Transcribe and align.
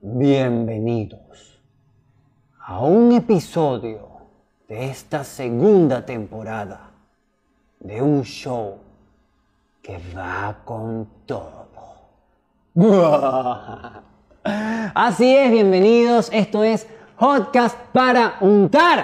Bienvenidos 0.00 1.60
a 2.64 2.78
un 2.84 3.10
episodio 3.10 4.06
de 4.68 4.90
esta 4.90 5.24
segunda 5.24 6.06
temporada 6.06 6.92
de 7.80 8.00
un 8.00 8.22
show 8.22 8.78
que 9.82 10.00
va 10.16 10.58
con 10.64 11.08
todo. 11.26 11.66
Así 14.94 15.34
es, 15.34 15.50
bienvenidos. 15.50 16.30
Esto 16.32 16.62
es 16.62 16.86
Podcast 17.18 17.76
para 17.92 18.36
untar. 18.40 19.02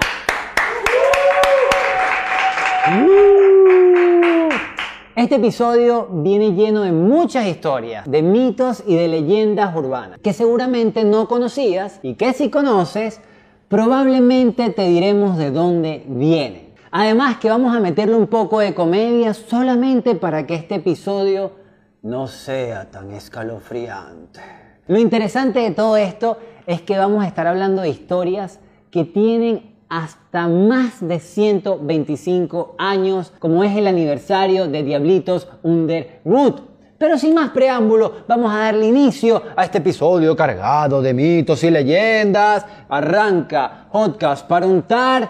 Este 5.15 5.35
episodio 5.35 6.09
viene 6.11 6.51
lleno 6.51 6.81
de 6.81 6.91
muchas 6.91 7.47
historias, 7.47 8.05
de 8.05 8.21
mitos 8.21 8.83
y 8.85 8.95
de 8.97 9.07
leyendas 9.07 9.73
urbanas, 9.73 10.19
que 10.19 10.33
seguramente 10.33 11.05
no 11.05 11.29
conocías 11.29 12.01
y 12.03 12.15
que 12.15 12.33
si 12.33 12.49
conoces, 12.49 13.21
probablemente 13.69 14.71
te 14.71 14.81
diremos 14.89 15.37
de 15.37 15.51
dónde 15.51 16.03
vienen. 16.05 16.73
Además 16.91 17.37
que 17.37 17.49
vamos 17.49 17.73
a 17.73 17.79
meterle 17.79 18.15
un 18.15 18.27
poco 18.27 18.59
de 18.59 18.73
comedia 18.73 19.33
solamente 19.33 20.15
para 20.15 20.45
que 20.45 20.55
este 20.55 20.75
episodio 20.75 21.53
no 22.01 22.27
sea 22.27 22.91
tan 22.91 23.11
escalofriante. 23.11 24.41
Lo 24.87 24.99
interesante 24.99 25.59
de 25.59 25.71
todo 25.71 25.95
esto 25.95 26.39
es 26.67 26.81
que 26.81 26.97
vamos 26.97 27.23
a 27.23 27.27
estar 27.27 27.47
hablando 27.47 27.83
de 27.83 27.89
historias 27.89 28.59
que 28.91 29.05
tienen 29.05 29.74
hasta 29.89 30.47
más 30.47 31.05
de 31.05 31.19
125 31.19 32.75
años, 32.77 33.33
como 33.39 33.63
es 33.63 33.75
el 33.75 33.87
aniversario 33.87 34.67
de 34.67 34.83
Diablitos 34.83 35.47
Underwood. 35.63 36.61
Pero 36.97 37.17
sin 37.17 37.33
más 37.33 37.49
preámbulo, 37.51 38.23
vamos 38.27 38.53
a 38.53 38.59
darle 38.59 38.87
inicio 38.87 39.41
a 39.55 39.65
este 39.65 39.79
episodio 39.79 40.35
cargado 40.35 41.01
de 41.01 41.13
mitos 41.13 41.63
y 41.63 41.69
leyendas. 41.69 42.65
Arranca 42.87 43.87
podcast 43.91 44.47
para 44.47 44.65
untar. 44.65 45.29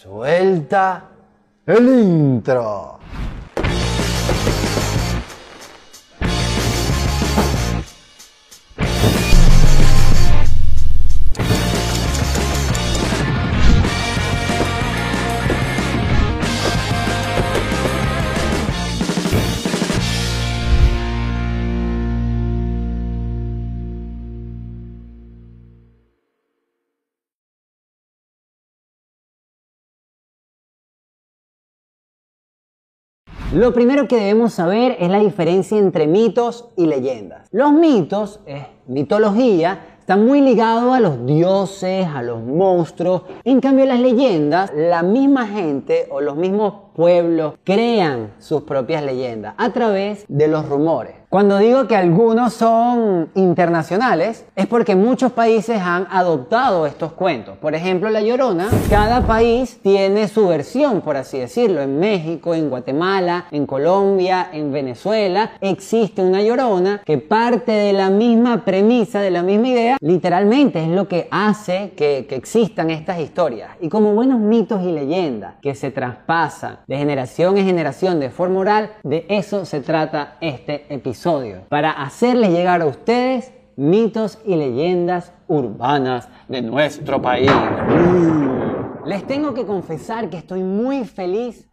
Suelta 0.00 1.04
el 1.66 1.88
intro. 1.88 2.95
Lo 33.56 33.72
primero 33.72 34.06
que 34.06 34.16
debemos 34.16 34.52
saber 34.52 34.98
es 35.00 35.08
la 35.08 35.18
diferencia 35.18 35.78
entre 35.78 36.06
mitos 36.06 36.68
y 36.76 36.84
leyendas. 36.84 37.48
Los 37.52 37.72
mitos 37.72 38.40
es 38.44 38.66
mitología, 38.86 39.96
están 39.98 40.26
muy 40.26 40.42
ligados 40.42 40.94
a 40.94 41.00
los 41.00 41.24
dioses, 41.24 42.06
a 42.06 42.20
los 42.20 42.42
monstruos. 42.42 43.22
En 43.44 43.62
cambio, 43.62 43.86
las 43.86 43.98
leyendas, 43.98 44.74
la 44.74 45.02
misma 45.02 45.46
gente 45.46 46.06
o 46.10 46.20
los 46.20 46.36
mismos 46.36 46.74
pueblos 46.94 47.54
crean 47.64 48.34
sus 48.38 48.64
propias 48.64 49.02
leyendas 49.02 49.54
a 49.56 49.72
través 49.72 50.26
de 50.28 50.48
los 50.48 50.68
rumores. 50.68 51.14
Cuando 51.36 51.58
digo 51.58 51.86
que 51.86 51.94
algunos 51.94 52.54
son 52.54 53.28
internacionales, 53.34 54.46
es 54.56 54.66
porque 54.66 54.96
muchos 54.96 55.32
países 55.32 55.78
han 55.82 56.06
adoptado 56.10 56.86
estos 56.86 57.12
cuentos. 57.12 57.58
Por 57.58 57.74
ejemplo, 57.74 58.08
La 58.08 58.22
Llorona, 58.22 58.68
cada 58.88 59.20
país 59.26 59.78
tiene 59.82 60.28
su 60.28 60.48
versión, 60.48 61.02
por 61.02 61.18
así 61.18 61.38
decirlo. 61.38 61.82
En 61.82 61.98
México, 61.98 62.54
en 62.54 62.70
Guatemala, 62.70 63.48
en 63.50 63.66
Colombia, 63.66 64.48
en 64.50 64.72
Venezuela, 64.72 65.50
existe 65.60 66.22
una 66.22 66.40
Llorona 66.40 67.02
que 67.04 67.18
parte 67.18 67.70
de 67.70 67.92
la 67.92 68.08
misma 68.08 68.64
premisa, 68.64 69.20
de 69.20 69.30
la 69.30 69.42
misma 69.42 69.68
idea, 69.68 69.98
literalmente 70.00 70.82
es 70.82 70.88
lo 70.88 71.06
que 71.06 71.28
hace 71.30 71.92
que, 71.98 72.26
existan 72.30 72.88
estas 72.88 73.20
historias. 73.20 73.72
Y 73.82 73.90
como 73.90 74.14
buenos 74.14 74.40
mitos 74.40 74.82
y 74.82 74.90
leyendas 74.90 75.56
que 75.60 75.74
se 75.74 75.90
traspasan 75.90 76.78
de 76.86 76.96
generación 76.96 77.58
en 77.58 77.66
generación 77.66 78.20
de 78.20 78.30
forma 78.30 78.60
oral, 78.60 78.92
de 79.02 79.26
eso 79.28 79.66
se 79.66 79.82
trata 79.82 80.38
este 80.40 80.86
episodio. 80.88 81.25
Para 81.68 81.90
hacerles 81.90 82.50
llegar 82.50 82.82
a 82.82 82.86
ustedes 82.86 83.52
mitos 83.74 84.38
y 84.44 84.54
leyendas 84.54 85.32
urbanas 85.48 86.28
de 86.46 86.62
nuestro 86.62 87.20
país. 87.20 87.50
Les 89.04 89.26
tengo 89.26 89.52
que 89.52 89.66
confesar 89.66 90.30
que 90.30 90.36
estoy 90.36 90.62
muy 90.62 91.04
feliz, 91.04 91.68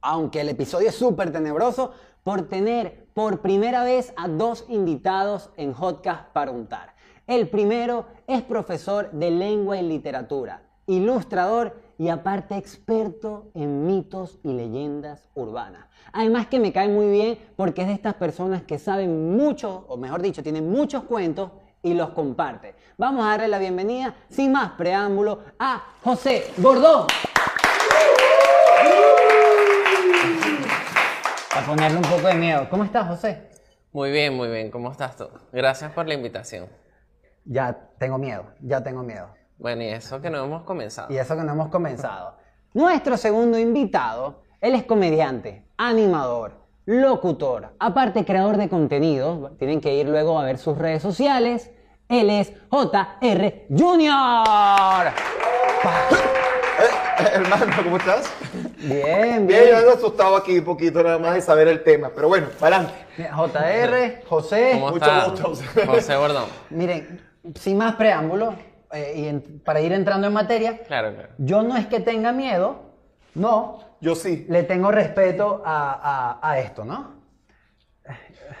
aunque 0.00 0.40
el 0.40 0.48
episodio 0.48 0.88
es 0.88 0.94
súper 0.94 1.30
tenebroso, 1.30 1.92
por 2.22 2.48
tener 2.48 3.06
por 3.12 3.42
primera 3.42 3.84
vez 3.84 4.14
a 4.16 4.26
dos 4.26 4.64
invitados 4.70 5.50
en 5.58 5.74
Hotcast 5.74 6.30
para 6.32 6.50
untar. 6.50 6.94
El 7.26 7.50
primero 7.50 8.06
es 8.26 8.40
profesor 8.40 9.10
de 9.12 9.30
lengua 9.30 9.76
y 9.76 9.82
literatura, 9.82 10.62
ilustrador 10.86 11.76
y 11.98 12.08
aparte 12.08 12.56
experto 12.56 13.50
en 13.52 13.86
mitos 13.86 14.38
y 14.42 14.54
leyendas 14.54 15.28
urbanas. 15.34 15.88
Además 16.16 16.46
que 16.46 16.60
me 16.60 16.72
cae 16.72 16.86
muy 16.86 17.10
bien 17.10 17.38
porque 17.56 17.82
es 17.82 17.88
de 17.88 17.94
estas 17.94 18.14
personas 18.14 18.62
que 18.62 18.78
saben 18.78 19.36
mucho, 19.36 19.84
o 19.88 19.96
mejor 19.96 20.22
dicho, 20.22 20.44
tienen 20.44 20.70
muchos 20.70 21.02
cuentos 21.02 21.50
y 21.82 21.92
los 21.92 22.10
comparte. 22.10 22.76
Vamos 22.96 23.26
a 23.26 23.30
darle 23.30 23.48
la 23.48 23.58
bienvenida, 23.58 24.14
sin 24.28 24.52
más 24.52 24.70
preámbulo, 24.72 25.40
a 25.58 25.82
José 26.04 26.52
Gordón. 26.58 27.08
A 31.56 31.66
ponerle 31.66 31.96
un 31.96 32.04
poco 32.04 32.28
de 32.28 32.34
miedo. 32.34 32.68
¿Cómo 32.70 32.84
estás, 32.84 33.08
José? 33.08 33.50
Muy 33.90 34.12
bien, 34.12 34.36
muy 34.36 34.46
bien. 34.46 34.70
¿Cómo 34.70 34.92
estás 34.92 35.16
tú? 35.16 35.28
Gracias 35.50 35.90
por 35.90 36.06
la 36.06 36.14
invitación. 36.14 36.68
Ya 37.44 37.76
tengo 37.98 38.18
miedo, 38.18 38.52
ya 38.60 38.84
tengo 38.84 39.02
miedo. 39.02 39.34
Bueno, 39.58 39.82
y 39.82 39.88
eso 39.88 40.20
que 40.20 40.30
no 40.30 40.44
hemos 40.44 40.62
comenzado. 40.62 41.12
Y 41.12 41.18
eso 41.18 41.36
que 41.36 41.42
no 41.42 41.54
hemos 41.54 41.70
comenzado. 41.70 42.36
Nuestro 42.72 43.16
segundo 43.16 43.58
invitado, 43.58 44.44
él 44.60 44.76
es 44.76 44.84
comediante, 44.84 45.63
animador, 45.76 46.52
locutor, 46.86 47.74
aparte 47.78 48.24
creador 48.24 48.56
de 48.56 48.68
contenido. 48.68 49.52
Tienen 49.58 49.80
que 49.80 49.94
ir 49.94 50.08
luego 50.08 50.38
a 50.38 50.44
ver 50.44 50.58
sus 50.58 50.76
redes 50.78 51.02
sociales. 51.02 51.70
Él 52.08 52.30
es 52.30 52.52
JR 52.70 53.64
Junior. 53.70 55.08
Eh, 57.18 57.30
hermano, 57.34 57.66
¿cómo 57.82 57.96
estás? 57.96 58.30
Bien, 58.78 59.46
Bien, 59.46 59.60
yo 59.60 59.64
bien. 59.66 59.74
ando 59.76 59.92
asustado 59.92 60.36
aquí 60.36 60.58
un 60.58 60.64
poquito 60.64 61.02
nada 61.02 61.18
más 61.18 61.34
de 61.34 61.40
saber 61.40 61.68
el 61.68 61.82
tema, 61.84 62.10
pero 62.14 62.28
bueno, 62.28 62.48
para 62.58 62.76
adelante. 62.78 63.06
JR, 63.16 64.22
José. 64.28 64.70
¿Cómo 64.74 64.90
Mucho 64.90 65.04
estás? 65.04 65.30
gusto, 65.30 65.48
José. 65.50 65.86
José 65.86 66.16
Bordón. 66.16 66.44
Miren, 66.70 67.20
sin 67.54 67.78
más 67.78 67.94
preámbulos, 67.94 68.54
eh, 68.92 69.12
y 69.16 69.28
en- 69.28 69.60
para 69.64 69.80
ir 69.80 69.92
entrando 69.92 70.26
en 70.26 70.32
materia, 70.32 70.78
Claro, 70.86 71.14
claro. 71.14 71.28
yo 71.38 71.62
no 71.62 71.76
es 71.76 71.86
que 71.86 72.00
tenga 72.00 72.32
miedo, 72.32 72.80
no, 73.34 73.78
Yo 74.04 74.14
sí, 74.14 74.44
le 74.50 74.64
tengo 74.64 74.90
respeto 74.90 75.62
a, 75.64 76.38
a- 76.42 76.50
a 76.50 76.58
esto, 76.60 76.84
¿no? 76.84 77.22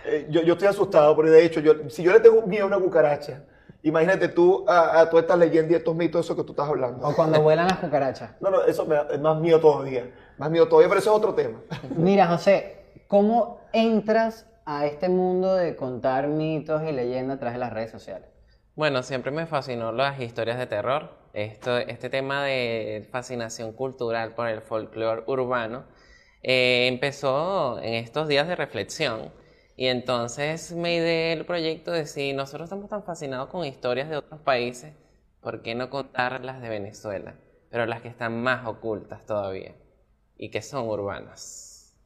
eh, 0.06 0.26
yo, 0.30 0.40
yo 0.42 0.54
estoy 0.54 0.68
asustado, 0.68 1.14
porque 1.14 1.30
de 1.30 1.44
hecho, 1.44 1.60
yo, 1.60 1.74
si 1.90 2.02
yo 2.02 2.12
le 2.12 2.20
tengo 2.20 2.46
miedo 2.46 2.64
a 2.64 2.68
una 2.68 2.78
cucaracha, 2.78 3.44
imagínate 3.82 4.28
tú 4.28 4.64
a, 4.66 5.00
a 5.00 5.10
todas 5.10 5.24
estas 5.24 5.38
leyendas 5.38 5.72
y 5.72 5.74
estos 5.74 5.94
mitos, 5.94 6.24
eso 6.24 6.34
que 6.34 6.44
tú 6.44 6.52
estás 6.52 6.66
hablando. 6.66 7.06
O 7.06 7.14
cuando 7.14 7.42
vuelan 7.42 7.66
las 7.68 7.76
cucarachas. 7.78 8.30
No, 8.40 8.48
no, 8.50 8.62
eso 8.64 8.86
me 8.86 8.94
da 8.94 9.06
es 9.12 9.20
más 9.20 9.38
miedo 9.38 9.60
todavía, 9.60 10.10
más 10.38 10.50
miedo 10.50 10.66
todavía, 10.66 10.88
pero 10.88 11.00
eso 11.00 11.10
es 11.10 11.16
otro 11.18 11.34
tema. 11.34 11.58
Mira, 11.94 12.26
José, 12.26 13.02
¿cómo 13.06 13.60
entras 13.74 14.46
a 14.64 14.86
este 14.86 15.10
mundo 15.10 15.54
de 15.56 15.76
contar 15.76 16.26
mitos 16.26 16.82
y 16.84 16.92
leyendas 16.92 17.36
a 17.36 17.40
través 17.40 17.54
de 17.56 17.60
las 17.60 17.72
redes 17.74 17.90
sociales? 17.90 18.30
Bueno, 18.76 19.02
siempre 19.02 19.30
me 19.30 19.44
fascinó 19.44 19.92
las 19.92 20.18
historias 20.20 20.56
de 20.56 20.66
terror. 20.66 21.22
Esto, 21.34 21.78
este 21.78 22.10
tema 22.10 22.44
de 22.44 23.08
fascinación 23.10 23.72
cultural 23.72 24.36
por 24.36 24.46
el 24.46 24.62
folclore 24.62 25.24
urbano 25.26 25.84
eh, 26.44 26.86
empezó 26.86 27.80
en 27.80 27.94
estos 27.94 28.28
días 28.28 28.46
de 28.46 28.54
reflexión. 28.54 29.32
Y 29.76 29.86
entonces 29.86 30.70
me 30.70 30.94
ideé 30.94 31.32
el 31.32 31.44
proyecto 31.44 31.90
de 31.90 32.06
si 32.06 32.32
nosotros 32.34 32.66
estamos 32.66 32.88
tan 32.88 33.02
fascinados 33.02 33.48
con 33.48 33.64
historias 33.64 34.08
de 34.08 34.18
otros 34.18 34.40
países, 34.42 34.94
¿por 35.40 35.62
qué 35.62 35.74
no 35.74 35.90
contar 35.90 36.44
las 36.44 36.62
de 36.62 36.68
Venezuela? 36.68 37.34
Pero 37.68 37.84
las 37.86 38.00
que 38.00 38.08
están 38.08 38.40
más 38.40 38.68
ocultas 38.68 39.26
todavía 39.26 39.74
y 40.36 40.52
que 40.52 40.62
son 40.62 40.88
urbanas. 40.88 41.96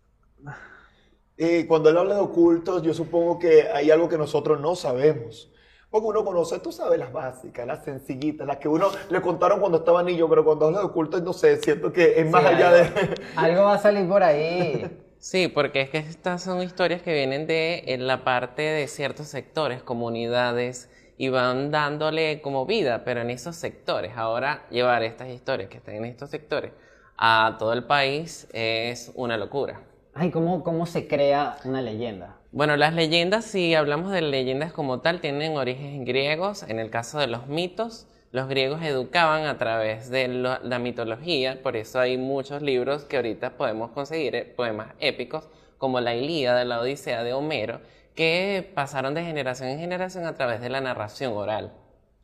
Y 1.37 1.67
cuando 1.67 1.91
él 1.91 1.99
habla 1.99 2.15
de 2.15 2.23
ocultos, 2.23 2.83
yo 2.83 2.95
supongo 2.95 3.39
que 3.39 3.69
hay 3.69 3.91
algo 3.91 4.09
que 4.09 4.17
nosotros 4.17 4.59
no 4.59 4.75
sabemos. 4.75 5.53
Porque 5.91 6.07
uno 6.07 6.25
conoce, 6.25 6.59
tú 6.61 6.71
sabes, 6.73 6.99
las 6.99 7.13
básicas, 7.13 7.67
las 7.67 7.85
sencillitas, 7.85 8.47
las 8.47 8.59
que 8.59 8.69
uno 8.69 8.89
le 9.09 9.21
contaron 9.23 9.61
cuando 9.61 9.79
estaba 9.79 10.03
niño, 10.03 10.29
pero 10.29 10.45
cuando 10.45 10.67
habla 10.67 10.81
de 10.81 10.85
ocultos, 10.87 11.23
no 11.23 11.33
sé, 11.33 11.57
siento 11.59 11.93
que 11.93 12.21
es 12.21 12.27
más 12.29 12.45
Sí, 12.45 12.47
allá 12.47 12.71
algo, 12.71 12.73
de... 12.73 12.93
algo 13.35 13.65
va 13.65 13.75
a 13.75 13.79
salir 13.79 14.09
por 14.09 14.23
ahí. 14.23 14.85
Sí, 15.19 15.49
porque 15.49 15.81
es 15.81 15.91
que 15.91 15.99
estas 15.99 16.43
son 16.43 16.63
historias 16.63 17.03
que 17.03 17.13
vienen 17.13 17.47
de 17.47 17.83
en 17.89 18.07
la 18.07 18.25
parte 18.25 18.63
de 18.63 18.87
ciertos 18.89 19.27
sectores, 19.29 19.83
comunidades 19.83 20.91
y 21.17 21.29
van 21.29 21.71
dándole 21.71 22.41
como 22.41 22.67
vida, 22.67 23.05
pero 23.05 23.21
en 23.21 23.31
esos 23.31 23.57
sectores. 23.57 24.17
Ahora 24.17 24.67
llevar 24.71 25.03
estas 25.03 25.29
historias 25.29 25.69
que 25.69 25.79
están 25.79 25.97
en 25.97 26.05
estos 26.05 26.31
sectores 26.31 26.73
a 27.17 27.57
todo 27.59 27.73
el 27.73 27.85
país 27.85 28.49
es 28.53 29.11
una 29.15 29.37
locura. 29.37 29.83
Ay, 30.13 30.31
¿cómo, 30.31 30.63
¿cómo 30.65 30.85
se 30.87 31.09
crea 31.09 31.57
una 31.65 31.81
leyenda? 31.83 32.38
Bueno, 32.51 32.77
las 32.77 32.95
leyendas, 32.95 33.45
si 33.45 33.75
hablamos 33.75 34.11
de 34.11 34.23
leyendas 34.23 34.73
como 34.73 35.01
tal, 35.01 35.21
tienen 35.21 35.57
orígenes 35.57 36.07
griegos. 36.07 36.63
En 36.63 36.79
el 36.79 36.91
caso 36.91 37.19
de 37.19 37.27
los 37.27 37.47
mitos, 37.47 38.07
los 38.33 38.49
griegos 38.49 38.83
educaban 38.83 39.45
a 39.45 39.59
través 39.59 40.11
de 40.11 40.29
lo- 40.29 40.59
la 40.63 40.79
mitología, 40.79 41.63
por 41.63 41.77
eso 41.77 42.01
hay 42.01 42.17
muchos 42.17 42.63
libros 42.63 43.05
que 43.05 43.17
ahorita 43.17 43.57
podemos 43.57 43.91
conseguir, 43.91 44.35
eh, 44.35 44.45
poemas 44.45 44.95
épicos, 44.99 45.49
como 45.77 46.01
la 46.01 46.15
Ilíada, 46.15 46.65
la 46.65 46.81
Odisea 46.81 47.23
de 47.23 47.33
Homero, 47.35 47.81
que 48.15 48.71
pasaron 48.75 49.15
de 49.15 49.23
generación 49.25 49.69
en 49.69 49.79
generación 49.79 50.25
a 50.27 50.35
través 50.35 50.61
de 50.61 50.71
la 50.71 50.81
narración 50.81 51.35
oral. 51.35 51.73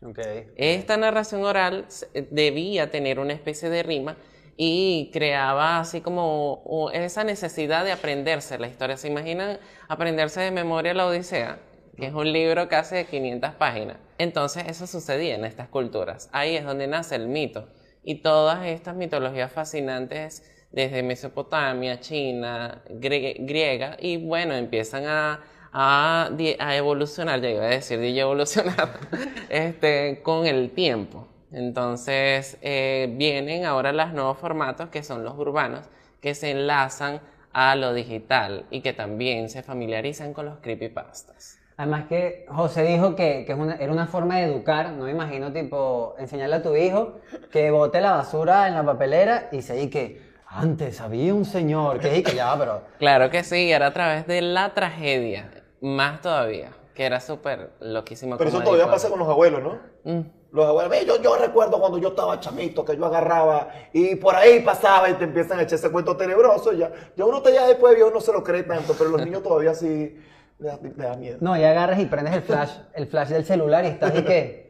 Okay. 0.02 0.48
Esta 0.56 0.96
narración 0.96 1.44
oral 1.44 1.84
s- 1.88 2.06
debía 2.30 2.90
tener 2.90 3.18
una 3.20 3.32
especie 3.32 3.70
de 3.70 3.82
rima 3.82 4.16
y 4.56 5.10
creaba 5.12 5.80
así 5.80 6.00
como 6.00 6.90
esa 6.92 7.24
necesidad 7.24 7.84
de 7.84 7.92
aprenderse 7.92 8.58
la 8.58 8.68
historia. 8.68 8.96
¿Se 8.96 9.08
imaginan 9.08 9.58
aprenderse 9.88 10.40
de 10.40 10.50
memoria 10.50 10.94
la 10.94 11.06
Odisea? 11.06 11.58
Que 11.96 12.06
es 12.06 12.12
un 12.14 12.32
libro 12.32 12.68
casi 12.68 12.96
de 12.96 13.04
500 13.06 13.54
páginas. 13.54 13.96
Entonces 14.18 14.64
eso 14.68 14.86
sucedía 14.86 15.34
en 15.36 15.44
estas 15.44 15.68
culturas. 15.68 16.28
Ahí 16.32 16.56
es 16.56 16.64
donde 16.64 16.86
nace 16.86 17.14
el 17.16 17.28
mito. 17.28 17.68
Y 18.02 18.16
todas 18.22 18.66
estas 18.66 18.94
mitologías 18.96 19.50
fascinantes 19.52 20.42
desde 20.72 21.02
Mesopotamia, 21.02 22.00
China, 22.00 22.82
grie- 22.90 23.36
griega, 23.38 23.96
y 24.00 24.16
bueno, 24.16 24.54
empiezan 24.54 25.04
a, 25.06 25.40
a, 25.72 26.30
a 26.58 26.76
evolucionar, 26.76 27.40
ya 27.40 27.50
iba 27.50 27.62
a 27.64 27.68
decir, 27.68 27.98
di 28.00 28.18
evolucionar, 28.18 28.98
este, 29.48 30.20
con 30.22 30.46
el 30.46 30.70
tiempo. 30.72 31.28
Entonces 31.54 32.58
eh, 32.62 33.08
vienen 33.16 33.64
ahora 33.64 33.92
los 33.92 34.12
nuevos 34.12 34.38
formatos 34.38 34.88
que 34.90 35.02
son 35.02 35.24
los 35.24 35.38
urbanos, 35.38 35.86
que 36.20 36.34
se 36.34 36.50
enlazan 36.50 37.20
a 37.52 37.76
lo 37.76 37.94
digital 37.94 38.66
y 38.70 38.80
que 38.80 38.92
también 38.92 39.48
se 39.48 39.62
familiarizan 39.62 40.32
con 40.34 40.46
los 40.46 40.58
creepypastas. 40.58 41.58
Además 41.76 42.06
que 42.08 42.44
José 42.48 42.82
dijo 42.82 43.14
que, 43.16 43.44
que 43.46 43.52
es 43.52 43.58
una- 43.58 43.76
era 43.76 43.92
una 43.92 44.06
forma 44.06 44.36
de 44.38 44.44
educar, 44.44 44.90
no 44.90 45.04
me 45.04 45.10
imagino 45.10 45.52
tipo 45.52 46.14
enseñarle 46.18 46.56
a 46.56 46.62
tu 46.62 46.74
hijo 46.76 47.14
que 47.52 47.70
bote 47.70 48.00
la 48.00 48.12
basura 48.12 48.68
en 48.68 48.74
la 48.74 48.84
papelera 48.84 49.48
y 49.52 49.62
se 49.62 49.90
que 49.90 50.34
antes 50.46 51.00
había 51.00 51.34
un 51.34 51.44
señor 51.44 51.98
que, 52.00 52.18
y 52.18 52.22
que 52.22 52.34
ya, 52.34 52.56
pero 52.58 52.82
Claro 52.98 53.30
que 53.30 53.42
sí, 53.42 53.72
era 53.72 53.86
a 53.88 53.92
través 53.92 54.26
de 54.26 54.40
la 54.40 54.72
tragedia, 54.74 55.50
más 55.80 56.20
todavía, 56.20 56.70
que 56.94 57.04
era 57.04 57.20
súper 57.20 57.70
loquísimo. 57.80 58.36
Pero 58.36 58.50
eso 58.50 58.60
todavía 58.60 58.84
dijo. 58.84 58.92
pasa 58.92 59.08
con 59.10 59.18
los 59.18 59.28
abuelos, 59.28 59.62
¿no? 59.62 59.78
Mm. 60.04 60.20
Los 60.54 60.66
abuelos, 60.66 61.20
yo, 61.20 61.36
recuerdo 61.36 61.80
cuando 61.80 61.98
yo 61.98 62.10
estaba 62.10 62.38
chamito, 62.38 62.84
que 62.84 62.96
yo 62.96 63.04
agarraba 63.04 63.70
y 63.92 64.14
por 64.14 64.36
ahí 64.36 64.60
pasaba 64.60 65.10
y 65.10 65.14
te 65.14 65.24
empiezan 65.24 65.58
a 65.58 65.62
echar 65.62 65.80
ese 65.80 65.90
cuento 65.90 66.16
tenebroso. 66.16 66.72
Ya, 66.72 66.92
ya 67.16 67.24
uno 67.24 67.42
te 67.42 67.52
ya 67.52 67.66
después 67.66 67.96
viejo 67.96 68.10
no 68.10 68.20
se 68.20 68.32
lo 68.32 68.44
cree 68.44 68.62
tanto, 68.62 68.94
pero 68.96 69.10
los 69.10 69.24
niños 69.24 69.42
todavía 69.42 69.74
sí 69.74 70.16
le 70.60 70.68
da, 70.68 71.16
miedo. 71.16 71.38
no, 71.40 71.56
y 71.56 71.64
agarras 71.64 71.98
y 71.98 72.06
prendes 72.06 72.34
el 72.34 72.42
flash, 72.42 72.70
el 72.94 73.08
flash 73.08 73.30
del 73.30 73.44
celular 73.44 73.84
y 73.84 73.88
estás 73.88 74.16
y 74.16 74.22
que 74.22 74.63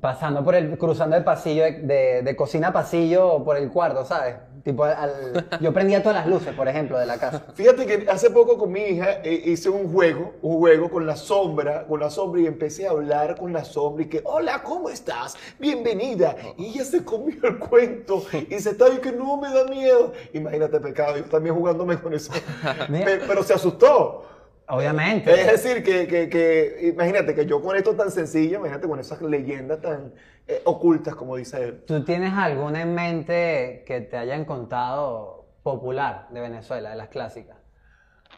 pasando 0.00 0.42
por 0.44 0.54
el, 0.54 0.76
cruzando 0.78 1.16
el 1.16 1.24
pasillo 1.24 1.64
de, 1.64 1.72
de- 1.72 2.22
de 2.22 2.36
cocina 2.36 2.68
a 2.68 2.72
pasillo 2.72 3.42
por 3.44 3.56
el 3.56 3.70
cuarto, 3.70 4.04
¿sabes? 4.04 4.36
Tipo 4.64 4.84
al- 4.84 5.46
yo 5.60 5.72
prendía 5.72 6.02
todas 6.02 6.16
las 6.18 6.26
luces, 6.26 6.54
por 6.54 6.66
ejemplo, 6.68 6.98
de 6.98 7.06
la 7.06 7.18
casa. 7.18 7.42
Fíjate 7.54 7.86
que 7.86 8.10
hace 8.10 8.30
poco 8.30 8.56
con 8.58 8.72
mi 8.72 8.80
hija 8.80 9.20
eh, 9.22 9.42
hice 9.44 9.68
un 9.68 9.92
juego, 9.92 10.32
un 10.42 10.58
juego 10.58 10.90
con 10.90 11.06
la 11.06 11.16
sombra, 11.16 11.86
con 11.86 12.00
la 12.00 12.10
sombra 12.10 12.40
y 12.40 12.46
empecé 12.46 12.86
a 12.86 12.90
hablar 12.90 13.36
con 13.36 13.52
la 13.52 13.64
sombra 13.64 14.04
y 14.04 14.08
que, 14.08 14.22
hola, 14.24 14.62
¿cómo 14.62 14.88
estás? 14.88 15.36
Bienvenida. 15.60 16.34
Y 16.56 16.66
ella 16.70 16.84
se 16.84 17.04
comió 17.04 17.36
el 17.44 17.58
cuento 17.58 18.24
y 18.48 18.58
se 18.58 18.70
estaba 18.70 18.94
y 18.94 18.98
que 18.98 19.12
no 19.12 19.36
me 19.36 19.52
da 19.52 19.64
miedo. 19.64 20.12
Imagínate 20.32 20.80
pecado, 20.80 21.16
yo 21.18 21.24
también 21.24 21.54
jugándome 21.54 21.98
con 22.00 22.14
eso. 22.14 22.32
Mira. 22.88 23.04
Pe- 23.04 23.20
Pero 23.28 23.42
se 23.42 23.52
asustó. 23.54 24.24
Obviamente. 24.68 25.30
Es 25.32 25.46
decir, 25.62 25.82
que, 25.84 26.06
que- 26.06 26.28
que- 26.28 26.88
imagínate 26.94 27.34
que 27.34 27.46
yo 27.46 27.60
con 27.62 27.76
esto 27.76 27.94
tan 27.94 28.10
sencillo, 28.10 28.58
imagínate 28.58 28.88
con 28.88 28.98
esas 28.98 29.20
leyendas 29.22 29.80
tan 29.80 30.14
eh, 30.46 30.62
ocultas, 30.64 31.14
como 31.14 31.36
dice 31.36 31.62
él. 31.62 31.84
¿Tú 31.86 32.04
tienes 32.04 32.32
alguna 32.34 32.82
en 32.82 32.94
mente 32.94 33.84
que 33.86 34.00
te 34.00 34.16
hayan 34.16 34.44
contado 34.44 35.46
popular 35.62 36.28
de 36.30 36.40
Venezuela, 36.40 36.90
de 36.90 36.96
las 36.96 37.08
clásicas? 37.08 37.56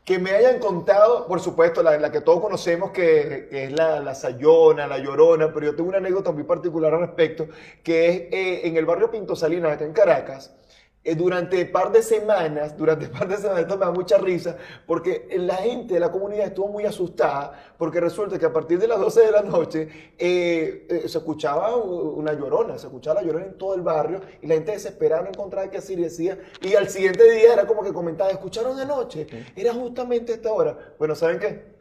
Que 0.04 0.18
me 0.20 0.30
hayan 0.32 0.60
contado, 0.60 1.26
por 1.26 1.40
supuesto, 1.40 1.82
la, 1.82 1.96
la 1.98 2.12
que 2.12 2.20
todos 2.20 2.40
conocemos, 2.40 2.90
que, 2.92 3.48
que 3.50 3.64
es 3.64 3.72
la, 3.72 3.98
la 4.00 4.14
Sayona, 4.14 4.86
la 4.86 4.98
Llorona, 4.98 5.52
pero 5.52 5.66
yo 5.66 5.74
tengo 5.74 5.88
una 5.88 5.98
anécdota 5.98 6.30
muy 6.30 6.44
particular 6.44 6.94
al 6.94 7.00
respecto, 7.00 7.48
que 7.82 8.08
es 8.08 8.14
eh, 8.32 8.68
en 8.68 8.76
el 8.76 8.84
barrio 8.86 9.10
Pinto 9.10 9.34
Salinas, 9.34 9.72
acá 9.72 9.84
en 9.84 9.92
Caracas, 9.92 10.54
eh, 11.06 11.14
durante 11.14 11.62
un 11.62 11.70
par 11.70 11.92
de 11.92 12.02
semanas, 12.02 12.76
durante 12.76 13.06
un 13.06 13.12
par 13.18 13.28
de 13.28 13.36
semanas, 13.36 13.60
esto 13.60 13.78
me 13.78 13.84
da 13.84 13.92
mucha 13.92 14.18
risa, 14.18 14.56
porque 14.86 15.28
la 15.38 15.54
gente 15.54 15.94
de 15.94 16.00
la 16.00 16.10
comunidad 16.10 16.48
estuvo 16.48 16.66
muy 16.66 16.84
asustada, 16.84 17.74
porque 17.78 18.00
resulta 18.00 18.40
que 18.40 18.46
a 18.46 18.52
partir 18.52 18.80
de 18.80 18.88
las 18.88 18.98
12 18.98 19.20
de 19.20 19.30
la 19.30 19.42
noche 19.42 19.88
eh, 20.18 20.84
eh, 20.88 21.08
se 21.08 21.18
escuchaba 21.18 21.76
una 21.76 22.32
llorona, 22.32 22.76
se 22.76 22.88
escuchaba 22.88 23.20
la 23.20 23.26
llorona 23.28 23.46
en 23.46 23.56
todo 23.56 23.74
el 23.74 23.82
barrio, 23.82 24.20
y 24.42 24.48
la 24.48 24.54
gente 24.54 24.72
desesperada 24.72 25.22
no 25.22 25.28
encontraba 25.28 25.70
qué 25.70 25.78
hacer 25.78 25.96
y 26.00 26.02
decía, 26.02 26.40
y 26.60 26.74
al 26.74 26.88
siguiente 26.88 27.22
día 27.30 27.52
era 27.52 27.68
como 27.68 27.84
que 27.84 27.92
comentaba, 27.92 28.30
¿escucharon 28.30 28.76
anoche? 28.76 29.28
Era 29.54 29.72
justamente 29.74 30.32
esta 30.32 30.52
hora. 30.52 30.76
Bueno, 30.98 31.14
¿saben 31.14 31.38
qué? 31.38 31.75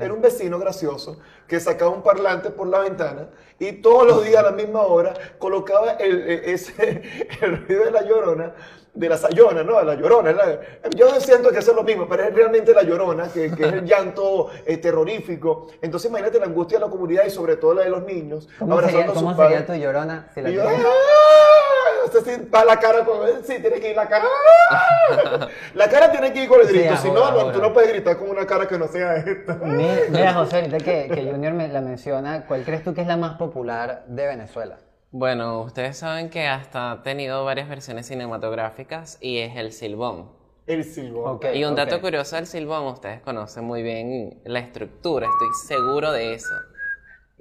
Era 0.00 0.14
un 0.14 0.22
vecino 0.22 0.58
gracioso 0.58 1.18
que 1.46 1.60
sacaba 1.60 1.90
un 1.90 2.02
parlante 2.02 2.48
por 2.50 2.66
la 2.66 2.78
ventana 2.78 3.28
y 3.58 3.72
todos 3.82 4.06
los 4.06 4.24
días 4.24 4.38
a 4.38 4.42
la 4.44 4.52
misma 4.52 4.80
hora 4.82 5.12
colocaba 5.38 5.92
el, 5.92 6.22
el- 6.22 6.44
ese, 6.46 7.02
el 7.42 7.66
ruido 7.66 7.84
de 7.84 7.90
la 7.90 8.00
llorona, 8.02 8.54
de 8.94 9.08
la 9.08 9.18
sayona, 9.18 9.62
¿no? 9.62 9.76
De 9.78 9.84
la 9.84 9.94
llorona. 9.94 10.32
la- 10.32 10.60
yo 10.96 11.10
siento 11.20 11.50
que 11.50 11.58
eso 11.58 11.72
es 11.72 11.76
lo 11.76 11.82
mismo, 11.82 12.08
pero 12.08 12.24
es 12.24 12.34
realmente 12.34 12.72
la 12.72 12.82
llorona, 12.84 13.30
que, 13.30 13.50
que 13.54 13.66
es 13.66 13.72
el 13.74 13.84
llanto 13.84 14.48
eh, 14.64 14.78
terrorífico. 14.78 15.66
Entonces 15.82 16.08
imagínate 16.08 16.38
la 16.40 16.46
angustia 16.46 16.78
de 16.78 16.86
la 16.86 16.90
comunidad 16.90 17.24
y 17.26 17.30
sobre 17.30 17.56
todo 17.56 17.74
la 17.74 17.82
de 17.82 17.90
los 17.90 18.02
niños. 18.04 18.48
¿Cómo 18.58 18.72
abrazando 18.72 18.98
sería, 18.98 19.10
a 19.12 19.14
sus 19.14 19.22
cómo 19.22 19.36
padres. 19.36 19.58
sería 19.66 19.74
tu 19.74 19.82
llorona? 19.82 20.30
Si 20.34 20.40
la 20.40 20.48
Y 20.50 20.54
yo? 20.54 20.62
¡ah! 20.66 21.81
Sea, 22.10 22.20
sí, 22.22 22.48
va 22.52 22.64
la 22.64 22.78
cara 22.78 23.04
con. 23.04 23.26
Sí, 23.44 23.58
tiene 23.60 23.80
que 23.80 23.90
ir 23.90 23.96
la 23.96 24.08
cara. 24.08 24.24
La 25.74 25.88
cara 25.88 26.10
tiene 26.10 26.32
que 26.32 26.42
ir 26.44 26.48
con 26.48 26.60
el 26.60 26.66
Sí, 26.68 26.78
grito. 26.78 26.96
si 26.96 27.10
no, 27.10 27.52
tú 27.52 27.60
no 27.60 27.72
puedes 27.72 27.90
gritar 27.92 28.16
con 28.18 28.30
una 28.30 28.46
cara 28.46 28.66
que 28.66 28.78
no 28.78 28.88
sea 28.88 29.16
esta. 29.16 29.54
Mira, 29.56 30.34
José, 30.34 30.56
ahorita 30.56 30.78
que, 30.78 31.08
que 31.12 31.30
Junior 31.30 31.52
me 31.52 31.68
la 31.68 31.80
menciona, 31.80 32.46
¿cuál 32.46 32.64
crees 32.64 32.82
tú 32.84 32.94
que 32.94 33.02
es 33.02 33.06
la 33.06 33.16
más 33.16 33.36
popular 33.36 34.04
de 34.06 34.26
Venezuela? 34.26 34.78
Bueno, 35.10 35.60
ustedes 35.60 35.98
saben 35.98 36.30
que 36.30 36.46
hasta 36.46 36.92
ha 36.92 37.02
tenido 37.02 37.44
varias 37.44 37.68
versiones 37.68 38.06
cinematográficas 38.06 39.18
y 39.20 39.38
es 39.40 39.56
el 39.56 39.72
Silbón. 39.72 40.30
El 40.66 40.84
silbón. 40.84 41.36
Ok. 41.36 41.46
Y 41.54 41.64
un 41.64 41.74
dato 41.74 42.00
curioso 42.00 42.36
del 42.36 42.46
silbón, 42.46 42.84
ustedes 42.86 43.20
conocen 43.20 43.64
muy 43.64 43.82
bien 43.82 44.40
la 44.44 44.60
estructura, 44.60 45.26
estoy 45.26 45.48
seguro 45.76 46.12
de 46.12 46.34
eso. 46.34 46.54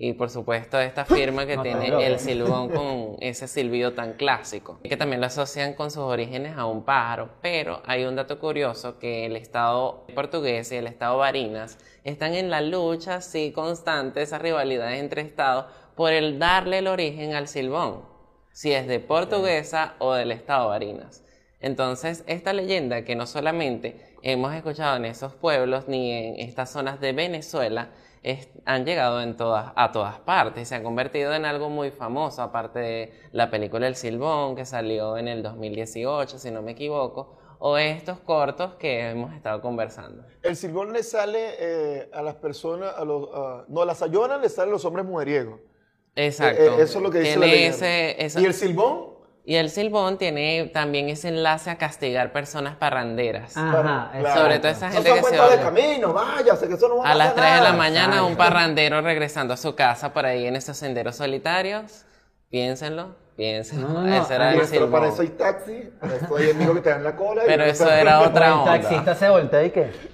Y 0.03 0.13
por 0.13 0.31
supuesto 0.31 0.79
esta 0.79 1.05
firma 1.05 1.46
que 1.46 1.58
No, 1.58 1.62
tiene 1.62 2.08
el 2.08 2.17
silbón 2.20 2.70
con 2.70 3.17
ese 3.20 3.48
silbido 3.48 3.93
tan 3.93 4.13
clásico, 4.13 4.79
que 4.81 4.98
también 4.98 5.22
lo 5.22 5.27
asocian 5.27 5.75
con 5.75 5.91
sus 5.91 6.01
orígenes 6.01 6.58
a 6.58 6.65
un 6.65 6.84
pájaro, 6.84 7.29
pero 7.39 7.84
hay 7.86 8.05
un 8.05 8.15
dato 8.15 8.39
curioso 8.39 8.98
que 8.98 9.27
el 9.27 9.36
Estado 9.36 10.08
portugués 10.15 10.72
y 10.72 10.77
el 10.77 10.88
Estado 10.88 11.20
Barinas 11.20 11.77
están 12.03 12.34
en 12.34 12.50
la 12.50 12.62
lucha 12.62 13.17
así 13.17 13.51
constante, 13.51 14.24
esas 14.24 14.41
rivalidades 14.41 15.00
entre 15.00 15.22
Estados, 15.22 15.65
por 15.96 16.12
el 16.13 16.39
darle 16.39 16.79
el 16.79 16.88
origen 16.88 17.36
al 17.36 17.48
silbón, 17.48 18.01
si 18.51 18.72
es 18.72 18.88
de 18.88 19.00
portuguesa 19.00 19.93
o 20.00 20.13
del 20.13 20.31
Estado 20.31 20.70
Barinas. 20.70 21.24
Entonces, 21.60 22.24
esta 22.25 22.53
leyenda 22.53 23.03
que 23.03 23.15
no 23.15 23.27
solamente 23.27 24.15
hemos 24.24 24.51
escuchado 24.55 24.98
en 24.98 25.05
esos 25.05 25.36
pueblos 25.36 25.88
ni 25.88 26.12
en 26.12 26.39
estas 26.39 26.72
zonas 26.72 27.00
de 27.00 27.13
Venezuela, 27.13 27.91
es- 28.24 28.50
han 28.66 28.86
llegado 28.86 29.22
en 29.22 29.36
todas, 29.36 29.72
a 29.75 29.92
todas 29.92 30.20
partes 30.20 30.63
y 30.63 30.66
se 30.66 30.75
han 30.75 30.84
convertido 30.84 31.34
en 31.34 31.46
algo 31.46 31.70
muy 31.70 31.92
famoso, 31.92 32.42
aparte 32.42 32.80
de 32.80 33.13
la 33.32 33.50
película 33.50 33.88
El 33.88 33.96
Silbón, 33.96 34.56
que 34.56 34.66
salió 34.66 35.18
en 35.18 35.28
el 35.28 35.42
2018, 35.44 36.38
si 36.40 36.51
no 36.51 36.62
me 36.62 36.72
equivoco, 36.72 37.38
o 37.60 37.78
estos 37.78 38.20
cortos 38.20 38.74
que 38.75 39.10
hemos 39.12 39.34
estado 39.34 39.62
conversando. 39.62 40.24
El 40.42 40.56
silbón 40.56 40.94
le 40.94 41.04
sale 41.04 41.56
eh, 41.60 42.10
a 42.12 42.24
las 42.24 42.36
personas, 42.36 42.94
a 42.98 43.06
los, 43.06 43.30
a- 43.34 43.66
no, 43.68 43.82
a 43.84 43.86
la 43.86 43.94
sayona 43.94 44.38
le 44.38 44.50
sale 44.50 44.70
a 44.70 44.72
los 44.74 44.84
hombres 44.86 45.06
mujeriegos. 45.06 45.60
Exacto. 46.16 46.62
Eh, 46.62 46.66
eh, 46.66 46.82
eso 46.82 46.98
es 46.98 47.04
lo 47.04 47.12
que 47.12 47.20
dice 47.20 47.38
la 47.40 47.46
ese- 47.46 48.25
esa- 48.25 48.42
¿Y 48.42 48.46
el 48.46 48.54
silbón? 48.56 49.11
Y 49.44 49.56
el 49.56 49.70
silbón 49.72 50.18
tiene 50.18 50.70
también 50.74 51.10
ese 51.10 51.30
enlace 51.30 51.70
a 51.72 51.78
castigar 51.78 52.32
personas 52.32 52.76
parranderas. 52.76 53.58
Ajá, 53.58 54.12
Claro. 54.20 54.40
Sobre 54.42 54.60
todo 54.60 54.72
esa 54.72 54.92
gente 54.92 55.10
que 55.10 55.16
se 55.16 55.22
cuentos 55.22 55.52
de 55.52 55.58
camino, 55.60 56.14
váyase, 56.14 56.68
que 56.68 56.76
eso 56.76 56.88
no 56.88 56.98
va 56.98 57.10
A 57.12 57.16
las 57.16 57.32
pasar 57.34 57.50
3 57.50 57.56
de 57.60 57.62
la 57.72 57.74
mañana, 57.74 58.24
un 58.24 58.36
parrandero 58.36 59.02
regresando 59.02 59.54
a 59.54 59.58
su 59.58 59.74
casa 59.76 60.14
por 60.14 60.26
ahí 60.26 60.46
en 60.46 60.56
esos 60.56 60.78
senderos 60.78 61.16
solitarios. 61.16 62.06
Piénsenlo, 62.50 63.16
piénsenlo. 63.38 63.88
No, 63.88 64.02
no, 64.02 64.08
no, 64.08 64.22
Ese 64.22 64.36
era 64.36 64.50
el 64.52 64.56
Pero 64.58 64.68
silbón. 64.68 64.92
para 64.92 65.08
eso 65.08 65.22
hay 65.22 65.30
taxi, 65.30 65.90
para 66.00 66.16
eso 66.18 66.36
hay 66.38 66.52
amigos 66.52 66.76
que 66.76 66.82
te 66.82 66.90
dan 66.90 67.04
la 67.04 67.16
cola. 67.16 67.44
y 67.44 67.48
Pero 67.48 67.64
no 67.66 67.72
eso 67.72 67.86
te- 67.88 68.00
era 68.02 68.20
otra 68.28 68.48
el 68.48 68.54
onda. 68.54 68.72
taxista 68.80 69.16
se 69.16 69.30
voltea 69.30 69.64
y 69.64 69.70
que... 69.72 70.11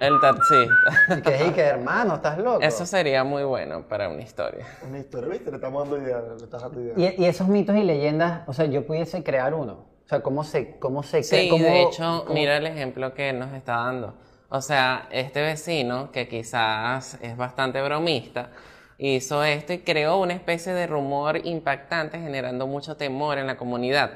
El 0.00 0.18
taxista. 0.20 1.14
Y 1.18 1.22
que, 1.22 1.46
y 1.46 1.50
que 1.52 1.60
hermano, 1.60 2.14
estás 2.14 2.38
loco. 2.38 2.60
Eso 2.62 2.86
sería 2.86 3.22
muy 3.22 3.42
bueno 3.44 3.86
para 3.86 4.08
una 4.08 4.22
historia. 4.22 4.66
Una 4.88 4.98
historia, 4.98 5.28
¿viste? 5.30 5.50
Le 5.50 5.56
estamos 5.56 5.82
dando 5.88 6.02
idea, 6.04 6.22
le 6.38 6.44
estás 6.44 6.62
dando 6.62 6.80
idea. 6.80 6.94
Y, 6.96 7.22
y 7.22 7.26
esos 7.26 7.46
mitos 7.48 7.76
y 7.76 7.82
leyendas, 7.84 8.42
o 8.48 8.52
sea, 8.54 8.64
yo 8.64 8.86
pudiese 8.86 9.22
crear 9.22 9.52
uno. 9.54 9.72
O 10.04 10.08
sea, 10.08 10.22
¿cómo 10.22 10.42
se, 10.42 10.78
cómo 10.78 11.02
se 11.02 11.20
crea? 11.22 11.40
Sí, 11.42 11.48
cómo- 11.50 11.62
de 11.64 11.82
hecho, 11.82 12.24
cómo- 12.26 12.34
mira 12.34 12.56
el 12.56 12.66
ejemplo 12.66 13.12
que 13.14 13.32
nos 13.32 13.52
está 13.52 13.74
dando. 13.76 14.14
O 14.48 14.60
sea, 14.62 15.06
este 15.12 15.42
vecino, 15.42 16.10
que 16.10 16.26
quizás 16.28 17.18
es 17.20 17.36
bastante 17.36 17.80
bromista, 17.82 18.50
hizo 18.98 19.44
esto 19.44 19.72
y 19.74 19.78
creó 19.80 20.16
una 20.18 20.32
especie 20.32 20.72
de 20.72 20.86
rumor 20.86 21.46
impactante 21.46 22.18
generando 22.18 22.66
mucho 22.66 22.96
temor 22.96 23.38
en 23.38 23.46
la 23.46 23.56
comunidad. 23.56 24.10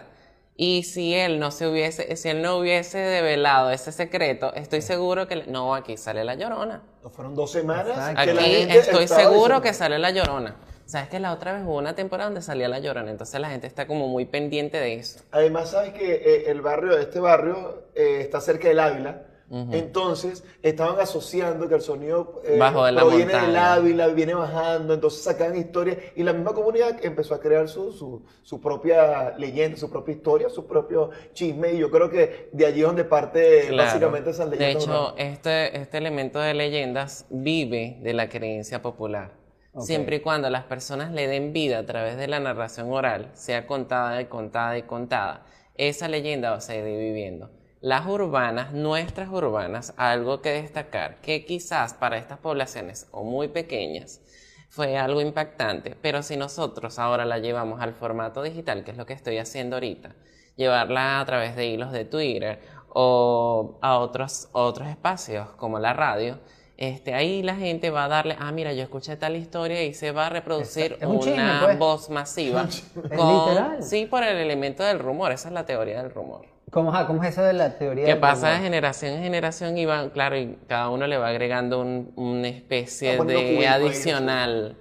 Y 0.56 0.84
si 0.84 1.14
él 1.14 1.40
no 1.40 1.50
se 1.50 1.66
hubiese, 1.66 2.14
si 2.16 2.28
él 2.28 2.40
no 2.40 2.58
hubiese 2.58 2.99
develado 2.99 3.70
ese 3.70 3.90
secreto, 3.90 4.54
estoy 4.54 4.82
seguro 4.82 5.26
que 5.26 5.44
no, 5.49 5.75
aquí 5.75 5.96
sale 5.96 6.23
la 6.25 6.37
llorona. 6.37 6.82
Fueron 7.11 7.34
dos 7.34 7.50
semanas 7.50 7.88
Exacto. 7.88 8.20
que 8.25 8.34
la 8.34 8.40
Aquí 8.42 8.50
gente 8.54 8.78
estoy 8.78 9.08
seguro 9.08 9.34
diciendo- 9.34 9.61
que 9.62 9.73
sale 9.73 9.99
la 9.99 10.11
llorona. 10.11 10.56
Sabes 10.87 11.08
que 11.08 11.18
la 11.18 11.32
otra 11.32 11.54
vez 11.54 11.62
hubo 11.64 11.78
una 11.78 11.94
temporada 11.96 12.28
donde 12.28 12.42
salía 12.42 12.68
la 12.68 12.78
llorona, 12.78 13.11
entonces 13.11 13.40
la 13.40 13.49
gente 13.50 13.66
está 13.66 13.87
como 13.87 14.06
muy 14.06 14.26
pendiente 14.26 14.78
de 14.78 14.94
eso. 14.94 15.20
Además, 15.32 15.70
sabes 15.70 15.92
que 15.94 16.14
eh, 16.14 16.44
el 16.50 16.61
barrio, 16.61 16.96
este 16.99 17.18
barrio, 17.20 17.84
eh, 17.94 18.18
está 18.20 18.40
cerca 18.40 18.68
del 18.68 18.78
Ávila. 18.78 19.23
Entonces, 19.50 20.42
estaban 20.62 20.98
asociando 20.98 21.68
que 21.68 21.74
el 21.76 21.80
sonido 21.80 22.40
eh, 22.44 22.56
Bajo 22.58 22.84
de 22.84 22.92
la 22.92 23.02
proviene 23.02 23.32
del. 23.34 23.56
Ávila, 23.56 24.06
viene 24.08 24.34
bajando, 24.34 24.94
entonces 24.94 25.22
sacaban 25.22 25.56
historias 25.56 25.98
y 26.16 26.22
la 26.22 26.32
misma 26.32 26.52
comunidad 26.54 27.04
empezó 27.04 27.34
a 27.34 27.40
crear 27.40 27.68
su, 27.68 27.92
su, 27.92 28.24
su 28.42 28.60
propia 28.60 29.36
leyenda, 29.38 29.76
su 29.76 29.90
propia 29.90 30.14
historia, 30.14 30.48
su 30.48 30.66
propio 30.66 31.10
chisme 31.34 31.72
y 31.74 31.78
yo 31.78 31.90
creo 31.90 32.10
que 32.10 32.48
de 32.52 32.66
allí 32.66 32.80
es 32.80 32.86
donde 32.86 33.04
parte 33.04 33.66
Claro. 33.68 33.76
básicamente 33.76 34.30
esas 34.30 34.50
De 34.50 34.56
leyendas. 34.56 34.84
hecho, 34.84 34.90
urbanas. 34.90 35.14
este, 35.18 35.76
este 35.78 35.98
elemento 35.98 36.40
de 36.40 36.54
leyendas 36.54 37.26
vive 37.30 37.98
de 38.02 38.12
la 38.14 38.28
creencia 38.28 38.82
popular. 38.82 39.32
Siempre 39.78 40.16
y 40.16 40.20
cuando 40.20 40.50
las 40.50 40.64
personas 40.64 41.10
le 41.12 41.26
den 41.26 41.52
vida 41.52 41.78
a 41.78 41.86
través 41.86 42.16
de 42.16 42.28
la 42.28 42.38
narración 42.38 42.92
oral, 42.92 43.30
sea 43.34 43.66
contada 43.66 44.20
y 44.22 44.26
contada 44.26 44.78
y 44.78 44.82
contada, 44.84 45.46
esa 45.76 46.06
leyenda 46.08 46.50
va 46.52 46.56
a 46.58 46.60
seguir 46.60 46.84
viviendo. 46.96 47.50
Las 47.84 48.06
urbanas, 48.06 48.72
nuestras 48.72 49.28
urbanas, 49.28 49.92
algo 49.98 50.40
que 50.40 50.48
destacar, 50.48 51.20
que 51.20 51.44
quizás 51.44 51.92
para 51.92 52.16
estas 52.16 52.38
poblaciones 52.38 53.08
o 53.10 53.24
muy 53.24 53.48
pequeñas 53.48 54.22
fue 54.70 54.96
algo 54.96 55.20
impactante, 55.20 55.94
pero 56.00 56.22
si 56.22 56.38
nosotros 56.38 56.98
ahora 56.98 57.26
la 57.26 57.40
llevamos 57.40 57.82
al 57.82 57.92
formato 57.92 58.42
digital, 58.42 58.84
que 58.84 58.92
es 58.92 58.96
lo 58.96 59.04
que 59.04 59.12
estoy 59.12 59.36
haciendo 59.36 59.76
ahorita, 59.76 60.14
llevarla 60.56 61.20
a 61.20 61.26
través 61.26 61.56
de 61.56 61.66
hilos 61.66 61.92
de 61.92 62.06
Twitter 62.06 62.58
o 62.88 63.78
a 63.82 63.98
otros, 63.98 64.48
otros 64.52 64.88
espacios 64.88 65.50
como 65.58 65.78
la 65.78 65.92
radio, 65.92 66.38
este, 66.78 67.12
ahí 67.12 67.42
la 67.42 67.54
gente 67.54 67.90
va 67.90 68.06
a 68.06 68.08
darle, 68.08 68.34
ah, 68.40 68.50
mira, 68.50 68.72
yo 68.72 68.82
escuché 68.82 69.14
tal 69.16 69.36
historia 69.36 69.82
y 69.82 69.92
se 69.92 70.10
va 70.10 70.28
a 70.28 70.30
reproducir 70.30 70.96
chisme, 71.00 71.34
una 71.34 71.60
pues. 71.62 71.78
voz 71.78 72.08
masiva. 72.08 72.66
Literal. 72.94 73.82
Sí, 73.82 74.06
por 74.06 74.22
el 74.22 74.38
elemento 74.38 74.82
del 74.82 75.00
rumor, 75.00 75.32
esa 75.32 75.48
es 75.48 75.52
la 75.52 75.66
teoría 75.66 76.02
del 76.02 76.10
rumor. 76.10 76.53
¿Cómo, 76.74 76.90
ajá, 76.92 77.06
cómo 77.06 77.22
es 77.22 77.30
eso 77.30 77.42
de 77.44 77.52
la 77.52 77.78
teoría 77.78 78.04
Que 78.04 78.16
pasa 78.16 78.50
de 78.50 78.58
generación 78.58 79.12
en 79.14 79.22
generación 79.22 79.78
y 79.78 79.86
van, 79.86 80.10
claro, 80.10 80.36
y 80.36 80.58
cada 80.68 80.88
uno 80.90 81.06
le 81.06 81.16
va 81.16 81.28
agregando 81.28 81.80
un- 81.80 82.12
una 82.16 82.48
especie 82.48 83.16
poniendo 83.16 83.60
de 83.60 83.66
adicional. 83.68 84.76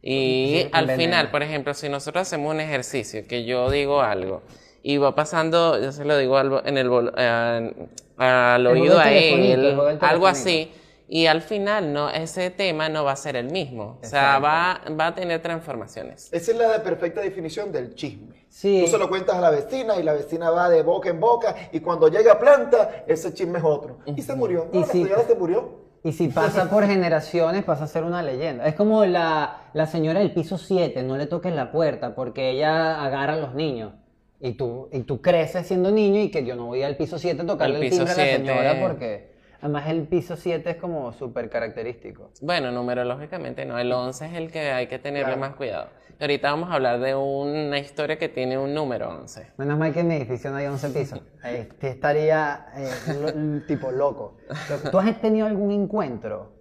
Y 0.00 0.66
al 0.72 0.86
veneno. 0.86 1.02
final, 1.02 1.30
por 1.32 1.42
ejemplo, 1.42 1.74
si 1.74 1.88
nosotros 1.88 2.22
hacemos 2.22 2.54
un 2.54 2.60
ejercicio, 2.60 3.26
que 3.26 3.44
yo 3.44 3.70
digo 3.70 4.02
algo, 4.02 4.42
y 4.84 4.98
va 4.98 5.14
pasando, 5.16 5.80
yo 5.80 5.90
se 5.90 6.04
lo 6.04 6.16
digo 6.16 6.36
al, 6.38 6.62
en 6.64 6.78
el, 6.78 6.90
eh, 7.16 7.74
al 8.18 8.66
oído 8.66 9.00
a 9.00 9.10
él, 9.12 9.80
algo 10.00 10.26
así, 10.28 10.72
y 11.14 11.26
al 11.26 11.42
final 11.42 11.92
no, 11.92 12.08
ese 12.08 12.48
tema 12.48 12.88
no 12.88 13.04
va 13.04 13.12
a 13.12 13.16
ser 13.16 13.36
el 13.36 13.50
mismo. 13.50 13.98
O 14.02 14.06
sea, 14.06 14.38
va, 14.38 14.80
va 14.98 15.08
a 15.08 15.14
tener 15.14 15.42
transformaciones. 15.42 16.32
Esa 16.32 16.52
es 16.52 16.56
la 16.56 16.82
perfecta 16.82 17.20
definición 17.20 17.70
del 17.70 17.94
chisme. 17.94 18.46
Sí. 18.48 18.80
Tú 18.86 18.90
se 18.92 18.96
lo 18.96 19.10
cuentas 19.10 19.36
a 19.36 19.40
la 19.42 19.50
vecina 19.50 19.96
y 19.96 20.02
la 20.04 20.14
vecina 20.14 20.48
va 20.48 20.70
de 20.70 20.82
boca 20.82 21.10
en 21.10 21.20
boca 21.20 21.54
y 21.70 21.80
cuando 21.80 22.08
llega 22.08 22.32
a 22.32 22.38
planta, 22.38 23.04
ese 23.06 23.34
chisme 23.34 23.58
es 23.58 23.64
otro. 23.64 23.98
Y 24.06 24.22
se 24.22 24.34
murió. 24.34 24.68
Y 24.72 24.78
No, 24.78 24.86
si- 24.86 25.02
señora 25.04 25.22
se 25.26 25.34
murió. 25.34 25.82
Y 26.02 26.12
si 26.12 26.28
pasa 26.28 26.70
por 26.70 26.86
generaciones, 26.86 27.62
pasa 27.62 27.84
a 27.84 27.88
ser 27.88 28.04
una 28.04 28.22
leyenda. 28.22 28.64
Es 28.66 28.74
como 28.74 29.04
la, 29.04 29.64
la 29.74 29.86
señora 29.86 30.20
del 30.20 30.32
piso 30.32 30.56
7, 30.56 31.02
no 31.02 31.18
le 31.18 31.26
toques 31.26 31.54
la 31.54 31.70
puerta 31.72 32.14
porque 32.14 32.48
ella 32.52 33.04
agarra 33.04 33.34
a 33.34 33.36
los 33.36 33.54
niños. 33.54 33.92
Y 34.40 34.52
tú, 34.54 34.88
y 34.90 35.00
tú 35.02 35.20
creces 35.20 35.66
siendo 35.66 35.90
niño 35.90 36.22
y 36.22 36.30
que 36.30 36.42
yo 36.46 36.56
no 36.56 36.66
voy 36.68 36.82
al 36.82 36.96
piso 36.96 37.18
7 37.18 37.42
a 37.42 37.46
tocarle 37.46 37.76
El 37.76 37.82
el, 37.84 37.90
piso 37.90 38.04
timbre 38.06 38.12
a 38.14 38.16
la 38.16 38.24
7. 38.24 38.46
señora 38.46 38.80
porque 38.88 39.31
además 39.62 39.88
el 39.88 40.02
piso 40.08 40.36
7 40.36 40.68
es 40.70 40.76
como 40.76 41.12
súper 41.14 41.48
característico. 41.48 42.30
Bueno, 42.42 42.70
numerológicamente 42.70 43.64
no, 43.64 43.78
el 43.78 43.90
11 43.90 44.26
es 44.26 44.34
el 44.34 44.50
que 44.52 44.70
hay 44.72 44.88
que 44.88 44.98
tenerle 44.98 45.28
Claro. 45.34 45.40
más 45.40 45.54
cuidado. 45.54 45.88
Y 46.20 46.22
ahorita 46.22 46.50
vamos 46.50 46.70
a 46.70 46.74
hablar 46.74 47.00
de 47.00 47.14
una 47.14 47.78
historia 47.78 48.18
que 48.18 48.28
tiene 48.28 48.58
un 48.58 48.74
número 48.74 49.08
11. 49.08 49.52
Menos 49.56 49.78
mal 49.78 49.92
que 49.94 50.00
en 50.00 50.08
mi 50.08 50.14
edificio 50.16 50.50
no 50.50 50.56
hay 50.58 50.66
11 50.66 50.90
pisos. 50.90 51.20
Ahí 51.42 51.66
te 51.80 51.88
estaría 51.88 52.66
eh, 52.76 52.90
lo- 53.20 53.66
tipo 53.66 53.90
loco. 53.90 54.36
Lo- 54.68 54.90
¿Tú 54.90 54.98
has 54.98 55.20
tenido 55.20 55.46
algún 55.46 55.70
encuentro? 55.72 56.52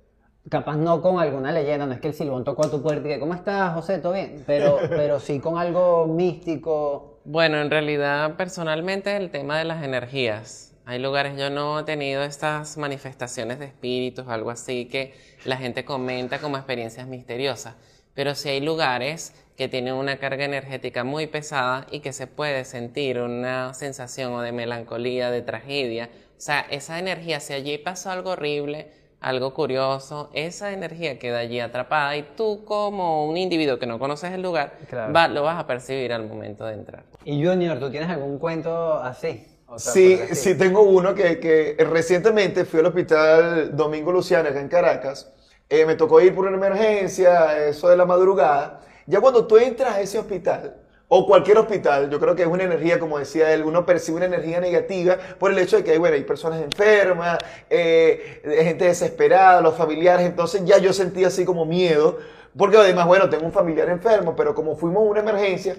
Capaz 0.49 0.75
no 0.77 1.01
con 1.03 1.19
alguna 1.19 1.51
leyenda, 1.51 1.85
no 1.85 1.93
es 1.93 1.99
que 1.99 2.07
el 2.07 2.13
silbón 2.15 2.43
tocó 2.43 2.65
a 2.65 2.71
tu 2.71 2.81
puerta 2.81 3.07
y 3.07 3.11
que, 3.11 3.19
¿cómo 3.19 3.35
estás, 3.35 3.75
José? 3.75 3.99
¿Todo 3.99 4.13
bien? 4.13 4.43
Pero, 4.47 4.77
pero 4.89 5.19
sí 5.19 5.39
con 5.39 5.57
algo 5.59 6.07
místico. 6.07 7.19
Bueno, 7.25 7.57
en 7.61 7.69
realidad, 7.69 8.35
personalmente, 8.37 9.15
el 9.15 9.29
tema 9.29 9.59
de 9.59 9.65
las 9.65 9.83
energías. 9.83 10.70
Hay 10.91 10.99
lugares, 10.99 11.37
yo 11.37 11.49
no 11.49 11.79
he 11.79 11.83
tenido 11.83 12.21
estas 12.21 12.77
manifestaciones 12.77 13.59
de 13.59 13.65
espíritus 13.67 14.27
o 14.27 14.31
algo 14.31 14.49
así 14.51 14.89
que 14.89 15.13
la 15.45 15.55
gente 15.55 15.85
comenta 15.85 16.39
como 16.39 16.57
experiencias 16.57 17.07
misteriosas. 17.07 17.75
Pero 18.13 18.35
sí 18.35 18.49
hay 18.49 18.59
lugares 18.59 19.33
que 19.55 19.69
tienen 19.69 19.93
una 19.93 20.17
carga 20.17 20.43
energética 20.43 21.05
muy 21.05 21.27
pesada 21.27 21.87
y 21.91 22.01
que 22.01 22.11
se 22.11 22.27
puede 22.27 22.65
sentir 22.65 23.19
una 23.21 23.73
sensación 23.73 24.33
o 24.33 24.41
de 24.41 24.51
melancolía, 24.51 25.31
de 25.31 25.41
tragedia. 25.41 26.09
O 26.37 26.41
sea, 26.41 26.65
esa 26.69 26.99
energía, 26.99 27.39
si 27.39 27.53
allí 27.53 27.77
pasó 27.77 28.11
algo 28.11 28.31
horrible, 28.31 28.91
algo 29.21 29.53
curioso, 29.53 30.29
esa 30.33 30.73
energía 30.73 31.17
queda 31.19 31.39
allí 31.39 31.61
atrapada 31.61 32.17
y 32.17 32.23
tú 32.35 32.65
como 32.65 33.29
un 33.29 33.37
individuo 33.37 33.79
que 33.79 33.85
no 33.85 33.97
conoces 33.97 34.33
el 34.33 34.41
lugar, 34.41 34.73
Claro. 34.89 35.13
va- 35.13 35.29
lo 35.29 35.43
vas 35.43 35.57
a 35.57 35.65
percibir 35.65 36.11
al 36.11 36.27
momento 36.27 36.65
de 36.65 36.73
entrar. 36.73 37.05
Y 37.23 37.41
Junior, 37.45 37.79
¿tú 37.79 37.89
tienes 37.89 38.09
algún 38.09 38.39
cuento 38.39 38.95
así? 38.95 39.47
O 39.71 39.79
sea, 39.79 39.93
Sí, 39.93 40.19
sí, 40.33 40.55
tengo 40.55 40.81
uno 40.81 41.15
que, 41.15 41.39
que 41.39 41.77
recientemente 41.85 42.65
fui 42.65 42.81
al 42.81 42.87
hospital 42.87 43.75
Domingo 43.75 44.11
Luciano, 44.11 44.49
acá 44.49 44.59
en 44.59 44.67
Caracas. 44.67 45.31
Eh, 45.69 45.85
me 45.85 45.95
tocó 45.95 46.19
ir 46.19 46.35
por 46.35 46.45
una 46.45 46.57
emergencia, 46.57 47.67
eso 47.67 47.87
de 47.87 47.95
la 47.95 48.05
madrugada. 48.05 48.81
Ya 49.05 49.21
cuando 49.21 49.47
tú 49.47 49.57
entras 49.57 49.95
a 49.95 50.01
ese 50.01 50.19
hospital, 50.19 50.75
o 51.07 51.25
cualquier 51.25 51.57
hospital, 51.57 52.09
yo 52.09 52.19
creo 52.19 52.35
que 52.35 52.41
es 52.41 52.47
una 52.49 52.63
energía, 52.63 52.99
como 52.99 53.17
decía 53.17 53.53
él, 53.53 53.63
uno 53.63 53.85
percibe 53.85 54.17
una 54.17 54.25
energía 54.25 54.59
negativa 54.59 55.17
por 55.39 55.51
el 55.51 55.59
hecho 55.59 55.77
de 55.77 55.85
que 55.85 55.91
hay, 55.91 55.97
bueno, 55.97 56.15
hay 56.15 56.23
personas 56.23 56.61
enfermas, 56.61 57.37
eh, 57.69 58.41
gente 58.63 58.85
desesperada, 58.85 59.61
los 59.61 59.75
familiares. 59.77 60.25
Entonces 60.25 60.63
ya 60.65 60.77
yo 60.79 60.91
sentía 60.91 61.27
así 61.27 61.45
como 61.45 61.65
miedo, 61.65 62.19
porque 62.57 62.75
además, 62.75 63.07
bueno, 63.07 63.29
tengo 63.29 63.45
un 63.45 63.53
familiar 63.53 63.87
enfermo, 63.87 64.35
pero 64.35 64.53
como 64.53 64.75
fuimos 64.75 65.03
a 65.03 65.09
una 65.09 65.19
emergencia, 65.21 65.77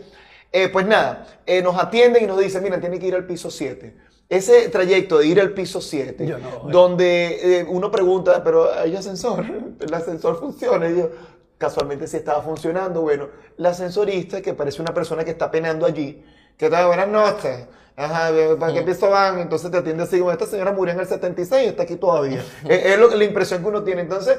eh, 0.53 0.69
pues 0.69 0.87
nada, 0.87 1.27
eh, 1.47 1.63
nos 1.63 1.79
atienden 1.79 2.25
y 2.25 2.27
nos 2.27 2.39
dicen, 2.39 2.63
mira, 2.63 2.79
tiene 2.79 2.99
que 2.99 3.07
ir 3.07 3.15
al 3.15 3.27
piso 3.27 3.51
7. 3.51 3.97
Ese 4.29 4.69
trayecto 4.69 5.19
de 5.19 5.27
ir 5.27 5.41
al 5.41 5.53
piso 5.53 5.81
7, 5.81 6.27
Yo 6.27 6.39
no 6.39 6.69
donde 6.71 7.61
eh, 7.61 7.67
uno 7.69 7.91
pregunta, 7.91 8.43
pero 8.45 8.73
hay 8.73 8.95
ascensor, 8.95 9.45
el 9.81 9.95
ascensor 9.95 10.39
funciona. 10.39 10.89
Y 10.91 10.99
yo, 10.99 11.11
casualmente 11.59 12.07
sí 12.07 12.19
estaba 12.19 12.43
funcionando. 12.43 13.03
Bueno, 13.03 13.29
la 13.57 13.71
ascensorista, 13.71 14.43
que 14.43 14.55
parece 14.55 14.83
una 14.83 14.93
persona 14.93 15.25
que 15.25 15.31
está 15.31 15.51
penando 15.51 15.87
allí, 15.87 16.25
que 16.57 16.67
está, 16.67 16.87
buenas 16.87 17.09
noches. 17.09 17.67
Ajá, 17.95 18.31
¿para 18.59 18.73
qué 18.73 18.83
piso 18.83 19.11
van? 19.11 19.39
Entonces 19.39 19.71
te 19.71 19.77
atiende 19.77 20.03
así, 20.03 20.19
como 20.19 20.33
esta 20.33 20.47
señora 20.47 20.73
murió 20.73 20.95
en 20.95 21.01
el 21.01 21.07
76 21.07 21.65
y 21.65 21.69
está 21.69 21.83
aquí 21.83 21.97
todavía. 21.97 22.43
es 22.69 22.87
es 22.87 22.99
lo, 22.99 23.15
la 23.15 23.25
impresión 23.25 23.63
que 23.63 23.69
uno 23.69 23.85
tiene. 23.85 24.01
Entonces, 24.03 24.39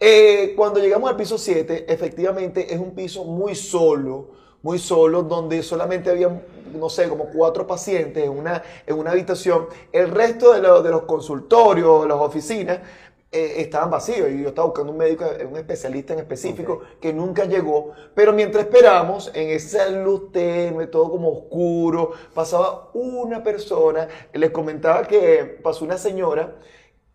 eh, 0.00 0.54
cuando 0.56 0.80
llegamos 0.80 1.10
al 1.10 1.16
piso 1.16 1.38
7, 1.38 1.86
efectivamente 1.92 2.72
es 2.72 2.80
un 2.80 2.94
piso 2.94 3.24
muy 3.24 3.54
solo, 3.54 4.30
muy 4.64 4.80
solo, 4.80 5.22
donde 5.22 5.62
solamente 5.62 6.10
había, 6.10 6.28
no 6.74 6.88
sé, 6.90 7.08
como 7.08 7.26
cuatro 7.26 7.66
pacientes 7.68 8.24
en 8.24 8.30
una, 8.30 8.62
en 8.86 8.98
una 8.98 9.12
habitación. 9.12 9.68
El 9.92 10.10
resto 10.10 10.52
de, 10.54 10.60
lo- 10.62 10.82
de 10.82 10.90
los 10.90 11.02
consultorios, 11.04 12.02
de 12.02 12.08
las 12.08 12.18
oficinas, 12.18 12.80
eh, 13.32 13.54
estaban 13.62 13.90
vacíos 13.90 14.30
y 14.30 14.42
yo 14.42 14.48
estaba 14.50 14.66
buscando 14.68 14.92
un 14.92 14.98
médico, 14.98 15.24
un 15.50 15.56
especialista 15.56 16.12
en 16.12 16.20
específico 16.20 16.80
que 17.00 17.12
nunca 17.12 17.44
llegó. 17.46 17.92
Pero 18.14 18.32
mientras 18.32 18.64
esperamos, 18.64 19.30
en 19.34 19.50
esa 19.50 19.88
luz 19.90 20.30
tenue, 20.32 20.86
todo 20.86 21.10
como 21.10 21.30
oscuro, 21.32 22.12
pasaba 22.32 22.90
una 22.94 23.42
persona, 23.42 24.08
les 24.32 24.50
comentaba 24.50 25.04
que 25.06 25.58
pasó 25.62 25.84
una 25.84 25.98
señora 25.98 26.54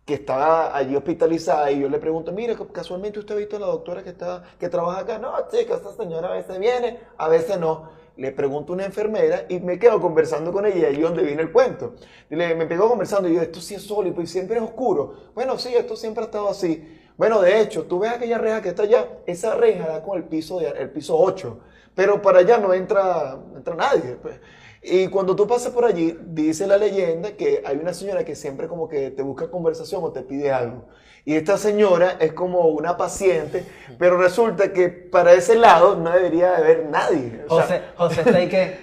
que 0.10 0.16
estaba 0.16 0.76
allí 0.76 0.96
hospitalizada 0.96 1.72
y 1.72 1.82
yo 1.82 1.88
le 1.88 2.00
pregunto, 2.00 2.32
mire, 2.32 2.58
casualmente 2.74 3.20
usted 3.20 3.36
ha 3.36 3.38
visto 3.38 3.58
a 3.58 3.60
la 3.60 3.68
doctora 3.68 4.02
que, 4.02 4.10
está, 4.10 4.42
que 4.60 4.68
trabaja 4.68 5.02
acá. 5.02 5.20
No, 5.20 5.32
chica, 5.52 5.76
esta 5.76 5.94
señora 5.94 6.30
a 6.30 6.32
veces 6.32 6.58
viene, 6.58 7.00
a 7.16 7.28
veces 7.28 7.60
no. 7.60 7.92
Le 8.18 8.32
pregunto 8.32 8.74
a 8.74 8.76
una 8.76 8.86
enfermera 8.86 9.46
y 9.50 9.60
me 9.60 9.78
quedo 9.78 10.02
conversando 10.02 10.52
con 10.52 10.66
ella 10.66 10.78
y 10.78 10.96
ahí 10.96 11.02
donde 11.02 11.22
viene 11.22 11.44
el 11.44 11.52
cuento. 11.52 11.94
Y 12.28 12.36
le, 12.36 12.56
me 12.56 12.66
pegó 12.66 12.90
conversando 12.90 13.30
y 13.30 13.36
yo, 13.36 13.42
esto 13.44 13.62
sí 13.62 13.76
es 13.76 13.84
sólido 13.84 14.20
y 14.20 14.26
siempre 14.26 14.58
es 14.58 14.64
oscuro. 14.64 15.14
Bueno, 15.36 15.60
sí, 15.60 15.76
esto 15.76 15.96
siempre 15.96 16.24
ha 16.24 16.26
estado 16.26 16.50
así. 16.50 17.00
Bueno, 17.16 17.40
de 17.40 17.62
hecho, 17.62 17.84
tú 17.84 18.00
ves 18.00 18.12
aquella 18.12 18.40
reja 18.40 18.64
que 18.64 18.70
está 18.70 18.82
allá, 18.82 19.08
esa 19.28 19.54
reja 19.54 19.90
da 19.90 20.02
con 20.02 20.18
el 20.18 20.24
piso, 20.24 20.60
de, 20.60 20.70
el 20.70 20.90
piso 20.90 21.16
8, 21.20 21.60
pero 21.94 22.20
para 22.20 22.40
allá 22.40 22.58
no 22.58 22.74
entra, 22.74 23.38
entra 23.56 23.76
nadie. 23.76 24.18
Pues. 24.20 24.40
Y 24.82 25.08
cuando 25.08 25.36
tú 25.36 25.46
pasas 25.46 25.74
por 25.74 25.86
allí, 25.86 26.18
dice 26.28 26.66
la 26.66 26.78
leyenda 26.78 27.32
que 27.32 27.62
hay 27.66 27.78
una 27.78 27.94
señora 27.94 28.24
que 28.24 28.36
siempre 28.36 28.68
como 28.68 28.88
que 28.88 29.12
te 29.12 29.22
busca 29.24 29.52
conversación 29.52 30.02
o 30.04 30.12
te 30.12 30.22
pide 30.22 30.52
algo. 30.52 30.86
Y 31.26 31.36
esta 31.36 31.58
señora 31.58 32.16
es 32.20 32.32
como 32.32 32.68
una 32.68 32.96
paciente, 32.96 33.66
pero 33.98 34.18
resulta 34.18 34.72
que 34.72 34.88
para 34.90 35.34
ese 35.34 35.56
lado 35.56 35.96
no 35.96 36.12
debería 36.12 36.56
haber 36.56 36.86
nadie. 36.86 37.44
José, 37.48 37.82
José 37.98 38.22
está 38.22 38.38
ahí 38.38 38.48
que 38.48 38.78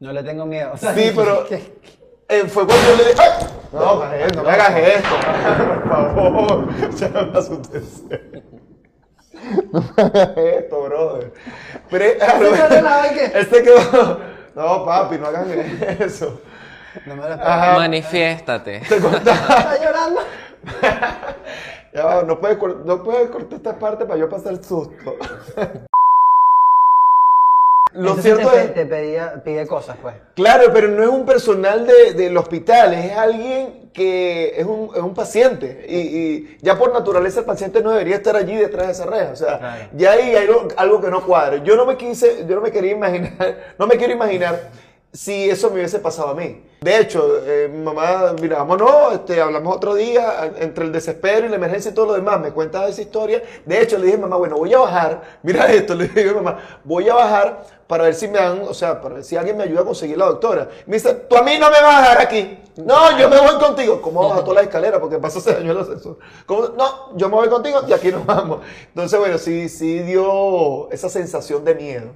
no 0.00 0.12
le 0.12 0.22
tengo 0.24 0.46
miedo. 0.46 0.76
sí, 0.76 1.12
pero 1.14 1.46
eh, 2.28 2.44
fue 2.48 2.66
cuando 2.66 2.88
yo 2.88 2.96
le 2.96 3.04
dije, 3.04 3.14
¡Ay! 3.18 3.46
No, 3.72 4.04
no, 4.34 4.42
me 4.42 4.50
hagas 4.50 4.76
esto, 4.76 5.14
por 5.24 5.88
favor. 5.88 6.68
Ya 6.96 7.08
no 7.08 7.26
me 7.26 7.38
asustes. 7.38 8.02
No 9.72 9.80
me 9.96 10.02
hagas 10.02 10.36
esto, 10.36 10.82
brother. 10.82 11.32
Pero, 11.88 12.04
este 13.34 13.62
quedó... 13.62 14.37
No, 14.58 14.84
papi, 14.84 15.18
no 15.18 15.26
hagan 15.28 15.48
eso. 16.00 16.40
No 17.06 17.14
me 17.14 17.36
Manifiéstate. 17.36 18.80
¿Te 18.80 18.96
Está 18.96 19.78
llorando. 19.80 20.20
ya 21.94 22.04
va, 22.04 22.22
no 22.24 22.40
puedes, 22.40 22.58
no 22.84 23.04
puedes 23.04 23.30
cortar 23.30 23.58
esta 23.58 23.78
parte 23.78 24.04
para 24.04 24.18
yo 24.18 24.28
pasar 24.28 24.54
el 24.54 24.64
susto. 24.64 25.14
Lo 27.92 28.16
cierto 28.16 28.50
te, 28.50 28.60
es. 28.60 28.74
Te 28.74 28.86
pedía, 28.86 29.42
pide 29.42 29.66
cosas, 29.66 29.96
pues. 30.00 30.14
Claro, 30.34 30.70
pero 30.72 30.88
no 30.88 31.02
es 31.02 31.08
un 31.08 31.24
personal 31.24 31.86
de, 31.86 32.12
del 32.14 32.36
hospital, 32.36 32.94
es 32.94 33.16
alguien 33.16 33.90
que 33.92 34.54
es 34.56 34.64
un, 34.64 34.90
es 34.94 35.02
un 35.02 35.14
paciente. 35.14 35.86
Y, 35.88 35.96
y, 35.96 36.58
ya 36.62 36.78
por 36.78 36.92
naturaleza 36.92 37.40
el 37.40 37.46
paciente 37.46 37.82
no 37.82 37.90
debería 37.90 38.16
estar 38.16 38.36
allí 38.36 38.54
detrás 38.54 38.86
de 38.86 38.92
esa 38.92 39.06
reja. 39.06 39.30
O 39.32 39.36
sea, 39.36 39.90
ya 39.94 40.12
ahí 40.12 40.34
hay 40.34 40.48
algo 40.76 41.00
que 41.00 41.10
no 41.10 41.24
cuadra. 41.24 41.56
Yo 41.64 41.76
no 41.76 41.84
me 41.84 41.96
quise, 41.96 42.44
yo 42.46 42.54
no 42.54 42.60
me 42.60 42.70
quería 42.70 42.92
imaginar, 42.92 43.74
no 43.78 43.86
me 43.86 43.96
quiero 43.96 44.12
imaginar 44.12 44.70
si 45.12 45.48
eso 45.48 45.68
me 45.70 45.76
hubiese 45.76 45.98
pasado 45.98 46.28
a 46.28 46.34
mí. 46.34 46.64
De 46.80 46.98
hecho, 47.00 47.42
eh, 47.44 47.68
mi 47.68 47.82
mamá, 47.82 48.34
mira, 48.40 48.58
vámonos, 48.58 49.14
este, 49.14 49.40
hablamos 49.40 49.74
otro 49.76 49.94
día, 49.94 50.52
entre 50.60 50.84
el 50.84 50.92
desespero 50.92 51.46
y 51.46 51.48
la 51.48 51.56
emergencia 51.56 51.90
y 51.90 51.94
todo 51.94 52.06
lo 52.06 52.12
demás, 52.12 52.38
me 52.40 52.52
cuenta 52.52 52.86
esa 52.86 53.02
historia. 53.02 53.42
De 53.64 53.82
hecho, 53.82 53.98
le 53.98 54.06
dije 54.06 54.16
a 54.16 54.20
mamá, 54.20 54.36
bueno, 54.36 54.56
voy 54.56 54.72
a 54.74 54.78
bajar, 54.78 55.22
mira 55.42 55.66
esto, 55.72 55.94
le 55.94 56.06
dije 56.06 56.30
a 56.30 56.34
mamá, 56.34 56.58
voy 56.84 57.08
a 57.08 57.14
bajar 57.14 57.64
para 57.88 58.04
ver 58.04 58.14
si 58.14 58.28
me 58.28 58.38
dan, 58.38 58.62
o 58.68 58.74
sea, 58.74 59.00
para 59.00 59.16
ver 59.16 59.24
si 59.24 59.36
alguien 59.36 59.56
me 59.56 59.64
ayuda 59.64 59.80
a 59.80 59.84
conseguir 59.84 60.18
la 60.18 60.26
doctora. 60.26 60.68
Me 60.86 60.96
dice, 60.96 61.14
tú 61.14 61.36
a 61.36 61.42
mí 61.42 61.58
no 61.58 61.70
me 61.70 61.80
vas 61.80 61.96
a 61.96 62.00
dejar 62.00 62.20
aquí. 62.20 62.58
No, 62.76 63.18
yo 63.18 63.28
me 63.28 63.40
voy 63.40 63.58
contigo. 63.58 64.00
¿Cómo 64.00 64.32
a 64.32 64.44
toda 64.44 64.56
la 64.56 64.60
escalera? 64.60 65.00
Porque 65.00 65.18
pasó 65.18 65.40
ese 65.40 65.56
año 65.56 65.72
el 65.72 65.78
ascensor. 65.78 66.18
No, 66.48 67.16
yo 67.16 67.28
me 67.28 67.34
voy 67.34 67.48
contigo 67.48 67.80
y 67.88 67.92
aquí 67.92 68.12
nos 68.12 68.24
vamos. 68.24 68.60
Entonces, 68.88 69.18
bueno, 69.18 69.38
sí, 69.38 69.68
sí 69.68 70.00
dio 70.00 70.88
esa 70.92 71.08
sensación 71.08 71.64
de 71.64 71.74
miedo. 71.74 72.10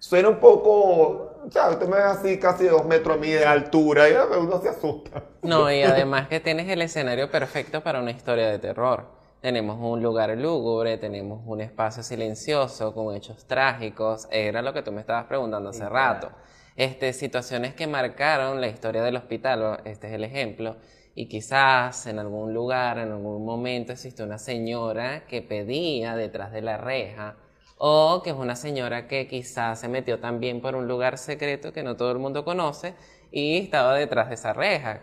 Suena 0.00 0.28
un 0.28 0.40
poco 0.40 1.37
o 1.48 1.50
sea, 1.50 1.70
usted 1.70 1.88
me 1.88 1.96
ve 1.96 2.02
así 2.02 2.38
casi 2.38 2.66
dos 2.66 2.84
metros 2.84 3.16
a 3.16 3.20
mí 3.20 3.30
de 3.30 3.44
altura 3.44 4.08
y 4.08 4.12
uno 4.38 4.60
se 4.60 4.68
asusta. 4.68 5.22
No, 5.42 5.72
y 5.72 5.82
además 5.82 6.28
que 6.28 6.40
tienes 6.40 6.68
el 6.68 6.82
escenario 6.82 7.30
perfecto 7.30 7.82
para 7.82 8.00
una 8.00 8.10
historia 8.10 8.48
de 8.48 8.58
terror. 8.58 9.06
Tenemos 9.40 9.78
un 9.80 10.02
lugar 10.02 10.36
lúgubre, 10.36 10.98
tenemos 10.98 11.40
un 11.46 11.62
espacio 11.62 12.02
silencioso 12.02 12.92
con 12.92 13.14
hechos 13.16 13.46
trágicos. 13.46 14.28
Era 14.30 14.60
lo 14.60 14.74
que 14.74 14.82
tú 14.82 14.92
me 14.92 15.00
estabas 15.00 15.24
preguntando 15.24 15.70
hace 15.70 15.88
rato. 15.88 16.30
Este, 16.76 17.14
situaciones 17.14 17.72
que 17.74 17.86
marcaron 17.86 18.60
la 18.60 18.68
historia 18.68 19.02
del 19.02 19.16
hospital, 19.16 19.80
este 19.84 20.08
es 20.08 20.12
el 20.12 20.24
ejemplo. 20.24 20.76
Y 21.14 21.28
quizás 21.28 22.06
en 22.06 22.18
algún 22.18 22.52
lugar, 22.52 22.98
en 22.98 23.10
algún 23.10 23.46
momento, 23.46 23.92
existe 23.92 24.22
una 24.22 24.38
señora 24.38 25.24
que 25.26 25.40
pedía 25.40 26.14
detrás 26.14 26.52
de 26.52 26.60
la 26.60 26.76
reja 26.76 27.36
o 27.78 28.22
que 28.22 28.30
es 28.30 28.36
una 28.36 28.56
señora 28.56 29.06
que 29.06 29.26
quizás 29.26 29.80
se 29.80 29.88
metió 29.88 30.18
también 30.18 30.60
por 30.60 30.74
un 30.74 30.88
lugar 30.88 31.18
secreto 31.18 31.72
que 31.72 31.82
no 31.82 31.96
todo 31.96 32.12
el 32.12 32.18
mundo 32.18 32.44
conoce 32.44 32.94
y 33.30 33.58
estaba 33.58 33.94
detrás 33.94 34.28
de 34.28 34.34
esa 34.34 34.52
reja, 34.52 35.00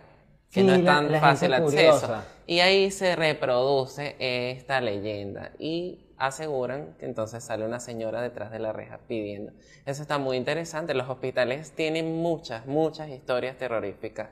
que 0.50 0.62
no 0.62 0.74
es 0.74 0.84
tan 0.84 1.10
fácil 1.20 1.54
acceso. 1.54 2.22
Y 2.46 2.60
ahí 2.60 2.90
se 2.90 3.16
reproduce 3.16 4.16
esta 4.18 4.80
leyenda 4.80 5.52
y 5.58 6.06
aseguran 6.18 6.94
que 6.98 7.06
entonces 7.06 7.44
sale 7.44 7.64
una 7.64 7.80
señora 7.80 8.22
detrás 8.22 8.50
de 8.50 8.58
la 8.58 8.72
reja 8.72 9.00
pidiendo. 9.06 9.52
Eso 9.84 10.02
está 10.02 10.18
muy 10.18 10.36
interesante. 10.36 10.94
Los 10.94 11.08
hospitales 11.08 11.72
tienen 11.72 12.16
muchas, 12.16 12.66
muchas 12.66 13.08
historias 13.10 13.56
terroríficas 13.56 14.28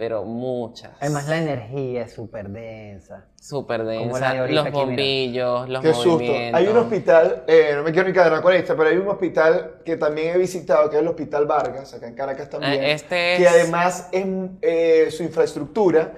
pero 0.00 0.24
muchas. 0.24 0.92
Además 0.98 1.28
la 1.28 1.36
energía 1.36 2.04
es 2.04 2.14
súper 2.14 2.48
densa. 2.48 3.26
Súper 3.38 3.84
densa. 3.84 4.46
los 4.46 4.70
bombillos, 4.70 5.68
los 5.68 5.82
Qué 5.82 5.92
movimientos. 5.92 6.58
Hay 6.58 6.68
un 6.68 6.78
hospital, 6.78 7.44
eh, 7.46 7.72
no 7.74 7.82
me 7.82 7.92
quiero 7.92 8.08
ni 8.08 8.14
quedar 8.14 8.40
con 8.40 8.54
esta, 8.54 8.74
pero 8.74 8.88
hay 8.88 8.96
un 8.96 9.08
hospital 9.08 9.82
que 9.84 9.98
también 9.98 10.34
he 10.34 10.38
visitado, 10.38 10.88
que 10.88 10.96
es 10.96 11.02
el 11.02 11.08
Hospital 11.08 11.44
Vargas, 11.44 11.92
acá 11.92 12.08
en 12.08 12.14
Caracas 12.14 12.48
también. 12.48 12.82
Eh, 12.82 12.92
este 12.92 13.36
que 13.36 13.46
además 13.46 14.08
en 14.12 14.56
eh, 14.62 15.08
su 15.10 15.22
infraestructura, 15.22 16.14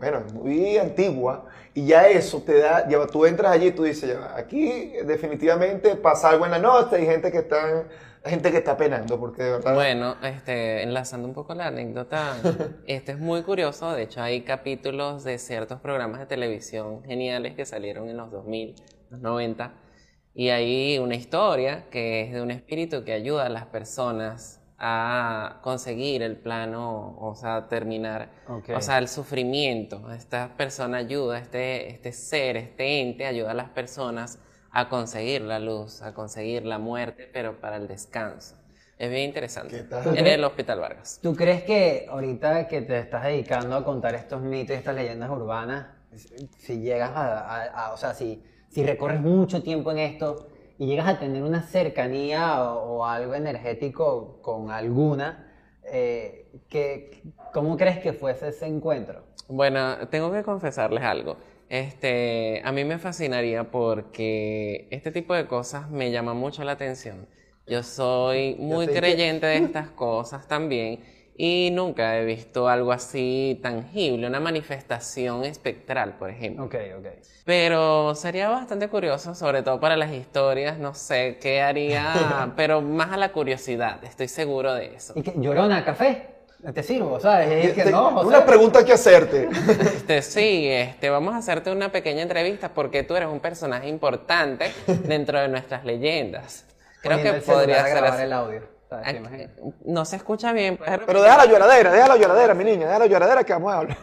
bueno, 0.00 0.24
es 0.26 0.32
muy 0.34 0.76
antigua, 0.78 1.44
y 1.74 1.86
ya 1.86 2.08
eso 2.08 2.42
te 2.42 2.58
da, 2.58 2.88
ya 2.88 3.06
tú 3.06 3.26
entras 3.26 3.52
allí 3.52 3.68
y 3.68 3.70
tú 3.70 3.84
dices, 3.84 4.10
ya, 4.10 4.36
aquí 4.36 4.90
definitivamente 5.04 5.94
pasa 5.94 6.30
algo 6.30 6.46
en 6.46 6.50
la 6.50 6.58
noche, 6.58 6.96
hay 6.96 7.06
gente 7.06 7.30
que 7.30 7.38
está 7.38 7.84
gente 8.24 8.50
que 8.50 8.58
está 8.58 8.76
penando, 8.76 9.18
porque 9.18 9.42
de 9.42 9.50
verdad... 9.52 9.74
Bueno, 9.74 10.16
este, 10.22 10.82
enlazando 10.82 11.28
un 11.28 11.34
poco 11.34 11.54
la 11.54 11.68
anécdota, 11.68 12.36
este 12.86 13.12
es 13.12 13.18
muy 13.18 13.42
curioso, 13.42 13.92
de 13.92 14.02
hecho 14.02 14.22
hay 14.22 14.42
capítulos 14.42 15.24
de 15.24 15.38
ciertos 15.38 15.80
programas 15.80 16.20
de 16.20 16.26
televisión 16.26 17.02
geniales 17.04 17.54
que 17.54 17.64
salieron 17.64 18.08
en 18.08 18.16
los 18.16 18.30
2000, 18.30 18.74
los 19.10 19.20
90, 19.20 19.72
y 20.34 20.50
hay 20.50 20.98
una 20.98 21.16
historia 21.16 21.88
que 21.90 22.22
es 22.22 22.32
de 22.32 22.40
un 22.40 22.50
espíritu 22.50 23.04
que 23.04 23.12
ayuda 23.12 23.46
a 23.46 23.48
las 23.48 23.66
personas 23.66 24.58
a 24.78 25.58
conseguir 25.62 26.22
el 26.22 26.36
plano, 26.36 27.16
o 27.18 27.34
sea, 27.34 27.68
terminar, 27.68 28.30
o 28.46 28.80
sea, 28.80 28.98
el 28.98 29.08
sufrimiento. 29.08 30.12
Esta 30.12 30.56
persona 30.56 30.98
ayuda, 30.98 31.38
este, 31.38 31.90
este 31.90 32.12
ser, 32.12 32.56
este 32.56 33.00
ente 33.00 33.26
ayuda 33.26 33.50
a 33.50 33.54
las 33.54 33.70
personas 33.70 34.38
a 34.70 34.88
conseguir 34.88 35.42
la 35.42 35.58
luz, 35.58 36.02
a 36.02 36.14
conseguir 36.14 36.64
la 36.64 36.78
muerte, 36.78 37.28
pero 37.32 37.60
para 37.60 37.76
el 37.76 37.88
descanso. 37.88 38.56
Es 38.98 39.10
bien 39.10 39.24
interesante. 39.28 39.86
En 40.14 40.26
el 40.26 40.42
Hospital 40.42 40.80
Vargas. 40.80 41.20
¿Tú 41.22 41.36
crees 41.36 41.62
que 41.62 42.06
ahorita 42.10 42.66
que 42.66 42.82
te 42.82 42.98
estás 42.98 43.24
dedicando 43.24 43.76
a 43.76 43.84
contar 43.84 44.14
estos 44.16 44.42
mitos 44.42 44.74
y 44.74 44.78
estas 44.78 44.96
leyendas 44.96 45.30
urbanas, 45.30 45.86
si 46.58 46.80
llegas 46.80 47.12
a, 47.14 47.92
o 47.92 47.96
sea, 47.96 48.12
si, 48.12 48.42
si 48.70 48.84
recorres 48.84 49.20
mucho 49.20 49.62
tiempo 49.62 49.92
en 49.92 49.98
esto 49.98 50.48
y 50.78 50.86
llegas 50.86 51.06
a 51.06 51.18
tener 51.18 51.42
una 51.42 51.62
cercanía 51.62 52.62
o, 52.72 53.04
algo 53.04 53.34
energético 53.34 54.40
con 54.42 54.72
alguna, 54.72 55.46
eh, 55.84 56.48
¿cómo 57.52 57.76
crees 57.76 57.98
que 57.98 58.12
fuese 58.12 58.48
ese 58.48 58.66
encuentro? 58.66 59.22
Bueno, 59.48 60.08
tengo 60.08 60.32
que 60.32 60.42
confesarles 60.42 61.04
algo. 61.04 61.36
Este, 61.68 62.62
a 62.64 62.72
mí 62.72 62.84
me 62.84 62.98
fascinaría 62.98 63.70
porque 63.70 64.88
este 64.90 65.12
tipo 65.12 65.34
de 65.34 65.46
cosas 65.46 65.90
me 65.90 66.10
llama 66.10 66.34
mucho 66.34 66.64
la 66.64 66.72
atención. 66.72 67.26
Yo 67.66 67.82
soy 67.82 68.56
muy 68.58 68.86
creyente 68.86 69.46
de 69.46 69.56
estas 69.64 69.90
cosas 69.90 70.48
también 70.48 71.04
y 71.36 71.70
nunca 71.72 72.18
he 72.18 72.24
visto 72.24 72.68
algo 72.68 72.90
así 72.90 73.60
tangible, 73.62 74.26
una 74.26 74.40
manifestación 74.40 75.44
espectral, 75.44 76.16
por 76.18 76.30
ejemplo. 76.30 76.64
Ok, 76.64 76.74
ok. 76.98 77.06
Pero 77.44 78.14
sería 78.14 78.48
bastante 78.48 78.88
curioso, 78.88 79.34
sobre 79.34 79.62
todo 79.62 79.78
para 79.78 79.96
las 79.96 80.12
historias, 80.12 80.78
no 80.78 80.94
sé 80.94 81.38
qué 81.40 81.60
haría, 81.60 82.52
pero 82.56 82.80
más 82.80 83.12
a 83.12 83.16
la 83.18 83.30
curiosidad, 83.30 84.02
estoy 84.04 84.28
seguro 84.28 84.74
de 84.74 84.94
eso. 84.94 85.12
¿Y 85.16 85.22
qué? 85.22 85.34
¿Llorona 85.36 85.84
café? 85.84 86.37
Te 86.74 86.82
sirvo, 86.82 87.20
¿sabes? 87.20 87.66
Es 87.66 87.72
que 87.72 87.90
no, 87.90 88.20
Una 88.20 88.44
pregunta 88.44 88.84
que 88.84 88.92
hacerte. 88.92 89.48
Este, 90.08 90.22
sí, 90.22 90.68
este, 90.68 91.08
vamos 91.10 91.34
a 91.34 91.38
hacerte 91.38 91.70
una 91.70 91.92
pequeña 91.92 92.22
entrevista 92.22 92.70
porque 92.70 93.04
tú 93.04 93.14
eres 93.14 93.28
un 93.28 93.40
personaje 93.40 93.88
importante 93.88 94.72
dentro 94.86 95.40
de 95.40 95.48
nuestras 95.48 95.84
leyendas. 95.84 96.64
Creo 97.02 97.22
que 97.22 97.32
podría 97.40 97.84
ser 97.84 97.96
grabar 97.96 98.20
el 98.20 98.32
audio. 98.32 98.78
No 99.84 100.04
se 100.04 100.16
escucha 100.16 100.52
bien. 100.52 100.78
Pero 101.06 101.22
deja 101.22 101.36
la 101.36 101.46
lloradera, 101.46 101.92
deja 101.92 102.08
la 102.08 102.16
lloradera, 102.16 102.54
mi 102.54 102.64
niña, 102.64 102.86
deja 102.86 102.98
la 102.98 103.06
lloradera 103.06 103.44
que 103.44 103.52
vamos 103.52 103.72
a 103.72 103.78
hablar. 103.78 103.96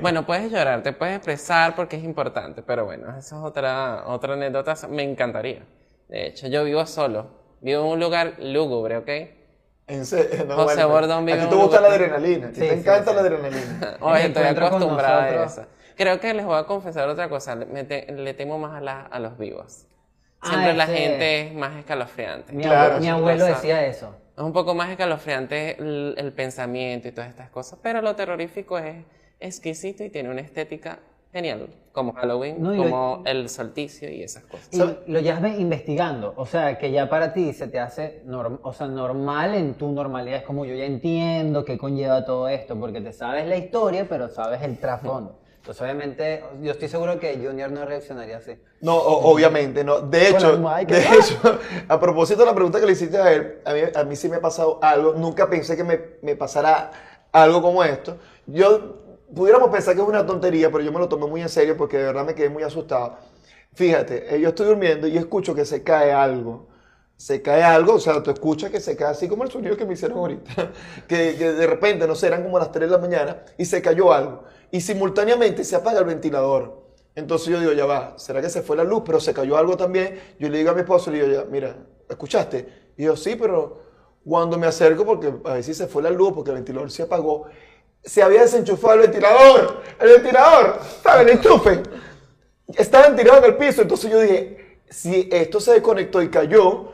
Bueno, 0.00 0.24
puedes 0.24 0.50
llorar, 0.50 0.82
te 0.82 0.92
puedes 0.92 1.16
expresar 1.16 1.74
porque 1.74 1.96
es 1.96 2.04
importante, 2.04 2.62
pero 2.62 2.84
bueno, 2.84 3.10
esa 3.10 3.36
es 3.36 3.42
otra, 3.42 4.04
otra 4.06 4.34
anécdota, 4.34 4.74
me 4.88 5.02
encantaría. 5.02 5.62
De 6.08 6.28
hecho, 6.28 6.46
yo 6.46 6.64
vivo 6.64 6.86
solo, 6.86 7.26
vivo 7.60 7.82
en 7.82 7.88
un 7.88 8.00
lugar 8.00 8.34
lúgubre, 8.38 8.96
¿ok? 8.98 9.10
En 9.92 10.06
serio, 10.06 10.44
no, 10.46 10.54
José 10.56 10.84
Bordón 10.84 11.28
A 11.28 11.38
ti 11.38 11.46
te 11.48 11.54
gusta 11.54 11.80
la 11.80 11.88
adrenalina, 11.88 12.50
te 12.50 12.72
encanta 12.72 13.12
la 13.12 13.20
adrenalina. 13.20 13.96
Oye, 14.00 14.26
estoy 14.26 14.44
acostumbrada 14.44 15.24
a 15.24 15.44
eso. 15.44 15.66
Creo 15.96 16.18
que 16.18 16.32
les 16.32 16.46
voy 16.46 16.56
a 16.58 16.64
confesar 16.64 17.08
otra 17.08 17.28
cosa. 17.28 17.54
le- 17.54 17.66
me 17.66 17.84
te- 17.84 18.10
le 18.10 18.34
temo 18.34 18.58
más 18.58 18.74
a, 18.74 18.80
la- 18.80 19.02
a 19.02 19.18
los 19.18 19.36
vivos. 19.38 19.86
Ah, 20.40 20.48
Siempre 20.48 20.72
la 20.74 20.84
ese- 20.84 20.96
gente 20.96 21.40
es 21.48 21.54
más 21.54 21.76
escalofriante. 21.76 22.52
Mi, 22.52 22.62
Claro, 22.62 22.94
abue- 22.94 22.98
mi 22.98 23.04
sí, 23.04 23.08
abuelo 23.10 23.44
decía 23.44 23.86
eso. 23.86 24.16
Es 24.36 24.42
un 24.42 24.52
poco 24.54 24.74
más 24.74 24.88
escalofriante 24.90 25.76
el, 25.78 26.14
el 26.16 26.32
pensamiento 26.32 27.06
y 27.08 27.12
todas 27.12 27.28
estas 27.28 27.50
cosas, 27.50 27.78
pero 27.82 28.00
lo 28.00 28.16
terrorífico 28.16 28.78
es 28.78 29.04
exquisito 29.40 30.02
y 30.04 30.08
tiene 30.08 30.30
una 30.30 30.40
estética 30.40 31.00
genial, 31.32 31.68
como 31.92 32.12
Halloween, 32.12 32.62
No, 32.62 32.74
y 32.74 32.76
lo- 32.78 32.82
como 32.84 33.22
el 33.24 33.48
solsticio 33.48 34.10
y 34.10 34.22
esas 34.22 34.44
cosas. 34.44 34.68
Y 34.72 35.10
lo 35.10 35.20
llevas 35.20 35.58
investigando, 35.58 36.34
o 36.36 36.46
sea, 36.46 36.78
que 36.78 36.90
ya 36.92 37.08
para 37.08 37.32
ti 37.32 37.52
se 37.54 37.68
te 37.68 37.78
hace 37.80 38.22
norm- 38.26 38.60
o 38.62 38.72
sea, 38.72 38.86
normal 38.86 39.54
en 39.54 39.74
tu 39.74 39.90
normalidad. 39.92 40.38
Es 40.38 40.44
como 40.44 40.64
yo 40.64 40.74
ya 40.74 40.84
entiendo 40.84 41.64
qué 41.64 41.78
conlleva 41.78 42.24
todo 42.24 42.48
esto, 42.48 42.78
porque 42.78 43.00
te 43.00 43.12
sabes 43.12 43.46
la 43.46 43.56
historia, 43.56 44.06
pero 44.08 44.28
sabes 44.28 44.62
el 44.62 44.78
trasfondo. 44.78 45.38
Entonces, 45.56 45.80
obviamente, 45.80 46.42
yo 46.60 46.72
estoy 46.72 46.88
seguro 46.88 47.20
que 47.20 47.36
Junior 47.36 47.70
no 47.70 47.84
reaccionaría 47.84 48.38
así. 48.38 48.52
No, 48.80 48.96
o- 48.96 49.30
obviamente, 49.32 49.84
no. 49.84 50.00
De 50.00 50.28
hecho, 50.28 50.56
de 50.56 50.98
hecho, 51.18 51.58
a 51.88 52.00
propósito 52.00 52.40
de 52.40 52.46
la 52.46 52.54
pregunta 52.54 52.80
que 52.80 52.86
le 52.86 52.92
hiciste 52.92 53.16
a 53.16 53.32
él, 53.32 53.58
a 53.64 53.72
mí, 53.72 53.80
a 53.94 54.02
mí 54.04 54.16
sí 54.16 54.28
me 54.28 54.36
ha 54.36 54.40
pasado 54.40 54.80
algo. 54.82 55.12
Nunca 55.14 55.48
pensé 55.48 55.76
que 55.76 55.84
me, 55.84 56.00
me 56.20 56.34
pasara 56.34 56.90
algo 57.30 57.62
como 57.62 57.84
esto. 57.84 58.18
Yo, 58.46 59.01
pudiéramos 59.34 59.70
pensar 59.70 59.94
que 59.94 60.02
es 60.02 60.08
una 60.08 60.24
tontería, 60.26 60.70
pero 60.70 60.84
yo 60.84 60.92
me 60.92 60.98
lo 60.98 61.08
tomé 61.08 61.26
muy 61.26 61.42
en 61.42 61.48
serio 61.48 61.76
porque 61.76 61.98
de 61.98 62.04
verdad 62.04 62.24
me 62.24 62.34
quedé 62.34 62.48
muy 62.48 62.62
asustado. 62.62 63.16
Fíjate, 63.74 64.34
eh, 64.34 64.40
yo 64.40 64.50
estoy 64.50 64.66
durmiendo 64.66 65.06
y 65.06 65.16
escucho 65.16 65.54
que 65.54 65.64
se 65.64 65.82
cae 65.82 66.12
algo. 66.12 66.68
Se 67.16 67.40
cae 67.40 67.62
algo, 67.62 67.94
o 67.94 68.00
sea, 68.00 68.22
tú 68.22 68.30
escuchas 68.30 68.70
que 68.70 68.80
se 68.80 68.96
cae 68.96 69.10
así 69.10 69.28
como 69.28 69.44
el 69.44 69.50
sonido 69.50 69.76
que 69.76 69.86
me 69.86 69.94
hicieron 69.94 70.18
ahorita. 70.18 70.72
Que, 71.08 71.32
de 71.34 71.66
repente, 71.66 72.06
no 72.06 72.14
sé, 72.14 72.26
eran 72.26 72.42
como 72.42 72.58
las 72.58 72.72
3 72.72 72.90
de 72.90 72.96
la 72.96 73.00
mañana 73.00 73.42
y 73.56 73.64
se 73.64 73.80
cayó 73.80 74.12
algo. 74.12 74.44
Y 74.70 74.80
simultáneamente 74.80 75.64
se 75.64 75.76
apaga 75.76 76.00
el 76.00 76.06
ventilador. 76.06 76.82
Entonces 77.14 77.48
yo 77.48 77.60
digo, 77.60 77.72
ya 77.72 77.86
va, 77.86 78.18
¿será 78.18 78.40
que 78.40 78.48
se 78.48 78.62
fue 78.62 78.76
la 78.76 78.84
luz? 78.84 79.02
Pero 79.04 79.20
se 79.20 79.32
cayó 79.34 79.56
algo 79.56 79.76
también. 79.76 80.18
Yo 80.38 80.48
le 80.48 80.58
digo 80.58 80.70
a 80.70 80.74
mi 80.74 80.80
esposo, 80.80 81.10
le 81.10 81.28
digo, 81.28 81.44
mira, 81.50 81.76
¿escuchaste? 82.08 82.92
Y 82.96 83.04
yo, 83.04 83.16
sí, 83.16 83.36
pero 83.36 83.82
cuando 84.24 84.58
me 84.58 84.66
acerco, 84.66 85.04
porque 85.04 85.32
a 85.44 85.54
ver 85.54 85.64
si 85.64 85.74
se 85.74 85.86
fue 85.86 86.02
la 86.02 86.10
luz, 86.10 86.32
porque 86.34 86.50
el 86.50 86.56
ventilador 86.56 86.90
se 86.90 87.02
apagó, 87.02 87.46
se 88.04 88.22
había 88.22 88.42
desenchufado 88.42 88.94
el 88.94 89.00
ventilador. 89.00 89.82
El 90.00 90.08
ventilador, 90.10 90.78
¿sabes? 91.02 91.26
El 91.26 91.38
enchufe. 91.38 91.82
Estaba 92.74 93.14
tirado 93.14 93.38
en 93.38 93.44
el 93.44 93.56
piso. 93.56 93.82
Entonces 93.82 94.10
yo 94.10 94.20
dije, 94.20 94.80
si 94.88 95.28
esto 95.32 95.60
se 95.60 95.72
desconectó 95.72 96.22
y 96.22 96.30
cayó, 96.30 96.92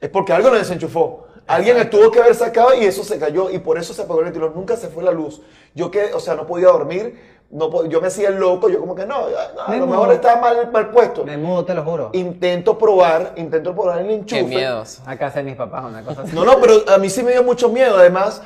es 0.00 0.08
porque 0.10 0.32
algo 0.32 0.50
lo 0.50 0.56
desenchufó. 0.56 1.26
Alguien 1.46 1.78
le 1.78 1.86
tuvo 1.86 2.10
que 2.10 2.20
haber 2.20 2.34
sacado 2.34 2.74
y 2.74 2.84
eso 2.84 3.02
se 3.02 3.18
cayó 3.18 3.50
y 3.50 3.58
por 3.58 3.78
eso 3.78 3.94
se 3.94 4.02
apagó 4.02 4.20
el 4.20 4.26
ventilador. 4.26 4.54
Nunca 4.54 4.76
se 4.76 4.88
fue 4.88 5.02
la 5.02 5.12
luz. 5.12 5.40
Yo 5.74 5.90
que, 5.90 6.12
o 6.12 6.20
sea, 6.20 6.34
no 6.34 6.46
podía 6.46 6.68
dormir. 6.68 7.38
No, 7.50 7.86
yo 7.86 8.02
me 8.02 8.08
hacía 8.08 8.28
el 8.28 8.36
loco. 8.36 8.68
Yo 8.68 8.78
como 8.80 8.94
que 8.94 9.06
no, 9.06 9.24
a 9.64 9.70
Me 9.70 9.78
lo 9.78 9.86
mudo. 9.86 9.98
mejor 9.98 10.14
estaba 10.14 10.38
mal, 10.38 10.70
mal 10.70 10.90
puesto. 10.90 11.24
Me 11.24 11.38
mudo, 11.38 11.64
te 11.64 11.72
lo 11.72 11.82
juro. 11.82 12.10
Intento 12.12 12.76
probar, 12.76 13.32
intento 13.36 13.74
probar 13.74 14.00
el 14.00 14.10
enchufe. 14.10 14.42
Qué 14.42 14.46
miedos. 14.46 15.00
A 15.06 15.16
casa 15.16 15.38
de 15.38 15.44
mis 15.44 15.56
papás, 15.56 15.86
una 15.86 16.04
cosa 16.04 16.22
así. 16.22 16.36
No, 16.36 16.44
no, 16.44 16.60
pero 16.60 16.74
a 16.86 16.98
mí 16.98 17.08
sí 17.08 17.22
me 17.22 17.32
dio 17.32 17.42
mucho 17.42 17.70
miedo. 17.70 17.96
Además, 17.96 18.42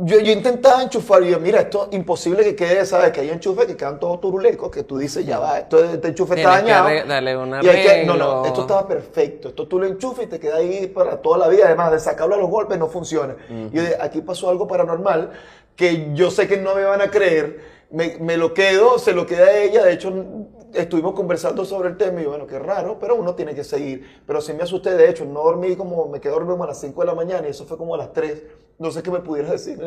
yo, 0.00 0.18
yo 0.20 0.32
intentaba 0.32 0.82
enchufar 0.82 1.22
y 1.22 1.30
yo, 1.30 1.40
mira, 1.40 1.60
esto 1.60 1.88
es 1.90 1.96
imposible 1.96 2.42
que 2.44 2.54
quede, 2.56 2.84
¿sabes? 2.86 3.10
Que 3.12 3.20
hay 3.22 3.30
enchufes 3.30 3.66
que 3.66 3.76
quedan 3.76 3.98
todos 3.98 4.20
turulecos, 4.20 4.70
que 4.70 4.82
tú 4.84 4.98
dices, 4.98 5.24
ya 5.26 5.38
va, 5.38 5.58
esto, 5.58 5.82
este 5.84 6.08
enchufe 6.08 6.34
está 6.36 6.50
Tienes 6.60 6.64
que 6.64 6.70
dañado. 6.70 6.88
arre- 6.88 7.06
darle 7.06 7.36
un 7.36 7.48
Y 7.64 7.68
hay 7.68 7.86
que- 7.86 8.04
no, 8.06 8.16
no, 8.16 8.44
esto 8.46 8.60
estaba 8.62 8.86
perfecto. 8.86 9.48
Esto 9.48 9.66
tú 9.66 9.78
lo 9.78 9.86
enchufas 9.86 10.24
y 10.24 10.28
te 10.28 10.38
queda 10.38 10.56
ahí 10.56 10.86
para 10.86 11.16
toda 11.20 11.38
la 11.38 11.48
vida. 11.48 11.64
Además, 11.66 11.92
de 11.92 12.00
sacarlo 12.00 12.34
a 12.34 12.38
los 12.38 12.48
golpes 12.50 12.78
no 12.78 12.88
funciona. 12.88 13.36
Y 13.50 13.74
yo 13.74 13.82
dije, 13.82 13.96
aquí 14.00 14.20
pasó 14.20 14.48
algo 14.50 14.66
paranormal 14.68 15.30
que 15.76 16.08
yo 16.14 16.30
sé 16.30 16.46
que 16.48 16.56
no 16.56 16.74
me 16.74 16.84
van 16.84 17.00
a 17.00 17.10
creer. 17.10 17.78
Me, 17.90 18.18
me 18.20 18.36
lo 18.36 18.52
quedo, 18.52 18.98
se 18.98 19.12
lo 19.12 19.26
queda 19.26 19.46
a 19.46 19.56
ella. 19.58 19.84
De 19.84 19.92
hecho, 19.94 20.12
estuvimos 20.74 21.14
conversando 21.14 21.64
sobre 21.64 21.88
el 21.90 21.96
tema 21.96 22.20
y 22.20 22.24
yo, 22.24 22.30
bueno, 22.30 22.46
qué 22.46 22.58
raro, 22.58 22.98
pero 22.98 23.14
uno 23.16 23.34
tiene 23.34 23.54
que 23.54 23.64
seguir. 23.64 24.22
Pero 24.26 24.40
sí 24.40 24.52
me 24.54 24.62
asusté, 24.62 24.90
de 24.96 25.08
hecho, 25.10 25.24
no 25.24 25.42
dormí 25.42 25.76
como, 25.76 26.08
me 26.08 26.20
quedé 26.20 26.32
dormido 26.32 26.62
a 26.62 26.66
las 26.66 26.80
5 26.80 27.00
de 27.00 27.06
la 27.06 27.14
mañana 27.14 27.46
y 27.46 27.50
eso 27.50 27.64
fue 27.66 27.76
como 27.78 27.94
a 27.94 27.98
las 27.98 28.12
3. 28.12 28.42
No 28.78 28.90
sé 28.90 29.02
qué 29.02 29.10
me 29.10 29.20
pudieras 29.20 29.50
decir. 29.64 29.78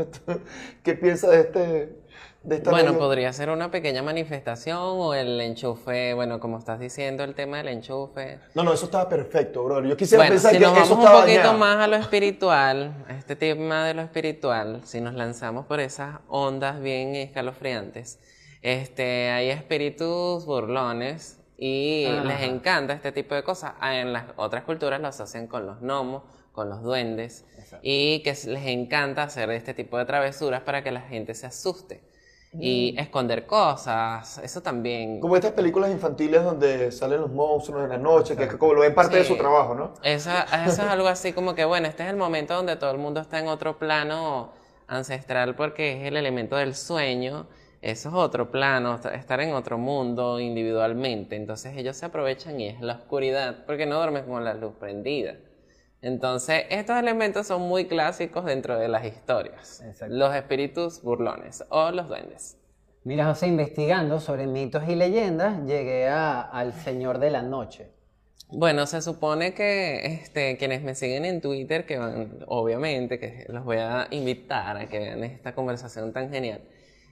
¿Qué 0.83 0.93
piensas 0.95 1.31
de 1.31 1.39
este? 1.41 2.01
De 2.43 2.55
esta 2.55 2.71
Bueno, 2.71 2.93
novia? 2.93 2.99
podría 2.99 3.33
ser 3.33 3.49
una 3.51 3.69
pequeña 3.69 4.01
manifestación 4.01 4.77
o 4.79 5.13
el 5.13 5.39
enchufe, 5.41 6.13
bueno, 6.15 6.39
como 6.39 6.57
estás 6.57 6.79
diciendo, 6.79 7.23
el 7.23 7.35
tema 7.35 7.57
del 7.57 7.67
enchufe. 7.67 8.39
No, 8.55 8.63
no, 8.63 8.73
eso 8.73 8.85
estaba 8.85 9.07
perfecto, 9.07 9.63
bro. 9.63 9.83
Yo 9.85 9.95
quisiera 9.95 10.25
Bueno, 10.25 10.33
pensar 10.33 10.51
si 10.51 10.57
que 10.57 10.65
nos 10.65 10.75
eso 10.77 10.95
vamos 10.95 11.05
un 11.05 11.11
poquito 11.11 11.51
dañado. 11.51 11.57
más 11.59 11.77
a 11.77 11.87
lo 11.87 11.95
espiritual, 11.97 13.05
a 13.07 13.13
este 13.15 13.35
tema 13.35 13.85
de 13.85 13.93
lo 13.93 14.01
espiritual, 14.01 14.81
si 14.85 15.01
nos 15.01 15.13
lanzamos 15.13 15.67
por 15.67 15.79
esas 15.79 16.19
ondas 16.27 16.81
bien 16.81 17.15
escalofriantes, 17.15 18.19
este, 18.61 19.29
hay 19.31 19.49
espíritus 19.49 20.45
burlones 20.45 21.39
y 21.57 22.05
Ajá. 22.05 22.23
les 22.23 22.41
encanta 22.41 22.93
este 22.93 23.11
tipo 23.11 23.35
de 23.35 23.43
cosas. 23.43 23.73
Ah, 23.79 23.97
En 23.97 24.13
las 24.13 24.25
otras 24.35 24.63
culturas 24.63 24.99
lo 25.01 25.07
asocian 25.07 25.47
con 25.47 25.65
los 25.65 25.79
gnomos, 25.81 26.23
con 26.51 26.69
los 26.69 26.81
duendes 26.83 27.45
y 27.81 28.21
que 28.23 28.35
les 28.47 28.65
encanta 28.67 29.23
hacer 29.23 29.49
este 29.51 29.73
tipo 29.73 29.97
de 29.97 30.05
travesuras 30.05 30.61
para 30.61 30.83
que 30.83 30.91
la 30.91 31.01
gente 31.01 31.33
se 31.33 31.45
asuste. 31.47 32.03
Y 32.59 32.99
esconder 32.99 33.45
cosas, 33.45 34.37
eso 34.39 34.61
también. 34.61 35.21
Como 35.21 35.37
estas 35.37 35.53
películas 35.53 35.89
infantiles 35.89 36.43
donde 36.43 36.91
salen 36.91 37.21
los 37.21 37.31
monstruos 37.31 37.81
en 37.85 37.89
la 37.91 37.97
noche, 37.97 38.35
que 38.35 38.45
como 38.57 38.73
lo 38.73 38.81
ven 38.81 38.93
parte 38.93 39.15
de 39.15 39.23
su 39.23 39.37
trabajo, 39.37 39.73
¿no? 39.73 39.93
Eso, 40.03 40.29
eso 40.29 40.69
es 40.69 40.79
algo 40.79 41.07
así 41.07 41.31
como 41.31 41.55
que, 41.55 41.63
bueno, 41.63 41.87
este 41.87 42.03
es 42.03 42.09
el 42.09 42.17
momento 42.17 42.53
donde 42.53 42.75
todo 42.75 42.91
el 42.91 42.97
mundo 42.97 43.21
está 43.21 43.39
en 43.39 43.47
otro 43.47 43.79
plano 43.79 44.51
ancestral 44.87 45.55
porque 45.55 46.01
es 46.01 46.07
el 46.09 46.17
elemento 46.17 46.57
del 46.57 46.75
sueño. 46.75 47.47
Eso 47.81 48.09
es 48.09 48.15
otro 48.15 48.51
plano, 48.51 48.93
esta- 48.95 49.13
estar 49.15 49.41
en 49.41 49.53
otro 49.53 49.77
mundo 49.77 50.39
individualmente. 50.39 51.35
Entonces 51.35 51.75
ellos 51.75 51.97
se 51.97 52.05
aprovechan 52.05 52.59
y 52.59 52.67
es 52.67 52.79
la 52.81 52.93
oscuridad 52.93 53.65
porque 53.65 53.85
no 53.85 53.95
duermes 53.97 54.23
con 54.23 54.43
la 54.43 54.53
luz 54.53 54.73
prendida. 54.79 55.35
Entonces 56.01 56.65
estos 56.69 56.97
elementos 56.97 57.47
son 57.47 57.61
muy 57.63 57.85
clásicos 57.85 58.45
dentro 58.45 58.77
de 58.77 58.87
las 58.87 59.05
historias. 59.05 59.81
Exacto. 59.85 60.13
Los 60.15 60.35
espíritus 60.35 61.01
burlones 61.01 61.63
o 61.69 61.91
los 61.91 62.07
duendes. 62.07 62.57
Mira, 63.03 63.25
José, 63.25 63.47
investigando 63.47 64.19
sobre 64.19 64.45
mitos 64.45 64.87
y 64.87 64.95
leyendas, 64.95 65.65
llegué 65.65 66.07
a- 66.07 66.41
al 66.41 66.73
Señor 66.73 67.17
de 67.17 67.31
la 67.31 67.41
Noche. 67.41 67.87
Bueno, 68.49 68.85
se 68.85 69.01
supone 69.01 69.53
que 69.55 70.05
este, 70.05 70.57
quienes 70.57 70.83
me 70.83 70.93
siguen 70.93 71.25
en 71.25 71.41
Twitter, 71.41 71.85
que 71.85 71.97
van, 71.97 72.39
obviamente, 72.47 73.17
que 73.17 73.45
los 73.47 73.63
voy 73.63 73.77
a 73.77 74.07
invitar 74.11 74.77
a 74.77 74.87
que 74.87 74.99
vean 74.99 75.23
esta 75.23 75.55
conversación 75.55 76.11
tan 76.13 76.29
genial, 76.29 76.61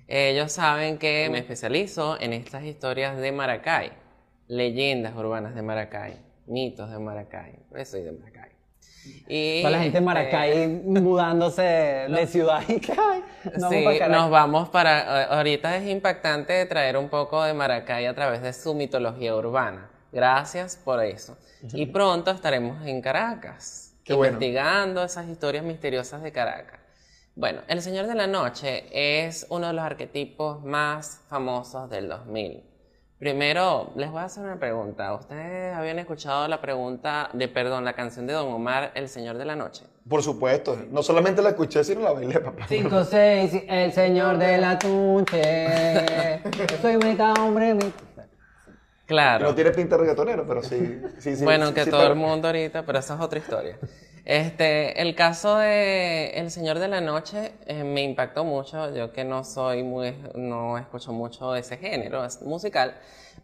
ellos 0.09 0.51
saben 0.51 0.97
que 0.97 1.29
me 1.31 1.37
especializo 1.37 2.19
en 2.19 2.33
estas 2.33 2.63
historias 2.63 3.15
de 3.17 3.31
Maracay, 3.31 3.91
leyendas 4.47 5.15
urbanas 5.15 5.53
de 5.53 5.61
Maracay, 5.61 6.17
mitos 6.47 6.89
de 6.89 6.97
Maracay, 6.97 7.59
por 7.69 7.79
eso 7.79 7.91
soy 7.91 8.01
de 8.01 8.11
Maracay. 8.13 8.49
Y, 9.27 9.61
Toda 9.61 9.71
la 9.71 9.83
gente 9.83 9.99
en 9.99 10.03
Maracay 10.03 10.51
este, 10.51 10.67
mudándose 10.67 11.61
de 12.09 12.27
ciudad 12.27 12.61
y 12.67 12.81
ay, 12.91 13.23
nos 13.57 13.69
sí, 13.69 13.85
vamos 13.85 14.09
nos 14.09 14.29
vamos 14.31 14.69
para... 14.69 15.25
Ahorita 15.25 15.77
es 15.77 15.87
impactante 15.87 16.65
traer 16.65 16.97
un 16.97 17.09
poco 17.09 17.43
de 17.43 17.53
Maracay 17.53 18.07
a 18.07 18.15
través 18.15 18.41
de 18.41 18.51
su 18.51 18.73
mitología 18.73 19.35
urbana. 19.35 19.91
Gracias 20.11 20.75
por 20.75 21.03
eso. 21.03 21.37
Y 21.71 21.85
pronto 21.85 22.31
estaremos 22.31 22.85
en 22.87 22.99
Caracas, 22.99 23.95
Qué 24.03 24.15
bueno. 24.15 24.33
investigando 24.33 25.03
esas 25.03 25.27
historias 25.27 25.63
misteriosas 25.63 26.23
de 26.23 26.31
Caracas. 26.31 26.78
Bueno, 27.39 27.61
El 27.69 27.81
Señor 27.81 28.05
de 28.07 28.15
la 28.15 28.27
Noche 28.27 28.83
es 28.91 29.47
uno 29.49 29.67
de 29.67 29.71
los 29.73 29.81
arquetipos 29.85 30.61
más 30.61 31.21
famosos 31.29 31.89
del 31.89 32.09
2000. 32.09 32.65
Primero, 33.17 33.93
les 33.95 34.11
voy 34.11 34.19
a 34.19 34.23
hacer 34.25 34.43
una 34.43 34.59
pregunta. 34.59 35.13
¿Ustedes 35.13 35.73
habían 35.73 35.99
escuchado 35.99 36.49
la 36.49 36.59
pregunta 36.59 37.29
de, 37.31 37.47
perdón, 37.47 37.85
la 37.85 37.93
canción 37.93 38.27
de 38.27 38.33
Don 38.33 38.51
Omar, 38.51 38.91
El 38.93 39.07
Señor 39.07 39.37
de 39.37 39.45
la 39.45 39.55
Noche? 39.55 39.85
Por 40.09 40.21
supuesto. 40.21 40.77
No 40.91 41.01
solamente 41.01 41.41
la 41.41 41.51
escuché, 41.51 41.81
sino 41.85 42.01
la 42.01 42.11
bailé, 42.11 42.41
papá. 42.41 42.65
5, 42.67 43.05
6, 43.05 43.63
el 43.69 43.93
señor 43.93 44.37
de 44.37 44.57
la 44.57 44.77
tunche. 44.77 46.41
Soy 46.81 46.97
meta 46.97 47.31
hombre. 47.35 47.73
mi- 47.73 47.93
Claro. 49.05 49.45
No 49.47 49.55
tiene 49.55 49.71
pinta 49.71 49.95
de 49.95 50.01
reggaetonero, 50.01 50.45
pero 50.45 50.61
sí. 50.61 51.01
sí, 51.19 51.37
sí 51.37 51.45
bueno, 51.45 51.67
sí, 51.69 51.73
que 51.73 51.85
sí, 51.85 51.89
todo 51.89 52.05
el 52.05 52.15
mundo 52.15 52.49
ahorita, 52.49 52.85
pero 52.85 52.99
esa 52.99 53.15
es 53.15 53.21
otra 53.21 53.39
historia. 53.39 53.77
Este, 54.25 55.01
el 55.01 55.15
caso 55.15 55.57
de 55.57 56.31
El 56.31 56.51
Señor 56.51 56.79
de 56.79 56.87
la 56.87 57.01
Noche 57.01 57.53
eh, 57.65 57.83
me 57.83 58.03
impactó 58.03 58.43
mucho. 58.43 58.93
Yo 58.95 59.11
que 59.11 59.23
no 59.23 59.43
soy 59.43 59.83
muy, 59.83 60.15
no 60.35 60.77
escucho 60.77 61.11
mucho 61.11 61.55
ese 61.55 61.77
género 61.77 62.23
es 62.25 62.41
musical, 62.41 62.95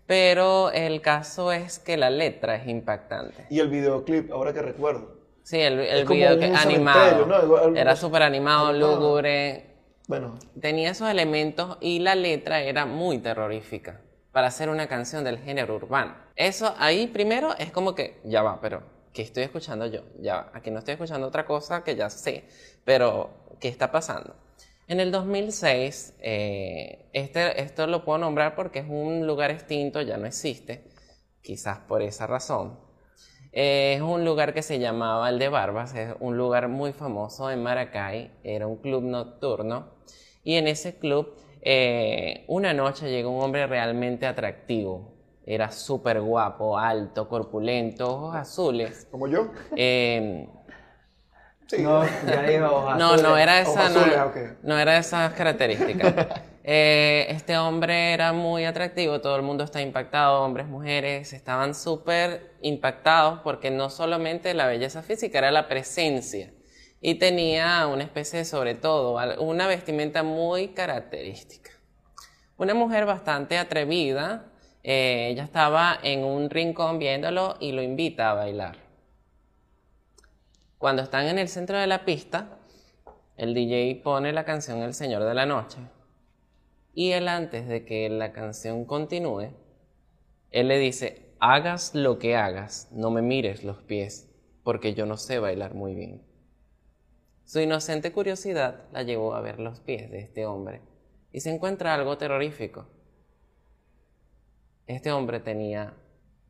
pero 0.05 0.71
el 0.71 1.01
caso 1.01 1.51
es 1.51 1.79
que 1.79 1.97
la 1.97 2.09
letra 2.09 2.55
es 2.55 2.67
impactante. 2.67 3.45
Y 3.49 3.59
el 3.59 3.69
videoclip, 3.69 4.31
ahora 4.31 4.53
que 4.53 4.61
recuerdo. 4.61 5.15
Sí, 5.43 5.59
el, 5.59 5.79
el 5.79 6.05
video 6.05 6.39
que 6.39 6.45
animado 6.45 7.25
¿no? 7.27 7.75
Era 7.77 7.95
súper 7.95 8.23
animado, 8.23 8.69
animado. 8.69 8.95
lúgubre, 8.95 9.75
Bueno, 10.07 10.39
tenía 10.59 10.89
esos 10.89 11.09
elementos 11.09 11.77
y 11.81 11.99
la 11.99 12.15
letra 12.15 12.61
era 12.61 12.85
muy 12.85 13.19
terrorífica 13.19 14.01
para 14.31 14.47
hacer 14.47 14.69
una 14.69 14.87
canción 14.87 15.23
del 15.23 15.37
género 15.37 15.75
urbano. 15.75 16.15
Eso 16.35 16.75
ahí 16.79 17.07
primero 17.07 17.55
es 17.57 17.71
como 17.71 17.95
que, 17.95 18.19
ya 18.23 18.41
va, 18.41 18.59
pero 18.59 18.81
¿qué 19.15 19.23
estoy 19.23 19.43
escuchando 19.43 19.87
yo? 19.87 20.01
Ya 20.19 20.51
aquí 20.53 20.69
no 20.69 20.79
estoy 20.79 20.93
escuchando 20.93 21.25
otra 21.25 21.45
cosa 21.45 21.83
que 21.83 21.95
ya 21.95 22.09
sé, 22.11 22.43
pero 22.83 23.29
¿qué 23.59 23.69
está 23.69 23.91
pasando? 23.91 24.35
En 24.87 24.99
el 24.99 25.11
2006, 25.11 26.15
eh, 26.19 27.09
este, 27.13 27.59
esto 27.61 27.87
lo 27.87 28.05
puedo 28.05 28.19
nombrar 28.19 28.55
porque 28.55 28.79
es 28.79 28.85
un 28.87 29.25
lugar 29.25 29.49
extinto, 29.49 30.01
ya 30.01 30.17
no 30.17 30.27
existe, 30.27 30.83
quizás 31.41 31.79
por 31.79 32.03
esa 32.03 32.27
razón. 32.27 32.77
Eh, 33.51 33.93
es 33.95 34.01
un 34.01 34.25
lugar 34.25 34.53
que 34.53 34.61
se 34.61 34.79
llamaba 34.79 35.29
el 35.29 35.39
de 35.39 35.47
Barbas, 35.47 35.95
es 35.95 36.13
un 36.19 36.37
lugar 36.37 36.67
muy 36.67 36.91
famoso 36.91 37.49
en 37.49 37.63
Maracay, 37.63 38.31
era 38.43 38.67
un 38.67 38.77
club 38.77 39.03
nocturno 39.03 39.95
y 40.43 40.55
en 40.55 40.67
ese 40.67 40.99
club 40.99 41.33
eh, 41.61 42.43
una 42.47 42.73
noche 42.73 43.09
llegó 43.09 43.31
un 43.31 43.43
hombre 43.43 43.65
realmente 43.65 44.27
atractivo, 44.27 45.14
era 45.45 45.71
súper 45.71 46.21
guapo, 46.21 46.77
alto, 46.77 47.29
corpulento, 47.29 48.07
ojos 48.13 48.35
azules. 48.35 49.07
¿Como 49.11 49.27
yo? 49.27 49.51
Eh, 49.75 50.49
Sí. 51.67 51.81
No, 51.81 52.03
ya 52.27 52.43
dijo 52.43 52.65
ojos 52.67 52.95
no, 52.95 53.17
no 53.17 53.35
azules. 53.35 53.37
era 53.37 53.61
Ojos 53.63 53.85
esa, 53.85 53.89
no, 53.89 54.05
no 54.61 54.79
era 54.79 54.97
esas 54.97 55.33
características. 55.33 56.15
Eh, 56.67 57.27
este 57.29 57.59
hombre 57.59 58.13
era 58.13 58.33
muy 58.33 58.65
atractivo, 58.65 59.21
todo 59.21 59.35
el 59.35 59.43
mundo 59.43 59.63
está 59.63 59.83
impactado, 59.83 60.41
hombres, 60.41 60.65
mujeres, 60.65 61.31
estaban 61.31 61.75
súper 61.75 62.55
impactados 62.61 63.41
porque 63.41 63.69
no 63.69 63.91
solamente 63.91 64.51
la 64.55 64.65
belleza 64.65 65.03
física, 65.03 65.37
era 65.37 65.51
la 65.51 65.67
presencia. 65.67 66.51
Y 67.01 67.19
tenía 67.19 67.85
una 67.85 68.03
especie 68.03 68.39
de, 68.39 68.45
sobre 68.45 68.73
todo, 68.73 69.15
una 69.43 69.67
vestimenta 69.67 70.23
muy 70.23 70.69
característica. 70.69 71.69
Una 72.57 72.73
mujer 72.73 73.05
bastante 73.05 73.59
atrevida, 73.59 74.51
eh, 74.87 75.29
ella 75.31 75.43
estaba 75.43 75.97
en 76.03 76.23
un 76.23 76.51
rincón 76.51 76.99
viéndolo 76.99 77.55
y 77.59 77.71
lo 77.71 77.81
invita 77.81 78.29
a 78.29 78.35
bailar. 78.35 78.77
Cuando 80.77 81.01
están 81.01 81.25
en 81.25 81.39
el 81.39 81.47
centro 81.47 81.79
de 81.79 81.87
la 81.87 82.05
pista, 82.05 82.59
el 83.35 83.55
DJ 83.55 83.99
pone 84.03 84.31
la 84.31 84.45
canción 84.45 84.83
El 84.83 84.93
Señor 84.93 85.23
de 85.23 85.33
la 85.33 85.47
Noche. 85.47 85.79
Y 86.93 87.13
él 87.13 87.29
antes 87.29 87.67
de 87.67 87.83
que 87.83 88.07
la 88.09 88.31
canción 88.31 88.85
continúe, 88.85 89.55
él 90.51 90.67
le 90.67 90.77
dice, 90.77 91.33
hagas 91.39 91.95
lo 91.95 92.19
que 92.19 92.35
hagas, 92.35 92.87
no 92.91 93.09
me 93.09 93.23
mires 93.23 93.63
los 93.63 93.81
pies, 93.81 94.29
porque 94.63 94.93
yo 94.93 95.07
no 95.07 95.17
sé 95.17 95.39
bailar 95.39 95.73
muy 95.73 95.95
bien. 95.95 96.21
Su 97.43 97.59
inocente 97.59 98.11
curiosidad 98.11 98.83
la 98.91 99.01
llevó 99.01 99.33
a 99.33 99.41
ver 99.41 99.59
los 99.59 99.79
pies 99.79 100.11
de 100.11 100.19
este 100.19 100.45
hombre 100.45 100.81
y 101.31 101.39
se 101.39 101.49
encuentra 101.49 101.95
algo 101.95 102.19
terrorífico. 102.19 102.85
Este 104.87 105.11
hombre 105.11 105.39
tenía 105.39 105.93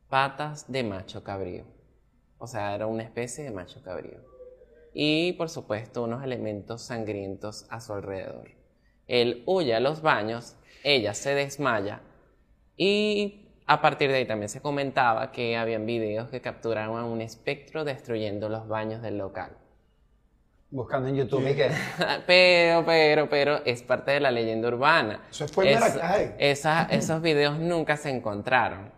patas 0.09 0.69
de 0.69 0.83
macho 0.83 1.23
cabrío. 1.23 1.63
O 2.37 2.47
sea, 2.47 2.75
era 2.75 2.85
una 2.85 3.03
especie 3.03 3.45
de 3.45 3.51
macho 3.51 3.81
cabrío. 3.81 4.19
Y 4.93 5.33
por 5.33 5.49
supuesto 5.49 6.03
unos 6.03 6.21
elementos 6.21 6.81
sangrientos 6.81 7.65
a 7.69 7.79
su 7.79 7.93
alrededor. 7.93 8.51
Él 9.07 9.43
huye 9.45 9.73
a 9.73 9.79
los 9.79 10.01
baños, 10.01 10.57
ella 10.83 11.13
se 11.13 11.33
desmaya 11.33 12.01
y 12.75 13.45
a 13.67 13.81
partir 13.81 14.11
de 14.11 14.17
ahí 14.17 14.25
también 14.25 14.49
se 14.49 14.61
comentaba 14.61 15.31
que 15.31 15.55
habían 15.55 15.85
videos 15.85 16.29
que 16.29 16.41
capturaban 16.41 17.05
un 17.05 17.21
espectro 17.21 17.85
destruyendo 17.85 18.49
los 18.49 18.67
baños 18.67 19.01
del 19.01 19.17
local. 19.17 19.57
Buscando 20.75 21.07
en 21.07 21.15
YouTube 21.15 21.47
y 21.49 21.55
que... 21.55 21.69
Pero, 22.27 22.85
pero, 22.85 23.29
pero 23.29 23.63
es 23.65 23.81
parte 23.81 24.11
de 24.11 24.19
la 24.19 24.29
leyenda 24.29 24.67
urbana. 24.67 25.21
Eso 25.31 25.47
fue 25.47 25.73
Maracay. 25.73 26.35
esa- 26.37 26.83
esos 26.91 27.21
videos 27.21 27.57
nunca 27.59 27.95
se 27.95 28.09
encontraron. 28.09 28.91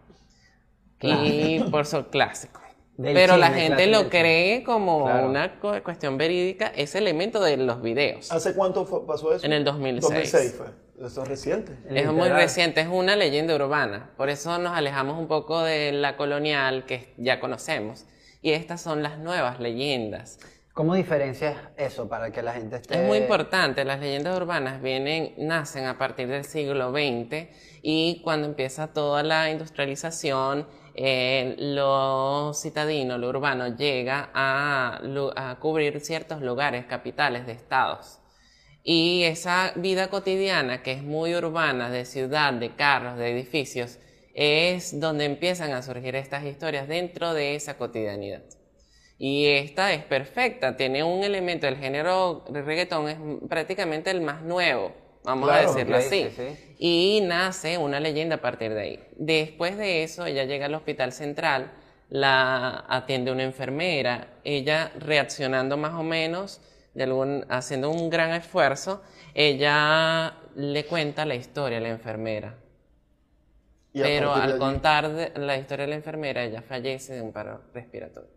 Y 1.02 1.60
por 1.72 1.86
su 1.86 2.06
clásico. 2.08 2.62
Del 2.98 3.13
pero 3.13 3.38
la 3.38 3.50
chisme, 3.50 3.62
gente 3.62 3.84
clásico 3.84 4.04
lo 4.04 4.10
cree 4.10 4.63
como 4.63 5.06
Claro. 5.06 5.30
una 5.30 5.60
cu- 5.60 5.84
cuestión 5.84 6.18
verídica, 6.18 6.72
ese 6.76 6.98
elemento 6.98 7.40
de 7.44 7.58
los 7.58 7.80
videos. 7.84 8.32
¿Hace 8.32 8.56
cuánto 8.56 8.86
fue- 8.86 9.06
pasó 9.06 9.36
eso? 9.36 9.46
En 9.46 9.54
el 9.54 9.63
2006. 9.63 10.02
2006 10.32 10.56
fue. 10.58 11.06
Eso 11.06 11.22
es 11.22 11.28
reciente. 11.28 11.78
Es 11.92 12.12
muy 12.12 12.30
reciente, 12.30 12.82
es 12.82 12.88
una 12.88 13.16
leyenda 13.16 13.54
urbana. 13.54 14.10
Por 14.18 14.30
eso 14.30 14.58
nos 14.58 14.76
alejamos 14.76 15.20
un 15.20 15.28
poco 15.28 15.62
de 15.62 15.92
la 15.92 16.18
colonial 16.18 16.86
que 16.88 17.13
ya 17.18 17.40
conocemos. 17.40 18.08
Y 18.42 18.54
estas 18.54 18.82
son 18.82 19.04
las 19.04 19.20
nuevas 19.20 19.60
leyendas. 19.60 20.40
¿Cómo 20.78 20.94
diferencias 20.94 21.58
eso 21.76 22.08
para 22.08 22.30
que 22.32 22.44
la 22.44 22.54
gente 22.54 22.76
esté... 22.76 23.02
Es 23.02 23.08
muy 23.08 23.18
importante, 23.18 23.84
las 23.84 24.00
leyendas 24.00 24.38
urbanas 24.38 24.80
vienen, 24.80 25.34
nacen 25.36 25.86
a 25.86 25.98
partir 25.98 26.28
del 26.28 26.46
siglo 26.46 26.92
XX 26.92 27.48
y 27.82 28.22
cuando 28.24 28.46
empieza 28.46 28.94
toda 28.94 29.24
la 29.24 29.50
industrialización, 29.50 30.68
eh, 30.94 31.56
lo 31.58 32.52
citadino, 32.54 33.18
lo 33.18 33.30
urbano, 33.30 33.76
llega 33.76 34.30
a, 34.36 35.02
a 35.36 35.60
cubrir 35.60 36.00
ciertos 36.00 36.44
lugares, 36.44 36.86
capitales 36.86 37.48
de 37.48 37.54
estados. 37.54 38.20
Y 38.84 39.24
esa 39.24 39.72
vida 39.78 40.12
cotidiana 40.12 40.84
que 40.84 40.92
es 40.92 41.02
muy 41.02 41.34
urbana, 41.34 41.90
de 41.90 42.06
ciudad, 42.06 42.54
de 42.54 42.76
carros, 42.76 43.18
de 43.18 43.32
edificios, 43.32 43.98
es 44.36 45.00
donde 45.00 45.26
empiezan 45.26 45.72
a 45.72 45.82
surgir 45.82 46.16
estas 46.16 46.46
historias 46.46 46.88
dentro 46.88 47.34
de 47.34 47.56
esa 47.56 47.80
cotidianidad. 47.80 48.44
Y 49.19 49.47
esta 49.47 49.93
es 49.93 50.03
perfecta, 50.03 50.77
tiene 50.77 51.03
un 51.03 51.23
elemento, 51.23 51.67
el 51.67 51.77
género 51.77 52.45
de 52.49 52.62
reggaetón 52.62 53.10
es 53.10 53.17
prácticamente 53.49 54.12
el 54.12 54.21
más 54.21 54.43
nuevo, 54.43 54.93
vamos 55.23 55.49
Claro, 55.49 55.69
a 55.69 55.73
decirlo 55.73 55.97
así. 55.97 56.30
sí, 56.30 56.56
sí. 56.56 56.75
Y 56.77 57.21
nace 57.25 57.80
una 57.80 57.99
leyenda 57.99 58.36
a 58.36 58.41
partir 58.41 58.73
de 58.75 58.82
ahí. 58.82 58.99
Después 59.15 59.75
de 59.77 60.03
eso, 60.03 60.25
ella 60.27 60.43
llega 60.43 60.67
al 60.67 60.75
hospital 60.75 61.12
central, 61.13 61.71
la 62.10 62.86
atiende 62.88 63.32
una 63.32 63.43
enfermera, 63.43 64.27
ella 64.43 64.91
reaccionando 64.99 65.77
más 65.77 65.93
o 65.93 66.03
menos, 66.03 66.62
de 66.93 67.03
algún, 67.03 67.43
haciendo 67.49 67.89
un 67.89 68.10
gran 68.12 68.32
esfuerzo, 68.34 69.01
ella 69.34 70.36
le 70.56 70.86
cuenta 70.86 71.25
la 71.25 71.34
historia 71.36 71.80
a 71.80 71.82
la 71.82 71.89
enfermera. 71.89 72.56
Pero 73.93 74.32
al 74.34 74.51
allí- 74.51 74.60
contar 74.60 75.10
de- 75.12 75.32
la 75.39 75.58
historia 75.58 75.86
de 75.86 75.89
la 75.89 75.95
enfermera, 75.95 76.43
ella 76.43 76.62
fallece 76.62 77.13
de 77.15 77.21
un 77.23 77.32
paro 77.32 77.62
respiratorio. 77.73 78.30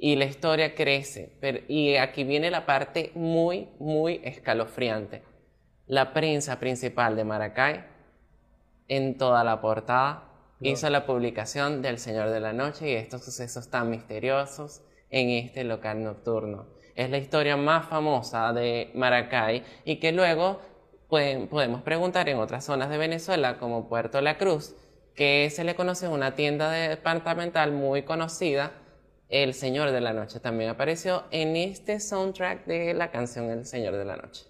Y 0.00 0.14
la 0.16 0.26
historia 0.26 0.74
crece. 0.76 1.36
pero- 1.40 1.58
y 1.68 1.96
aquí 1.96 2.22
viene 2.24 2.50
la 2.50 2.64
parte 2.66 3.10
muy, 3.14 3.68
muy 3.80 4.20
escalofriante. 4.22 5.22
La 5.86 6.12
prensa 6.12 6.60
principal 6.60 7.16
de 7.16 7.24
Maracay, 7.24 7.84
en 8.86 9.18
toda 9.18 9.42
la 9.44 9.60
portada, 9.60 10.24
hizo 10.60 10.88
la 10.90 11.04
publicación 11.04 11.82
del 11.82 11.98
Señor 11.98 12.30
de 12.30 12.40
la 12.40 12.52
Noche 12.52 12.90
y 12.90 12.94
estos 12.94 13.24
sucesos 13.24 13.70
tan 13.70 13.90
misteriosos 13.90 14.82
en 15.10 15.30
este 15.30 15.64
local 15.64 16.02
nocturno. 16.04 16.66
Es 16.94 17.10
la 17.10 17.18
historia 17.18 17.56
más 17.56 17.86
famosa 17.86 18.52
de 18.52 18.90
Maracay 18.94 19.62
y 19.84 19.96
que 19.96 20.12
luego 20.12 20.60
pueden- 21.08 21.48
podemos 21.48 21.82
preguntar 21.82 22.28
en 22.28 22.38
otras 22.38 22.64
zonas 22.64 22.90
de 22.90 22.98
Venezuela, 22.98 23.58
como 23.58 23.88
Puerto 23.88 24.20
La 24.20 24.36
Cruz, 24.36 24.74
que 25.14 25.48
se 25.50 25.64
le 25.64 25.74
conoce 25.74 26.06
una 26.08 26.34
tienda 26.34 26.70
departamental 26.70 27.72
muy 27.72 28.02
conocida. 28.02 28.72
El 29.28 29.52
Señor 29.54 29.90
de 29.90 30.00
la 30.00 30.12
Noche 30.12 30.40
también 30.40 30.70
apareció 30.70 31.24
en 31.30 31.56
este 31.56 32.00
soundtrack 32.00 32.64
de 32.64 32.94
la 32.94 33.10
canción 33.10 33.50
El 33.50 33.66
Señor 33.66 33.94
de 33.96 34.04
la 34.04 34.16
Noche. 34.16 34.44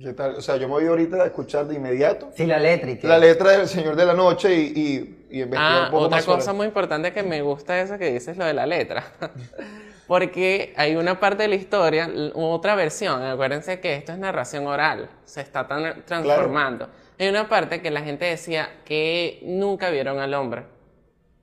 ¿Qué 0.00 0.12
tal? 0.14 0.36
O 0.36 0.40
sea, 0.40 0.56
yo 0.56 0.68
me 0.68 0.74
voy 0.74 0.86
ahorita 0.86 1.16
a 1.22 1.26
escuchar 1.26 1.66
de 1.66 1.74
inmediato 1.74 2.30
Sí, 2.34 2.46
la 2.46 2.58
letra 2.58 2.90
la 3.02 3.18
letra 3.18 3.50
del 3.52 3.68
Señor 3.68 3.94
de 3.94 4.06
la 4.06 4.14
Noche 4.14 4.54
y, 4.54 4.72
y, 4.74 5.26
y 5.38 5.42
investigar 5.42 5.82
Ah, 5.82 5.84
un 5.86 5.90
poco 5.90 6.04
otra 6.04 6.16
más 6.16 6.24
sobre 6.24 6.38
cosa 6.38 6.52
muy 6.54 6.66
importante 6.66 7.12
que 7.12 7.22
me 7.22 7.42
gusta 7.42 7.78
eso 7.80 7.98
que 7.98 8.10
dices, 8.12 8.36
lo 8.38 8.44
de 8.46 8.54
la 8.54 8.64
letra. 8.66 9.04
Porque 10.06 10.74
hay 10.76 10.96
una 10.96 11.20
parte 11.20 11.42
de 11.44 11.48
la 11.48 11.54
historia, 11.54 12.10
otra 12.34 12.74
versión, 12.74 13.22
acuérdense 13.22 13.80
que 13.80 13.94
esto 13.94 14.12
es 14.12 14.18
narración 14.18 14.66
oral, 14.66 15.08
se 15.24 15.40
está 15.40 15.66
tan- 15.68 16.04
transformando. 16.04 16.88
Hay 17.18 17.28
una 17.28 17.48
parte 17.48 17.80
que 17.80 17.90
la 17.90 18.00
gente 18.02 18.24
decía 18.26 18.68
que 18.84 19.40
nunca 19.42 19.90
vieron 19.90 20.18
al 20.18 20.34
hombre 20.34 20.64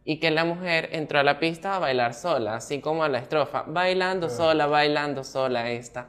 y 0.06 0.20
que 0.20 0.32
la 0.32 0.46
mujer 0.46 0.90
entró 0.94 1.20
a 1.20 1.24
la 1.24 1.40
pista 1.40 1.76
a 1.76 1.80
bailar 1.80 2.14
sola, 2.14 2.56
así 2.56 2.82
como 2.82 3.04
a 3.04 3.10
la 3.10 3.20
estrofa, 3.20 3.64
bailando 3.68 4.30
sola, 4.30 4.66
bailando 4.66 5.24
sola 5.24 5.70
esta. 5.70 6.08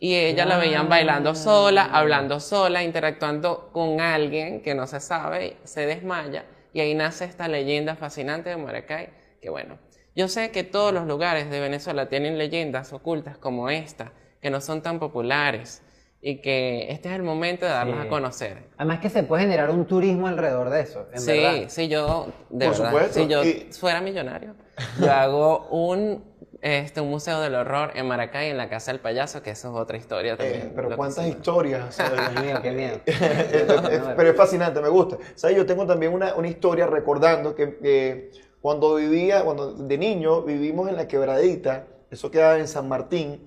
Y 0.00 0.14
ella 0.14 0.46
la 0.46 0.58
veían 0.58 0.88
bailando 0.88 1.34
sola, 1.34 1.88
hablando 1.92 2.38
sola, 2.38 2.84
interactuando 2.84 3.70
con 3.72 4.00
alguien 4.00 4.62
que 4.62 4.74
no 4.74 4.86
se 4.86 5.00
sabe, 5.00 5.56
se 5.64 5.86
desmaya. 5.86 6.44
Y 6.72 6.80
ahí 6.80 6.94
nace 6.94 7.24
esta 7.24 7.48
leyenda 7.48 7.96
fascinante 7.96 8.50
de 8.50 8.56
Maracay. 8.56 9.08
Que 9.42 9.50
bueno, 9.50 9.78
yo 10.14 10.28
sé 10.28 10.52
que 10.52 10.62
todos 10.62 10.92
los 10.92 11.06
lugares 11.06 11.50
de 11.50 11.58
Venezuela 11.58 12.08
tienen 12.08 12.38
leyendas 12.38 12.92
ocultas 12.92 13.38
como 13.38 13.70
esta, 13.70 14.12
que 14.40 14.50
no 14.50 14.60
son 14.60 14.82
tan 14.82 15.00
populares. 15.00 15.82
Y 16.20 16.40
que 16.40 16.90
este 16.90 17.08
es 17.10 17.14
el 17.14 17.22
momento 17.22 17.64
de 17.64 17.70
darlas 17.70 18.00
Sí. 18.00 18.06
a 18.06 18.10
conocer. 18.10 18.58
Además 18.76 18.98
que 18.98 19.08
se 19.08 19.22
puede 19.22 19.42
generar 19.42 19.70
un 19.70 19.86
turismo 19.86 20.26
alrededor 20.26 20.68
de 20.70 20.80
eso, 20.80 21.06
en 21.12 21.20
Sí, 21.20 21.30
verdad. 21.30 21.68
sí, 21.68 21.88
yo, 21.88 22.26
de 22.50 22.66
Por 22.66 22.74
verdad, 22.76 22.90
supuesto, 22.90 23.14
si 23.20 23.28
yo 23.28 23.44
y- 23.44 23.68
fuera 23.72 24.00
millonario, 24.00 24.54
yo 25.00 25.12
hago 25.12 25.68
un, 25.70 26.24
este, 26.60 27.00
un 27.00 27.10
museo 27.10 27.40
del 27.40 27.54
horror 27.54 27.92
en 27.94 28.08
Maracay, 28.08 28.50
en 28.50 28.56
la 28.56 28.68
Casa 28.68 28.90
del 28.90 29.00
Payaso, 29.00 29.42
que 29.44 29.50
eso 29.50 29.68
es 29.68 29.74
otra 29.80 29.96
historia 29.96 30.32
Eh, 30.32 30.36
también. 30.38 30.72
pero 30.74 30.82
lo 30.84 30.88
que 30.90 30.96
cuántas 30.96 31.24
historias. 31.28 31.94
¿sabes? 31.94 32.20
Dios 32.32 32.44
mío, 32.44 32.58
qué 32.62 32.72
miedo. 32.72 32.98
Pero 34.16 34.30
es 34.30 34.36
fascinante, 34.36 34.80
me 34.80 34.88
gusta. 34.88 35.18
¿Sabes? 35.36 35.56
Yo 35.56 35.66
tengo 35.66 35.86
también 35.86 36.12
una, 36.12 36.34
una 36.34 36.48
historia 36.48 36.88
recordando 36.88 37.54
que 37.54 37.78
eh, 37.84 38.30
cuando 38.60 38.96
vivía, 38.96 39.44
cuando 39.44 39.72
de 39.72 39.96
niño 39.98 40.42
vivimos 40.42 40.88
en 40.88 40.96
la 40.96 41.06
quebradita, 41.06 41.86
eso 42.10 42.28
queda 42.32 42.58
en 42.58 42.66
San 42.66 42.88
Martín, 42.88 43.44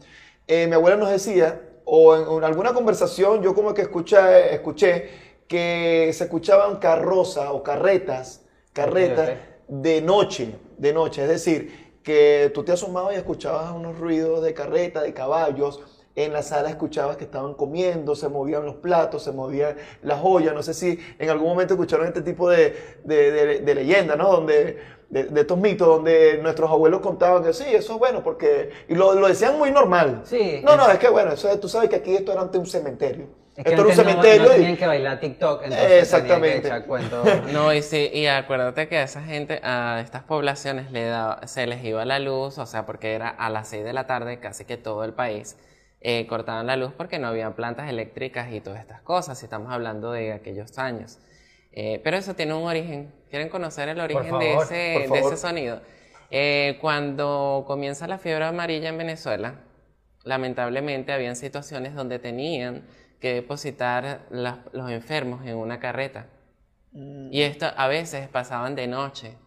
eh, 0.48 0.68
mi 0.68 0.74
abuela 0.76 0.96
nos 0.96 1.10
decía, 1.10 1.60
o 1.94 2.16
en, 2.16 2.22
en 2.38 2.44
alguna 2.44 2.74
conversación 2.74 3.42
yo 3.42 3.54
como 3.54 3.74
que 3.74 3.82
escuché, 3.84 4.54
escuché 4.54 5.10
que 5.48 6.10
se 6.14 6.24
escuchaban 6.26 6.78
carrozas 6.78 7.50
o 7.52 7.62
carretas, 7.64 8.46
carretas 8.74 9.34
de 9.68 10.02
noche, 10.02 10.56
de 10.78 10.94
noche, 10.94 11.24
es 11.24 11.30
decir, 11.30 11.92
que 12.04 12.50
tú 12.54 12.64
te 12.64 12.72
asomabas 12.72 13.14
y 13.14 13.18
escuchabas 13.18 13.72
unos 13.74 13.98
ruidos 14.00 14.42
de 14.44 14.54
carreta, 14.54 15.02
de 15.02 15.14
caballos, 15.14 15.82
en 16.16 16.34
la 16.34 16.42
sala 16.44 16.70
escuchabas 16.70 17.16
que 17.18 17.24
estaban 17.26 17.54
comiendo, 17.54 18.16
se 18.16 18.28
movían 18.28 18.66
los 18.66 18.76
platos, 18.76 19.24
se 19.24 19.32
movían 19.32 19.76
las 20.02 20.20
ollas, 20.24 20.54
no 20.54 20.62
sé 20.64 20.74
si 20.74 21.00
en 21.20 21.30
algún 21.30 21.48
momento 21.50 21.74
escucharon 21.76 22.08
este 22.08 22.22
tipo 22.22 22.50
de, 22.50 22.76
de, 23.06 23.32
de- 23.32 23.60
de 23.60 23.76
leyenda, 23.76 24.16
¿no? 24.18 24.30
Donde, 24.32 24.78
de, 25.12 25.26
de 25.26 25.42
estos 25.42 25.58
mitos 25.58 25.88
donde 25.88 26.40
nuestros 26.42 26.70
abuelos 26.72 27.02
contaban 27.02 27.44
que 27.44 27.54
sí, 27.54 27.66
eso 27.68 27.94
es 27.94 28.00
bueno, 28.00 28.24
porque, 28.24 28.72
y 28.88 28.96
lo, 28.96 29.14
lo 29.14 29.28
decían 29.28 29.58
muy 29.58 29.70
normal. 29.70 30.22
Sí. 30.24 30.62
No, 30.64 30.76
no, 30.78 30.90
es 30.90 30.98
que 30.98 31.10
bueno, 31.10 31.34
eso, 31.34 31.48
tú 31.60 31.68
sabes 31.70 31.90
que 31.90 31.98
aquí 31.98 32.16
esto 32.16 32.32
era 32.32 32.42
antes 32.42 32.60
un 32.60 32.66
cementerio. 32.66 33.28
Es 33.56 33.66
que 33.66 33.72
esto 33.72 33.82
era 33.82 33.82
un 33.82 33.88
no- 33.90 33.94
cementerio 34.04 34.48
no, 34.58 34.70
y- 34.70 34.78
que 34.78 34.88
bailar 34.88 35.20
TikTok, 35.20 35.64
entonces 35.66 35.92
Exactamente. 36.04 36.70
que 36.72 36.82
cuentos. 36.84 37.28
No, 37.52 37.74
y 37.74 37.82
sí, 37.82 38.10
y 38.14 38.26
acuérdate 38.28 38.88
que 38.88 38.98
a 38.98 39.04
esa 39.04 39.22
gente, 39.22 39.60
a 39.64 40.00
estas 40.02 40.24
poblaciones 40.24 40.90
le 40.92 41.04
daba- 41.06 41.46
se 41.46 41.68
les 41.68 41.84
iba 41.84 42.06
la 42.06 42.20
luz, 42.20 42.58
o 42.58 42.66
sea, 42.66 42.86
porque 42.86 43.14
era 43.14 43.28
a 43.28 43.50
las 43.50 43.68
6 43.68 43.84
de 43.84 43.92
la 43.92 44.08
tarde, 44.08 44.40
casi 44.40 44.64
que 44.64 44.78
todo 44.78 45.04
el 45.04 45.14
país, 45.14 45.58
eh, 46.00 46.26
cortaban 46.28 46.66
la 46.66 46.78
luz 46.78 46.94
porque 46.98 47.20
no 47.20 47.28
había 47.28 47.52
plantas 47.52 47.90
eléctricas 47.90 48.52
y 48.54 48.62
todas 48.62 48.80
estas 48.80 49.02
cosas, 49.02 49.38
si 49.38 49.46
estamos 49.46 49.72
hablando 49.74 50.14
de 50.14 50.32
aquellos 50.32 50.78
años. 50.80 51.20
Eh, 51.74 52.02
pero 52.04 52.18
eso 52.18 52.34
tiene 52.36 52.54
un 52.54 52.64
origen. 52.64 53.12
¿Quieren 53.30 53.50
conocer 53.50 53.88
el 53.90 54.00
origen 54.02 54.24
de, 54.40 54.54
ese, 54.64 54.76
de 54.76 55.20
ese 55.20 55.38
sonido? 55.38 55.82
Eh, 56.30 56.78
cuando 56.82 57.64
comienza 57.68 58.08
la 58.08 58.18
fiebre 58.18 58.46
amarilla 58.46 58.90
en 58.90 58.98
Venezuela, 58.98 59.62
lamentablemente 60.24 61.12
habían 61.14 61.36
situaciones 61.36 61.96
donde 61.96 62.20
tenían 62.20 62.84
que 63.20 63.34
depositar 63.34 64.26
las- 64.32 64.60
los 64.74 64.90
enfermos 64.92 65.46
en 65.46 65.56
una 65.58 65.80
carreta. 65.80 66.28
Y 67.32 67.42
esto 67.44 67.68
a 67.76 67.88
veces 67.88 68.28
pasaban 68.28 68.76
de 68.76 68.88
noche. 68.88 69.38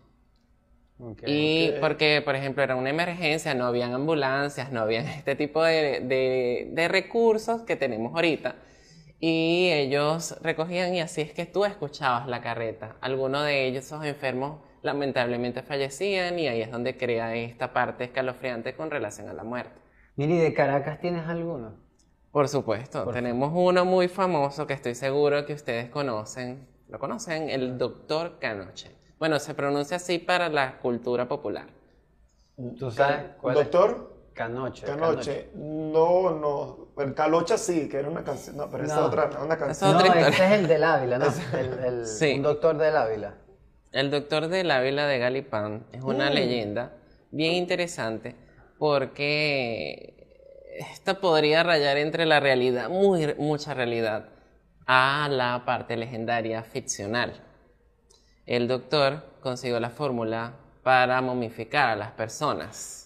Y 1.26 1.68
porque, 1.80 2.22
por 2.24 2.36
ejemplo, 2.36 2.62
era 2.62 2.76
una 2.76 2.88
emergencia, 2.90 3.52
no 3.54 3.66
habían 3.66 3.92
ambulancias, 3.92 4.70
no 4.72 4.80
habían 4.80 5.06
este 5.06 5.34
tipo 5.34 5.62
de, 5.62 6.00
de- 6.00 6.68
de 6.70 6.88
recursos 6.88 7.62
que 7.62 7.76
tenemos 7.76 8.14
ahorita. 8.14 8.54
Y 9.26 9.70
ellos 9.72 10.36
recogían 10.42 10.94
y 10.94 11.00
así 11.00 11.22
es 11.22 11.32
que 11.32 11.46
tú 11.46 11.64
escuchabas 11.64 12.28
la 12.28 12.42
carreta. 12.42 12.96
Algunos 13.00 13.46
de 13.46 13.66
ellos, 13.66 13.86
esos 13.86 14.04
enfermos, 14.04 14.60
lamentablemente 14.82 15.62
fallecían 15.62 16.38
y 16.38 16.46
ahí 16.46 16.60
es 16.60 16.70
donde 16.70 16.98
crea 16.98 17.34
esta 17.34 17.72
parte 17.72 18.04
escalofriante 18.04 18.76
con 18.76 18.90
relación 18.90 19.30
a 19.30 19.32
la 19.32 19.42
muerte. 19.42 19.80
Miri, 20.16 20.36
¿de 20.36 20.52
Caracas 20.52 21.00
tienes 21.00 21.26
alguno? 21.26 21.72
Por 22.32 22.48
supuesto, 22.50 23.06
tenemos 23.12 23.50
uno 23.54 23.86
muy 23.86 24.08
famoso 24.08 24.66
que 24.66 24.74
estoy 24.74 24.94
seguro 24.94 25.46
que 25.46 25.54
ustedes 25.54 25.88
conocen. 25.88 26.68
¿Lo 26.90 26.98
conocen? 26.98 27.48
El 27.48 27.78
doctor 27.78 28.38
Canoche. 28.38 28.94
Bueno, 29.18 29.38
se 29.38 29.54
pronuncia 29.54 29.96
así 29.96 30.18
para 30.18 30.50
la 30.50 30.76
cultura 30.80 31.26
popular. 31.26 31.68
¿Tú 32.78 32.90
sabes 32.90 33.36
cuál 33.40 33.54
Doctor 33.54 34.18
es? 34.28 34.34
Canoche. 34.34 34.84
Canoche. 34.84 35.50
No, 35.54 36.30
no. 36.30 36.83
El 36.96 37.14
Calocha 37.14 37.58
sí, 37.58 37.88
que 37.88 37.98
era 37.98 38.08
una 38.08 38.22
canción. 38.24 38.56
No, 38.56 38.70
pero 38.70 38.84
esa 38.84 38.96
No. 38.96 39.06
otra, 39.06 39.30
una 39.42 39.56
canción. 39.58 39.92
No, 39.92 39.98
otra 39.98 40.28
es 40.28 40.40
el 40.40 40.68
del 40.68 40.84
Ávila, 40.84 41.18
¿no? 41.18 41.26
El, 41.58 41.78
el- 41.84 42.06
Sí. 42.06 42.34
Un 42.34 42.42
doctor 42.42 42.76
del 42.78 42.96
Ávila. 42.96 43.34
El 43.92 44.10
doctor 44.10 44.48
de 44.48 44.64
la 44.64 44.78
Ávila 44.78 45.06
de 45.06 45.18
Galipán 45.18 45.86
es 45.92 46.02
una 46.02 46.30
leyenda 46.30 46.92
bien 47.30 47.54
interesante 47.54 48.34
porque 48.78 50.14
esta 50.92 51.20
podría 51.20 51.62
rayar 51.62 51.96
entre 51.96 52.26
la 52.26 52.40
realidad, 52.40 52.88
muy, 52.88 53.34
mucha 53.38 53.74
realidad, 53.74 54.28
a 54.86 55.28
la 55.30 55.62
parte 55.64 55.96
legendaria 55.96 56.62
ficcional. 56.64 57.40
El 58.46 58.68
doctor 58.68 59.22
consiguió 59.40 59.78
la 59.80 59.90
fórmula 59.90 60.52
para 60.82 61.20
momificar 61.22 61.90
a 61.90 61.96
las 61.96 62.12
personas. 62.12 63.03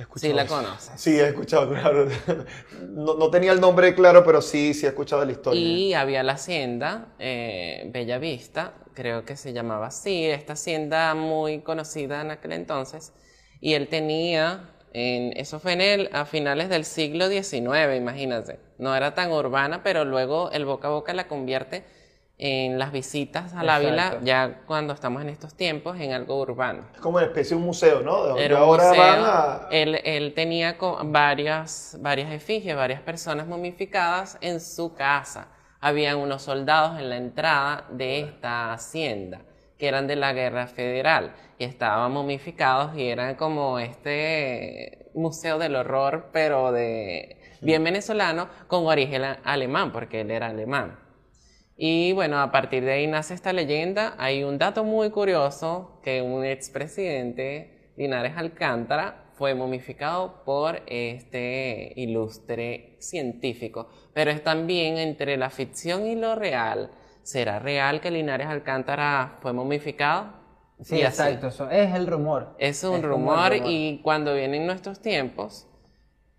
Escuchado 0.00 0.32
Sí, 0.32 0.36
la 0.36 0.46
conoces. 0.46 1.00
Sí, 1.00 1.18
he 1.18 1.28
escuchado, 1.28 1.68
claro. 1.70 2.08
No, 2.88 3.14
no 3.14 3.30
tenía 3.30 3.52
el 3.52 3.60
nombre 3.60 3.94
claro, 3.94 4.24
pero 4.24 4.42
sí, 4.42 4.74
sí 4.74 4.86
he 4.86 4.88
escuchado 4.88 5.24
la 5.24 5.32
historia. 5.32 5.60
Y 5.60 5.94
había 5.94 6.22
la 6.22 6.32
hacienda 6.32 7.14
eh, 7.18 7.88
Bella 7.92 8.18
Vista, 8.18 8.74
creo 8.94 9.24
que 9.24 9.36
se 9.36 9.52
llamaba 9.52 9.88
así, 9.88 10.26
esta 10.26 10.54
hacienda 10.54 11.14
muy 11.14 11.60
conocida 11.60 12.20
en 12.20 12.30
aquel 12.30 12.52
entonces. 12.52 13.12
Y 13.60 13.74
él 13.74 13.88
tenía, 13.88 14.70
en, 14.92 15.36
eso 15.36 15.60
fue 15.60 15.74
en 15.74 15.80
el, 15.80 16.10
a 16.12 16.24
finales 16.24 16.68
del 16.68 16.84
siglo 16.84 17.28
XIX, 17.28 17.96
imagínate. 17.96 18.58
No 18.78 18.94
era 18.96 19.14
tan 19.14 19.32
urbana, 19.32 19.82
pero 19.82 20.04
luego 20.04 20.50
el 20.52 20.64
boca 20.64 20.88
a 20.88 20.90
boca 20.90 21.12
la 21.14 21.28
convierte 21.28 21.84
en 22.42 22.78
las 22.78 22.90
visitas 22.90 23.52
al 23.54 23.68
Ávila, 23.68 24.18
ya 24.22 24.62
cuando 24.66 24.94
estamos 24.94 25.20
en 25.20 25.28
estos 25.28 25.54
tiempos, 25.54 26.00
en 26.00 26.12
algo 26.14 26.40
urbano. 26.40 26.86
Es 26.94 27.00
como 27.00 27.18
una 27.18 27.26
especie 27.26 27.50
de 27.54 27.60
un 27.60 27.66
museo, 27.66 28.00
¿no? 28.00 28.34
De 28.34 28.42
Era 28.42 28.56
un 28.56 28.62
ahora 28.62 28.88
museo. 28.88 29.02
van 29.02 29.24
a. 29.26 29.68
Él, 29.70 30.00
él 30.04 30.32
tenía 30.32 30.78
varias, 31.04 31.98
varias 32.00 32.32
efigies, 32.32 32.74
varias 32.74 33.02
personas 33.02 33.46
momificadas 33.46 34.38
en 34.40 34.58
su 34.62 34.94
casa. 34.94 35.48
Habían 35.80 36.16
unos 36.16 36.40
soldados 36.40 36.98
en 36.98 37.10
la 37.10 37.18
entrada 37.18 37.84
de 37.90 38.20
esta 38.20 38.72
hacienda, 38.72 39.42
que 39.78 39.88
eran 39.88 40.06
de 40.06 40.16
la 40.16 40.32
guerra 40.32 40.66
federal, 40.66 41.34
y 41.58 41.64
estaban 41.64 42.10
momificados 42.10 42.96
y 42.96 43.06
eran 43.06 43.34
como 43.34 43.78
este 43.78 45.10
museo 45.12 45.58
del 45.58 45.76
horror, 45.76 46.30
pero 46.32 46.72
de 46.72 47.36
bien 47.60 47.84
venezolano, 47.84 48.48
con 48.66 48.86
origen 48.86 49.24
alemán, 49.44 49.92
porque 49.92 50.22
él 50.22 50.30
era 50.30 50.46
alemán. 50.46 51.09
Y 51.82 52.12
bueno, 52.12 52.38
a 52.40 52.52
partir 52.52 52.84
de 52.84 52.92
ahí 52.92 53.06
nace 53.06 53.32
esta 53.32 53.54
leyenda. 53.54 54.14
Hay 54.18 54.44
un 54.44 54.58
dato 54.58 54.84
muy 54.84 55.08
curioso 55.08 55.98
que 56.02 56.20
un 56.20 56.44
expresidente, 56.44 57.94
Linares 57.96 58.36
Alcántara, 58.36 59.30
fue 59.32 59.54
momificado 59.54 60.44
por 60.44 60.82
este 60.86 61.94
ilustre 61.96 62.98
científico. 62.98 63.88
Pero 64.12 64.30
es 64.30 64.44
también 64.44 64.98
entre 64.98 65.38
la 65.38 65.48
ficción 65.48 66.06
y 66.06 66.16
lo 66.16 66.34
real. 66.34 66.90
¿Será 67.22 67.58
real 67.58 68.02
que 68.02 68.10
Linares 68.10 68.48
Alcántara 68.48 69.38
fue 69.40 69.54
momificado? 69.54 70.34
Sí, 70.82 71.00
exacto. 71.00 71.48
eso 71.48 71.70
es 71.70 71.94
el 71.94 72.06
rumor. 72.06 72.56
Es 72.58 72.84
un 72.84 73.02
rumor 73.02 73.54
y 73.56 74.02
cuando 74.02 74.34
vienen 74.34 74.66
nuestros 74.66 75.00
tiempos, 75.00 75.66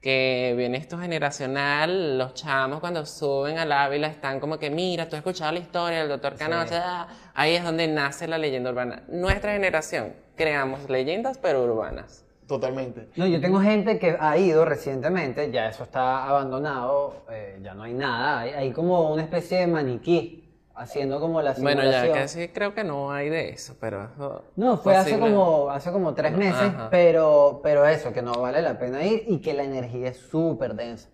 que 0.01 0.55
viene 0.57 0.79
esto 0.79 0.97
generacional, 0.97 2.17
los 2.17 2.33
chamos 2.33 2.79
cuando 2.79 3.05
suben 3.05 3.59
al 3.59 3.71
Ávila 3.71 4.07
están 4.07 4.39
como 4.39 4.57
que, 4.57 4.71
mira, 4.71 5.07
tú 5.07 5.15
has 5.15 5.19
escuchado 5.19 5.51
la 5.51 5.59
historia 5.59 5.99
del 5.99 6.09
doctor 6.09 6.35
Canoche, 6.35 6.75
ah", 6.75 7.07
ahí 7.35 7.53
es 7.53 7.63
donde 7.63 7.87
nace 7.87 8.27
la 8.27 8.39
leyenda 8.39 8.71
urbana. 8.71 9.03
Nuestra 9.09 9.53
generación 9.53 10.13
creamos 10.35 10.89
leyendas 10.89 11.37
pero 11.37 11.63
urbanas. 11.63 12.25
Totalmente. 12.47 13.07
No, 13.15 13.27
yo 13.27 13.39
tengo 13.39 13.61
gente 13.61 13.99
que 13.99 14.17
ha 14.19 14.37
ido 14.37 14.65
recientemente, 14.65 15.51
ya 15.51 15.69
eso 15.69 15.83
está 15.83 16.25
abandonado, 16.25 17.23
eh, 17.31 17.59
ya 17.63 17.75
no 17.75 17.83
hay 17.83 17.93
nada, 17.93 18.39
hay, 18.39 18.49
hay 18.49 18.71
como 18.71 19.13
una 19.13 19.21
especie 19.21 19.59
de 19.59 19.67
maniquí 19.67 20.40
haciendo 20.81 21.19
como 21.19 21.41
la 21.41 21.53
Bueno, 21.53 21.81
simulación. 21.81 22.15
ya 22.15 22.21
casi 22.21 22.47
creo 22.49 22.73
que 22.73 22.83
no 22.83 23.11
hay 23.11 23.29
de 23.29 23.49
eso, 23.49 23.75
pero... 23.79 24.05
eso- 24.13 24.43
No, 24.55 24.77
fue 24.77 24.95
hace 24.95 25.19
como, 25.19 25.69
hace 25.69 25.91
como 25.91 26.13
tres 26.13 26.31
meses, 26.33 26.71
pero, 26.89 27.59
pero 27.63 27.85
eso, 27.87 28.11
que 28.11 28.21
no 28.21 28.33
vale 28.33 28.61
la 28.61 28.77
pena 28.79 29.03
ir 29.05 29.23
y 29.27 29.39
que 29.39 29.53
la 29.53 29.63
energía 29.63 30.09
es 30.09 30.17
súper 30.17 30.73
densa. 30.75 31.09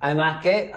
Además 0.00 0.42
que 0.42 0.72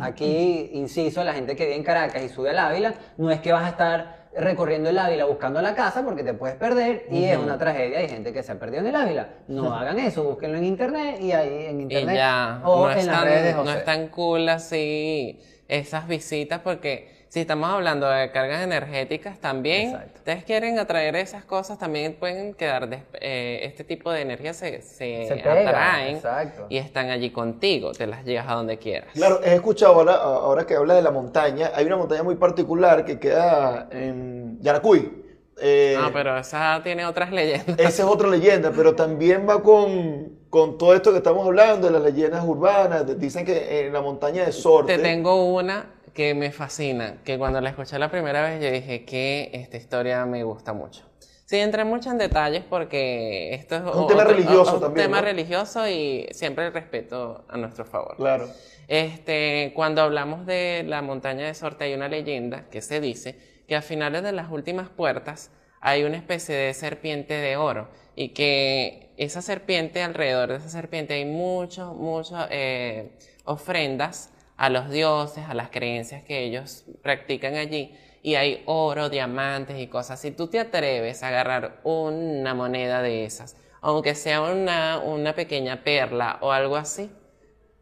aquí, 0.00 0.70
inciso, 0.74 1.24
la 1.24 1.34
gente 1.34 1.56
que 1.56 1.64
vive 1.64 1.76
en 1.76 1.84
Caracas 1.84 2.22
y 2.22 2.28
sube 2.28 2.50
al 2.50 2.58
Ávila, 2.58 2.94
no 3.16 3.30
es 3.30 3.40
que 3.40 3.52
vas 3.52 3.64
a 3.64 3.68
estar 3.70 4.18
recorriendo 4.36 4.90
el 4.90 4.98
Ávila 4.98 5.24
buscando 5.24 5.60
la 5.60 5.74
casa 5.74 6.04
porque 6.04 6.22
te 6.22 6.32
puedes 6.34 6.54
perder 6.54 7.06
y 7.10 7.24
es 7.24 7.36
una 7.38 7.58
tragedia. 7.58 7.98
Hay 7.98 8.08
gente 8.08 8.32
que 8.32 8.42
se 8.44 8.52
ha 8.52 8.58
perdido 8.58 8.82
en 8.82 8.88
el 8.88 8.96
Ávila. 8.96 9.28
No 9.48 9.74
hagan 9.74 9.98
eso, 9.98 10.22
búsquenlo 10.22 10.58
en 10.58 10.64
internet 10.64 11.18
y 11.20 11.32
ahí 11.32 11.66
en 11.66 11.80
Y 11.80 11.82
internet 11.84 12.16
ya, 12.16 12.60
o 12.64 12.86
no, 12.86 12.92
en 12.92 12.98
es 12.98 13.06
las 13.06 13.16
tan, 13.16 13.24
redes 13.24 13.56
de 13.56 13.64
no 13.64 13.70
es 13.72 13.84
tan 13.84 14.08
cool 14.08 14.48
así 14.48 15.40
esas 15.66 16.06
visitas 16.06 16.60
porque 16.62 17.17
si 17.28 17.40
estamos 17.40 17.68
hablando 17.68 18.08
de 18.08 18.30
cargas 18.30 18.62
energéticas 18.62 19.38
también, 19.38 19.90
Exacto. 19.90 20.12
ustedes 20.16 20.44
quieren 20.44 20.78
atraer 20.78 21.14
esas 21.16 21.44
cosas, 21.44 21.78
también 21.78 22.14
pueden 22.14 22.54
quedar, 22.54 22.88
eh, 23.20 23.60
este 23.64 23.84
tipo 23.84 24.10
de 24.10 24.22
energía 24.22 24.54
se, 24.54 24.80
se, 24.82 25.26
Se 25.26 25.34
pega, 25.36 25.68
atraen 25.68 26.16
exacto. 26.16 26.66
y 26.70 26.78
están 26.78 27.10
allí 27.10 27.30
contigo, 27.30 27.92
te 27.92 28.06
las 28.06 28.24
llevas 28.24 28.48
a 28.48 28.54
donde 28.54 28.78
quieras. 28.78 29.10
Claro, 29.14 29.40
he 29.44 29.54
escuchado 29.54 29.94
ahora, 29.94 30.14
ahora 30.14 30.66
que 30.66 30.74
habla 30.74 30.94
de 30.94 31.02
la 31.02 31.10
montaña, 31.10 31.70
hay 31.74 31.84
una 31.84 31.96
montaña 31.98 32.22
muy 32.22 32.36
particular 32.36 33.04
que 33.04 33.18
queda 33.18 33.88
en 33.90 34.58
Yaracuy. 34.60 35.24
Eh, 35.60 35.96
Ah, 35.98 36.10
pero 36.12 36.38
esa 36.38 36.80
tiene 36.84 37.04
otras 37.04 37.32
leyendas. 37.32 37.78
Esa 37.80 38.02
es 38.04 38.08
otra 38.08 38.28
leyenda, 38.28 38.70
pero 38.74 38.94
también 38.94 39.46
va 39.48 39.60
con, 39.62 40.38
con 40.50 40.78
todo 40.78 40.94
esto 40.94 41.10
que 41.10 41.16
estamos 41.18 41.44
hablando, 41.44 41.88
de 41.88 41.92
las 41.92 42.02
leyendas 42.02 42.44
urbanas. 42.44 43.04
de- 43.06 43.16
Dicen 43.16 43.44
que 43.44 43.86
en 43.86 43.92
la 43.92 44.00
montaña 44.00 44.44
de 44.44 44.52
Sorte. 44.52 44.96
Te 44.96 45.02
tengo 45.02 45.52
una 45.52 45.94
que 46.18 46.34
me 46.34 46.50
fascina, 46.50 47.18
que 47.24 47.38
cuando 47.38 47.60
la 47.60 47.70
escuché 47.70 47.96
la 47.96 48.10
primera 48.10 48.42
vez 48.42 48.60
yo 48.60 48.72
dije 48.72 49.04
que 49.04 49.50
esta 49.52 49.76
historia 49.76 50.26
me 50.26 50.42
gusta 50.42 50.72
mucho. 50.72 51.04
Sí, 51.44 51.58
entré 51.58 51.84
mucho 51.84 52.10
en 52.10 52.18
detalles 52.18 52.64
porque 52.68 53.54
esto 53.54 53.76
es 53.76 53.82
Un 53.94 54.08
tema 54.08 54.24
religioso 54.24 54.74
un 54.74 54.80
también, 54.80 55.06
tema 55.06 55.20
¿no? 55.20 55.26
religioso 55.28 55.86
y 55.86 56.26
siempre 56.32 56.66
el 56.66 56.72
respeto 56.72 57.44
a 57.48 57.56
nuestro 57.56 57.84
favor. 57.84 58.16
Claro. 58.16 58.48
Este, 58.88 59.70
cuando 59.76 60.02
hablamos 60.02 60.44
de 60.44 60.82
la 60.88 61.02
montaña 61.02 61.46
de 61.46 61.54
Sorte 61.54 61.84
hay 61.84 61.94
una 61.94 62.08
leyenda 62.08 62.68
que 62.68 62.82
se 62.82 63.00
dice 63.00 63.38
que 63.68 63.76
a 63.76 63.80
finales 63.80 64.24
de 64.24 64.32
las 64.32 64.50
últimas 64.50 64.88
puertas 64.88 65.52
hay 65.80 66.02
una 66.02 66.16
especie 66.16 66.56
de 66.56 66.74
serpiente 66.74 67.34
de 67.34 67.56
oro 67.56 67.90
y 68.16 68.30
que 68.30 69.10
esa 69.18 69.40
serpiente, 69.40 70.02
alrededor 70.02 70.48
de 70.48 70.56
esa 70.56 70.68
serpiente 70.68 71.14
hay 71.14 71.26
muchos, 71.26 71.94
muchas 71.94 72.48
eh, 72.50 73.12
ofrendas 73.44 74.32
a 74.58 74.68
los 74.68 74.90
dioses, 74.90 75.44
a 75.48 75.54
las 75.54 75.70
creencias 75.70 76.22
que 76.24 76.44
ellos 76.44 76.84
practican 77.02 77.54
allí 77.54 77.96
y 78.22 78.34
hay 78.34 78.62
oro, 78.66 79.08
diamantes 79.08 79.78
y 79.78 79.86
cosas. 79.86 80.20
Si 80.20 80.32
tú 80.32 80.48
te 80.48 80.58
atreves 80.60 81.22
a 81.22 81.28
agarrar 81.28 81.80
una 81.84 82.52
moneda 82.54 83.00
de 83.00 83.24
esas, 83.24 83.56
aunque 83.80 84.14
sea 84.14 84.42
una, 84.42 84.98
una 84.98 85.34
pequeña 85.34 85.82
perla 85.84 86.38
o 86.42 86.52
algo 86.52 86.76
así, 86.76 87.10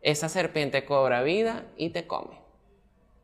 esa 0.03 0.29
serpiente 0.29 0.85
cobra 0.85 1.23
vida 1.23 1.65
y 1.77 1.91
te 1.91 2.07
come. 2.07 2.39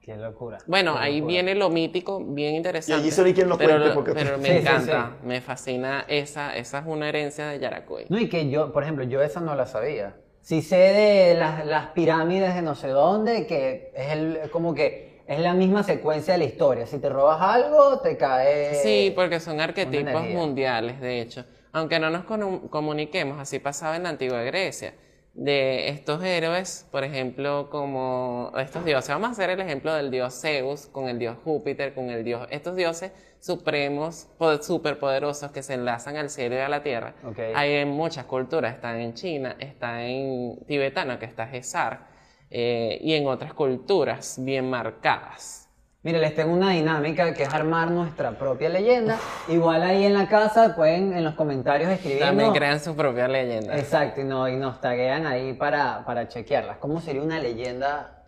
Qué 0.00 0.16
locura. 0.16 0.58
Bueno, 0.66 0.94
Qué 0.94 1.00
ahí 1.00 1.18
locura. 1.20 1.32
viene 1.32 1.54
lo 1.54 1.70
mítico, 1.70 2.24
bien 2.24 2.56
interesante. 2.56 2.98
Y 2.98 3.02
allí 3.04 3.10
se 3.12 3.22
ve 3.22 3.34
quién 3.34 3.48
lo 3.48 3.56
pero, 3.56 3.76
cuente, 3.78 3.90
porque- 3.94 4.12
pero 4.14 4.36
me 4.38 4.48
Sí, 4.48 4.52
sí, 4.54 4.58
encanta, 4.58 5.16
sí. 5.20 5.26
me 5.26 5.40
fascina 5.40 6.04
esa, 6.08 6.56
esa 6.56 6.78
es 6.78 6.84
una 6.86 7.08
herencia 7.08 7.46
de 7.46 7.60
Yaracuy. 7.60 8.06
No, 8.08 8.18
y 8.18 8.28
que 8.28 8.50
yo, 8.50 8.72
por 8.72 8.82
ejemplo, 8.82 9.04
yo 9.04 9.22
esa 9.22 9.40
no 9.40 9.54
la 9.54 9.66
sabía. 9.66 10.16
Sí 10.42 10.60
sé 10.60 10.76
de 10.76 11.34
las, 11.36 11.64
las 11.64 11.86
pirámides 11.88 12.54
de 12.54 12.62
no 12.62 12.74
sé 12.74 12.88
dónde, 12.88 13.46
que 13.46 13.92
es 13.94 14.10
el, 14.10 14.50
como 14.50 14.74
que 14.74 15.22
es 15.26 15.38
la 15.38 15.54
misma 15.54 15.84
secuencia 15.84 16.34
de 16.34 16.38
la 16.40 16.44
historia. 16.46 16.86
Si 16.86 16.98
te 16.98 17.08
robas 17.08 17.40
algo, 17.40 18.00
te 18.00 18.16
cae... 18.16 18.74
Sí, 18.82 19.12
porque 19.14 19.38
son 19.38 19.60
arquetipos 19.60 20.28
mundiales, 20.30 21.00
de 21.00 21.20
hecho. 21.20 21.44
Aunque 21.72 21.98
no 22.00 22.10
nos 22.10 22.24
comu- 22.26 22.68
comuniquemos, 22.68 23.38
así 23.40 23.60
pasaba 23.60 23.96
en 23.96 24.02
la 24.02 24.08
antigua 24.10 24.42
Grecia. 24.42 24.94
De 25.34 25.88
estos 25.88 26.22
héroes, 26.22 26.86
por 26.90 27.04
ejemplo, 27.04 27.70
como 27.70 28.52
estos 28.58 28.84
dioses. 28.84 29.08
Vamos 29.08 29.28
a 29.30 29.32
hacer 29.32 29.48
el 29.48 29.60
ejemplo 29.60 29.94
del 29.94 30.10
dios 30.10 30.38
Zeus 30.42 30.86
con 30.86 31.08
el 31.08 31.18
dios 31.18 31.38
Júpiter, 31.44 31.94
con 31.94 32.10
el 32.10 32.22
dios. 32.24 32.46
Estos 32.50 32.76
dioses 32.76 33.12
supremos, 33.42 34.28
po- 34.38 34.62
superpoderosos 34.62 35.50
que 35.50 35.62
se 35.64 35.74
enlazan 35.74 36.16
al 36.16 36.30
cielo 36.30 36.54
y 36.54 36.58
a 36.60 36.68
la 36.68 36.82
tierra. 36.84 37.14
Ok. 37.26 37.38
Hay 37.56 37.72
en 37.72 37.88
muchas 37.90 38.24
culturas. 38.26 38.72
Están 38.74 39.00
en 39.00 39.14
China, 39.14 39.56
está 39.58 40.02
en 40.04 40.58
tibetano, 40.66 41.18
que 41.18 41.26
está 41.26 41.48
Gesar, 41.48 42.06
eh, 42.50 42.98
y 43.02 43.14
en 43.14 43.26
otras 43.26 43.52
culturas 43.52 44.36
bien 44.38 44.70
marcadas. 44.70 45.68
Mire, 46.04 46.18
les 46.20 46.34
tengo 46.34 46.52
una 46.52 46.70
dinámica 46.70 47.32
que 47.34 47.42
es 47.44 47.52
armar 47.54 47.90
nuestra 47.90 48.30
propia 48.38 48.68
leyenda. 48.68 49.16
Igual 49.48 49.82
ahí 49.82 50.04
en 50.04 50.14
la 50.14 50.28
casa 50.28 50.74
pueden 50.76 51.12
en 51.12 51.24
los 51.24 51.34
comentarios 51.34 51.90
escribirnos. 51.90 52.28
También 52.28 52.52
crean 52.52 52.78
su 52.80 52.94
propia 52.94 53.26
leyenda. 53.28 53.76
Exacto, 53.76 54.20
y, 54.20 54.24
no, 54.24 54.48
y 54.48 54.56
nos 54.56 54.80
taguean 54.80 55.26
ahí 55.26 55.52
para, 55.52 56.04
para 56.04 56.28
chequearlas. 56.28 56.76
¿Cómo 56.78 57.00
sería 57.00 57.22
una 57.22 57.38
leyenda 57.40 58.24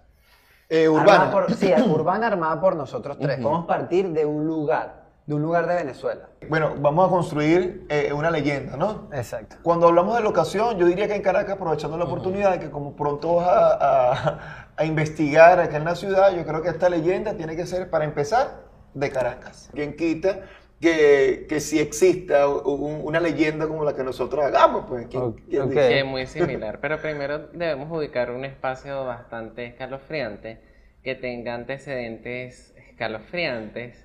Eh, 0.68 0.86
armada 0.86 1.02
urbana. 1.02 1.30
por, 1.32 1.54
sí, 1.54 1.72
urbana 1.88 2.26
armada 2.28 2.60
por 2.60 2.74
nosotros 2.76 3.16
tres? 3.20 3.40
Vamos 3.42 3.64
a 3.64 3.66
partir 3.66 4.08
de 4.10 4.24
un 4.24 4.46
lugar, 4.46 5.03
de 5.26 5.34
un 5.34 5.40
lugar 5.42 5.66
de 5.66 5.74
Venezuela. 5.76 6.28
Bueno, 6.48 6.74
vamos 6.78 7.06
a 7.06 7.10
construir 7.10 7.86
eh, 7.88 8.12
una 8.12 8.30
leyenda, 8.30 8.76
¿no? 8.76 9.08
Exacto. 9.12 9.56
Cuando 9.62 9.88
hablamos 9.88 10.16
de 10.16 10.22
locación, 10.22 10.76
yo 10.78 10.86
diría 10.86 11.08
que 11.08 11.14
en 11.14 11.22
Caracas, 11.22 11.54
aprovechando 11.54 11.96
la 11.96 12.04
oportunidad, 12.04 12.58
que 12.58 12.70
como 12.70 12.94
pronto 12.94 13.36
vas 13.36 13.48
a, 13.48 14.12
a- 14.12 14.68
a 14.76 14.84
investigar 14.84 15.60
acá 15.60 15.76
en 15.78 15.84
la 15.84 15.94
ciudad, 15.94 16.34
yo 16.36 16.44
creo 16.44 16.60
que 16.62 16.68
esta 16.68 16.88
leyenda 16.90 17.34
tiene 17.36 17.56
que 17.56 17.64
ser, 17.66 17.88
para 17.88 18.04
empezar, 18.04 18.64
de 18.92 19.10
Caracas. 19.10 19.70
¿Quién 19.72 19.96
quita 19.96 20.40
que, 20.78 21.46
que 21.48 21.60
si 21.60 21.78
exista 21.80 22.46
un- 22.46 23.00
una 23.04 23.18
leyenda 23.18 23.66
como 23.66 23.82
la 23.84 23.94
que 23.94 24.04
nosotros 24.04 24.44
hagamos? 24.44 24.84
Pues, 24.86 25.06
¿quién- 25.06 25.22
Ok, 25.22 25.40
quién 25.48 25.70
dice? 25.70 25.88
Sí, 25.88 25.94
es 25.94 26.04
muy 26.04 26.26
similar, 26.26 26.80
pero 26.80 27.00
primero 27.00 27.38
debemos 27.54 27.90
ubicar 27.96 28.30
un 28.30 28.44
espacio 28.44 29.06
bastante 29.06 29.64
escalofriante, 29.64 30.60
que 31.02 31.14
tenga 31.14 31.54
antecedentes 31.54 32.74
escalofriantes 32.90 34.03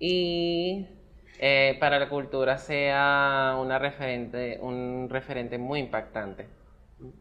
y 0.00 0.88
eh, 1.38 1.76
para 1.78 1.98
la 2.00 2.08
cultura 2.08 2.58
sea 2.58 3.56
una 3.60 3.78
referente, 3.78 4.58
un 4.60 5.06
referente 5.08 5.58
muy 5.58 5.78
impactante. 5.80 6.46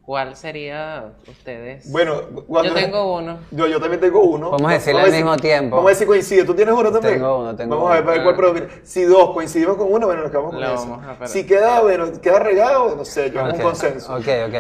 ¿Cuál 0.01 0.35
sería 0.35 1.13
ustedes? 1.27 1.89
Bueno, 1.89 2.21
Yo 2.63 2.73
tengo 2.73 3.15
uno. 3.15 3.39
Yo, 3.51 3.65
yo 3.67 3.79
también 3.79 4.01
tengo 4.01 4.21
uno. 4.23 4.51
Vamos 4.51 4.71
a 4.71 4.73
decirle 4.73 4.99
ver 5.01 5.05
al 5.05 5.11
si- 5.11 5.17
mismo 5.23 5.37
tiempo. 5.37 5.75
Vamos 5.77 5.87
a 5.87 5.91
ver 5.91 5.95
si 5.95 6.05
coincide. 6.05 6.43
¿Tú 6.43 6.53
tienes 6.53 6.73
uno 6.73 6.91
también? 6.91 7.13
Tengo 7.15 7.39
uno, 7.39 7.55
tengo 7.55 7.75
Vamos 7.77 7.91
a 7.91 7.93
ver, 7.93 8.01
uno. 8.03 8.11
para 8.11 8.17
ver 8.17 8.23
cuál 8.23 8.35
predomina. 8.35 8.81
Si 8.83 9.03
dos 9.03 9.31
coincidimos 9.31 9.77
con 9.77 9.93
uno, 9.93 10.05
bueno, 10.07 10.21
nos 10.23 10.31
quedamos 10.31 10.51
con 10.51 10.59
Lo 10.61 10.73
eso. 10.73 10.89
vamos 10.89 11.21
a. 11.21 11.27
Si 11.27 11.45
queda, 11.45 11.79
bueno, 11.81 12.11
queda 12.21 12.39
regado, 12.39 12.95
no 12.97 13.05
sé, 13.05 13.31
yo 13.31 13.39
hago 13.39 13.49
Ok, 13.51 13.55
un 13.55 13.61
consenso. 13.61 14.13
Ok, 14.15 14.27
ok. 14.47 14.55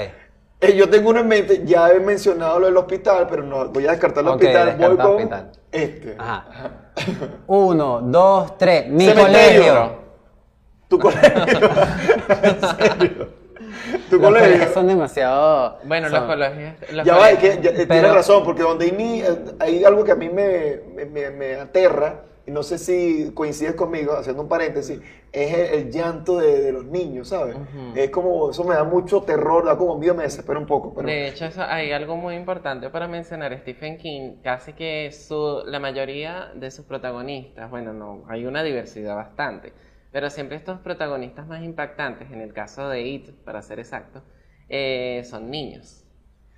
Eh, 0.61 0.75
yo 0.75 0.89
tengo 0.89 1.09
uno 1.11 1.21
en 1.21 1.27
mente, 1.27 1.61
ya 1.63 1.89
he 1.89 1.99
mencionado 2.01 2.59
lo 2.59 2.65
del 2.67 2.75
hospital, 2.77 3.27
pero 3.29 3.43
no, 3.43 3.69
voy 3.69 3.87
a 3.87 3.91
descartar 3.91 4.23
el 4.23 4.29
Ok, 4.29 4.35
hospital. 4.35 4.75
Voy 4.77 4.97
con 4.97 5.15
hospital. 5.15 5.51
este. 5.71 6.15
Ajá. 6.17 6.45
Uno, 7.47 8.01
dos, 8.01 8.57
tres. 8.57 8.87
Mi 8.89 9.05
Cementerio. 9.05 9.61
colegio. 9.61 9.99
Tu 10.89 10.99
colegio. 10.99 11.31
¿En 12.43 12.61
serio? 12.77 13.39
Tu 14.09 14.17
Los 14.17 14.25
colegio. 14.25 14.47
colegios 14.49 14.73
son 14.73 14.87
demasiado. 14.87 15.77
Bueno, 15.85 16.09
son- 16.09 16.19
los 16.19 16.27
colegios. 16.29 16.73
los 16.91 17.05
Ya 17.05 17.15
va, 17.15 17.29
es 17.29 17.37
colegios- 17.39 17.55
que 17.57 17.61
ya, 17.63 17.69
eh, 17.69 17.73
Pero- 17.75 17.87
tienes 17.87 18.13
razón, 18.13 18.43
porque 18.43 18.63
donde 18.63 18.85
hay, 18.85 18.91
ni- 18.91 19.21
eh, 19.21 19.27
hay 19.59 19.83
algo 19.85 20.03
que 20.03 20.11
a 20.11 20.15
mí 20.15 20.27
me, 20.29 20.81
me- 20.93 21.05
me- 21.05 21.29
me 21.29 21.55
aterra, 21.55 22.21
no 22.49 22.63
sé 22.63 22.77
si 22.77 23.31
coincides 23.33 23.75
conmigo, 23.75 24.13
haciendo 24.13 24.41
un 24.43 24.49
paréntesis, 24.49 24.99
es 25.31 25.53
el, 25.53 25.79
el 25.79 25.91
llanto 25.91 26.37
de, 26.37 26.61
de 26.61 26.71
los 26.71 26.85
niños, 26.85 27.29
¿sabes? 27.29 27.55
Es 27.95 28.09
como, 28.09 28.49
eso 28.51 28.63
me 28.63 28.75
da 28.75 28.83
mucho 28.83 29.21
terror, 29.23 29.65
da 29.65 29.77
como 29.77 29.97
miedo, 29.97 30.15
me 30.15 30.23
desespera 30.23 30.57
un 30.59 30.65
poco. 30.65 30.93
Pero, 30.93 31.07
De 31.07 31.27
hecho, 31.27 31.45
eso- 31.45 31.63
hay 31.63 31.91
algo 31.91 32.15
muy 32.17 32.35
importante 32.35 32.89
para 32.89 33.07
mencionar. 33.07 33.57
Stephen 33.59 33.97
King, 33.97 34.37
casi 34.43 34.73
que 34.73 35.11
su, 35.11 35.61
la 35.65 35.79
mayoría 35.79 36.51
de 36.55 36.71
sus 36.71 36.85
protagonistas, 36.85 37.69
bueno, 37.69 37.93
no, 37.93 38.23
hay 38.27 38.45
una 38.45 38.63
diversidad 38.63 39.15
bastante, 39.15 39.73
pero 40.11 40.29
siempre 40.29 40.57
estos 40.57 40.79
protagonistas 40.79 41.45
más 41.47 41.61
impactantes, 41.63 42.31
en 42.31 42.41
el 42.41 42.53
caso 42.53 42.89
de 42.89 43.01
It, 43.01 43.29
para 43.45 43.61
ser 43.61 43.79
exacto, 43.79 44.23
eh, 44.69 45.23
son 45.29 45.49
niños. 45.51 46.05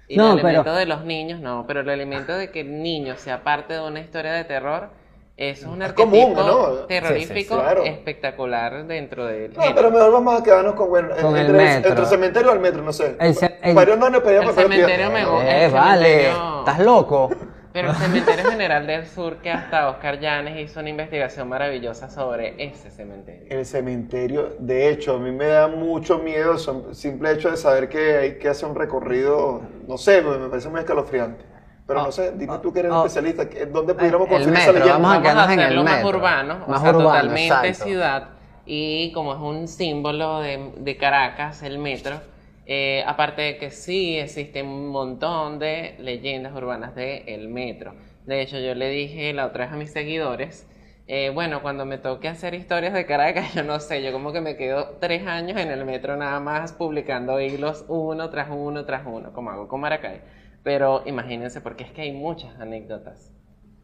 Y 0.08 0.18
No, 0.18 0.34
el 0.34 0.40
elemento 0.40 0.64
pero- 0.64 0.76
de 0.76 0.86
los 0.86 1.06
niños, 1.06 1.40
no, 1.40 1.66
pero 1.68 1.82
el 1.82 1.90
elemento 1.90 2.34
de 2.34 2.52
que 2.52 2.62
el 2.62 2.82
niño 2.82 3.16
sea 3.18 3.44
parte 3.44 3.74
de 3.76 3.82
una 3.82 4.00
historia 4.02 4.34
de 4.34 4.44
terror, 4.44 4.90
es 5.38 5.64
un 5.64 5.82
Es 5.82 5.94
común, 5.94 6.34
¿no? 6.34 6.86
terrorífico 6.88 7.34
Sí, 7.34 7.42
sí, 7.44 7.48
claro. 7.48 7.84
espectacular 7.84 8.86
dentro 8.86 9.26
del 9.26 9.54
no, 9.54 9.62
género. 9.62 9.76
pero 9.76 9.92
mejor 9.92 10.12
vamos 10.12 10.40
a 10.40 10.44
quedarnos 10.44 10.76
con, 10.76 10.90
bueno, 10.90 11.10
Con 11.22 11.36
el 11.36 11.48
entre, 11.48 11.58
metro. 11.58 11.90
entre 11.90 12.04
el 12.04 12.10
cementerio 12.10 12.54
el 12.54 12.60
metro, 12.60 12.82
no 12.84 12.94
sé. 12.94 13.16
El 13.20 13.34
ce- 13.36 13.58
el- 13.64 13.76
perdí. 13.76 14.54
cementerio 14.54 15.10
me 15.12 15.26
gusta. 15.26 15.58
Eh, 15.62 15.66
el 15.66 15.72
vale. 15.72 16.06
cementerio- 16.06 16.60
¿Estás 16.60 16.80
loco? 16.80 17.30
Pero 17.74 17.90
el 17.92 17.96
Cementerio 17.96 18.52
General 18.52 18.86
del 18.86 19.08
Sur, 19.08 19.38
que 19.38 19.50
hasta 19.50 19.90
Oscar 19.90 20.20
Llanes 20.20 20.60
hizo 20.60 20.82
una 20.82 20.90
investigación 20.90 21.48
maravillosa 21.48 22.10
sobre 22.10 22.62
ese 22.62 22.92
cementerio. 22.92 23.48
El 23.50 23.66
cementerio, 23.66 24.50
de 24.60 24.90
hecho, 24.90 25.14
a 25.16 25.20
mí 25.20 25.32
me 25.32 25.46
da 25.48 25.70
mucho 25.70 26.20
miedo 26.20 26.56
el 26.56 26.94
simple 26.94 27.32
hecho 27.32 27.50
de 27.50 27.56
saber 27.56 27.88
que 27.88 28.18
hay 28.18 28.38
que 28.40 28.50
hacer 28.50 28.68
un 28.68 28.76
recorrido, 28.76 29.62
no 29.88 29.98
sé, 29.98 30.22
me 30.22 30.50
parece 30.50 30.68
muy 30.68 30.82
escalofriante. 30.82 31.46
Pero 31.92 32.02
Ah, 32.02 32.06
no 32.06 32.12
sé, 32.12 32.32
dime 32.38 32.54
ah, 32.54 32.62
tú 32.62 32.72
que 32.74 32.80
eres 32.80 32.92
ah. 32.94 33.04
especialista, 33.06 33.50
¿qué- 33.50 33.66
¿dónde 33.66 33.94
pudiéramos 33.96 34.28
El 34.28 34.34
conseguir 34.34 34.58
esa 34.60 34.72
metro, 34.72 34.86
leyenda? 34.86 34.94
vamos 34.94 35.12
a 35.12 35.20
Vamos 35.20 35.20
a 35.20 35.22
quedarnos 35.22 35.54
en 35.54 35.60
el 35.60 35.66
hacerlo 35.66 35.84
más 35.84 36.04
metro. 36.04 36.10
urbano, 36.18 36.66
Más 36.68 36.80
o 36.80 36.82
sea, 36.82 36.90
urbano, 36.92 37.10
totalmente 37.10 37.68
exacto. 37.68 37.84
ciudad. 37.84 38.30
Y 38.66 39.12
como 39.14 39.34
es 39.34 39.40
un 39.40 39.68
símbolo 39.68 40.40
de, 40.40 40.72
de 40.78 40.98
Caracas, 40.98 41.64
el 41.64 41.80
metro, 41.80 42.22
eh, 42.66 43.04
aparte 43.08 43.42
de 43.42 43.58
que 43.58 43.72
sí 43.72 44.18
existen 44.18 44.68
un 44.68 44.88
montón 44.90 45.60
de 45.60 45.96
leyendas 46.00 46.54
urbanas 46.56 46.96
del 46.96 47.24
el 47.28 47.48
metro. 47.50 47.94
De 48.26 48.42
hecho, 48.42 48.60
yo 48.60 48.76
le 48.76 48.90
dije 48.90 49.34
la 49.34 49.48
otra 49.48 49.66
vez 49.66 49.74
a 49.74 49.78
mis 49.78 49.92
seguidores, 49.92 50.68
eh, 51.08 51.32
bueno, 51.34 51.62
cuando 51.62 51.86
me 51.86 51.98
toque 51.98 52.28
hacer 52.30 52.54
historias 52.54 52.94
de 52.94 53.06
Caracas, 53.06 53.54
yo 53.56 53.64
no 53.64 53.80
sé, 53.80 54.02
yo 54.04 54.12
como 54.14 54.32
que 54.32 54.42
me 54.42 54.56
quedo 54.56 54.98
tres 55.02 55.28
años 55.28 55.60
en 55.60 55.72
el 55.72 55.84
metro 55.86 56.16
nada 56.16 56.40
más 56.40 56.72
publicando 56.74 57.42
hilos 57.42 57.84
uno 57.90 58.30
tras 58.30 58.50
uno 58.52 58.86
tras 58.86 59.04
uno, 59.06 59.34
como 59.34 59.50
hago 59.52 59.68
con 59.68 59.82
Maracay. 59.82 60.22
Pero 60.64 61.04
imagínense, 61.06 61.62
porque 61.62 61.84
es 61.84 61.92
que 61.92 62.02
hay 62.02 62.12
muchas 62.14 62.60
anécdotas. 62.60 63.32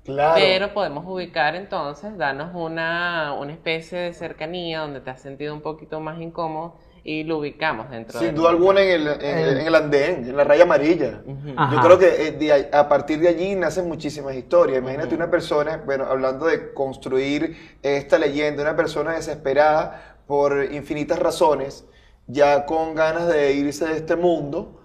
Claro. 0.03 0.35
Pero 0.37 0.73
podemos 0.73 1.03
ubicar 1.05 1.55
entonces, 1.55 2.17
darnos 2.17 2.55
una, 2.55 3.33
una 3.33 3.51
especie 3.51 3.97
de 3.99 4.13
cercanía 4.13 4.79
donde 4.81 5.01
te 5.01 5.09
has 5.09 5.21
sentido 5.21 5.53
un 5.53 5.61
poquito 5.61 5.99
más 5.99 6.21
incómodo 6.21 6.75
y 7.03 7.23
lo 7.23 7.39
ubicamos 7.39 7.89
dentro 7.89 8.19
Sin 8.19 8.33
duda 8.35 8.49
alguna 8.51 8.81
en 8.81 8.89
el, 9.01 9.07
en, 9.07 9.37
El- 9.37 9.57
en 9.59 9.67
el 9.67 9.75
andén, 9.75 10.15
en 10.29 10.37
la 10.37 10.43
raya 10.45 10.63
amarilla. 10.63 11.23
Yo 11.25 11.81
creo 11.81 11.99
que 11.99 12.27
eh, 12.27 12.31
de 12.31 12.69
a 12.71 12.87
partir 12.87 13.19
de 13.19 13.27
allí 13.29 13.55
nacen 13.55 13.87
muchísimas 13.87 14.35
historias. 14.35 14.79
Imagínate 14.79 15.15
una 15.15 15.29
persona, 15.29 15.81
bueno, 15.85 16.05
hablando 16.05 16.45
de 16.45 16.73
construir 16.73 17.55
esta 17.81 18.17
leyenda, 18.17 18.61
una 18.63 18.75
persona 18.75 19.13
desesperada 19.13 20.19
por 20.25 20.71
infinitas 20.71 21.19
razones, 21.19 21.85
ya 22.27 22.65
con 22.65 22.95
ganas 22.95 23.27
de 23.27 23.53
irse 23.53 23.85
de 23.85 23.95
este 23.97 24.15
mundo, 24.17 24.76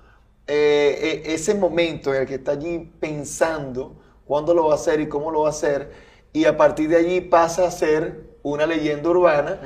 eh, 0.54 1.22
eh, 1.24 1.32
ese 1.32 1.54
momento 1.54 2.12
en 2.12 2.20
el 2.20 2.28
que 2.28 2.34
está 2.34 2.52
allí 2.52 2.92
pensando 3.00 3.96
cuándo 4.26 4.52
lo 4.52 4.66
va 4.66 4.72
a 4.72 4.74
hacer 4.74 5.00
y 5.00 5.08
cómo 5.08 5.30
lo 5.30 5.40
va 5.40 5.46
a 5.46 5.50
hacer, 5.50 5.90
y 6.30 6.44
a 6.44 6.58
partir 6.58 6.90
de 6.90 6.96
allí 6.96 7.22
pasa 7.22 7.66
a 7.66 7.70
ser 7.70 8.32
una 8.42 8.66
leyenda 8.66 9.08
urbana. 9.08 9.58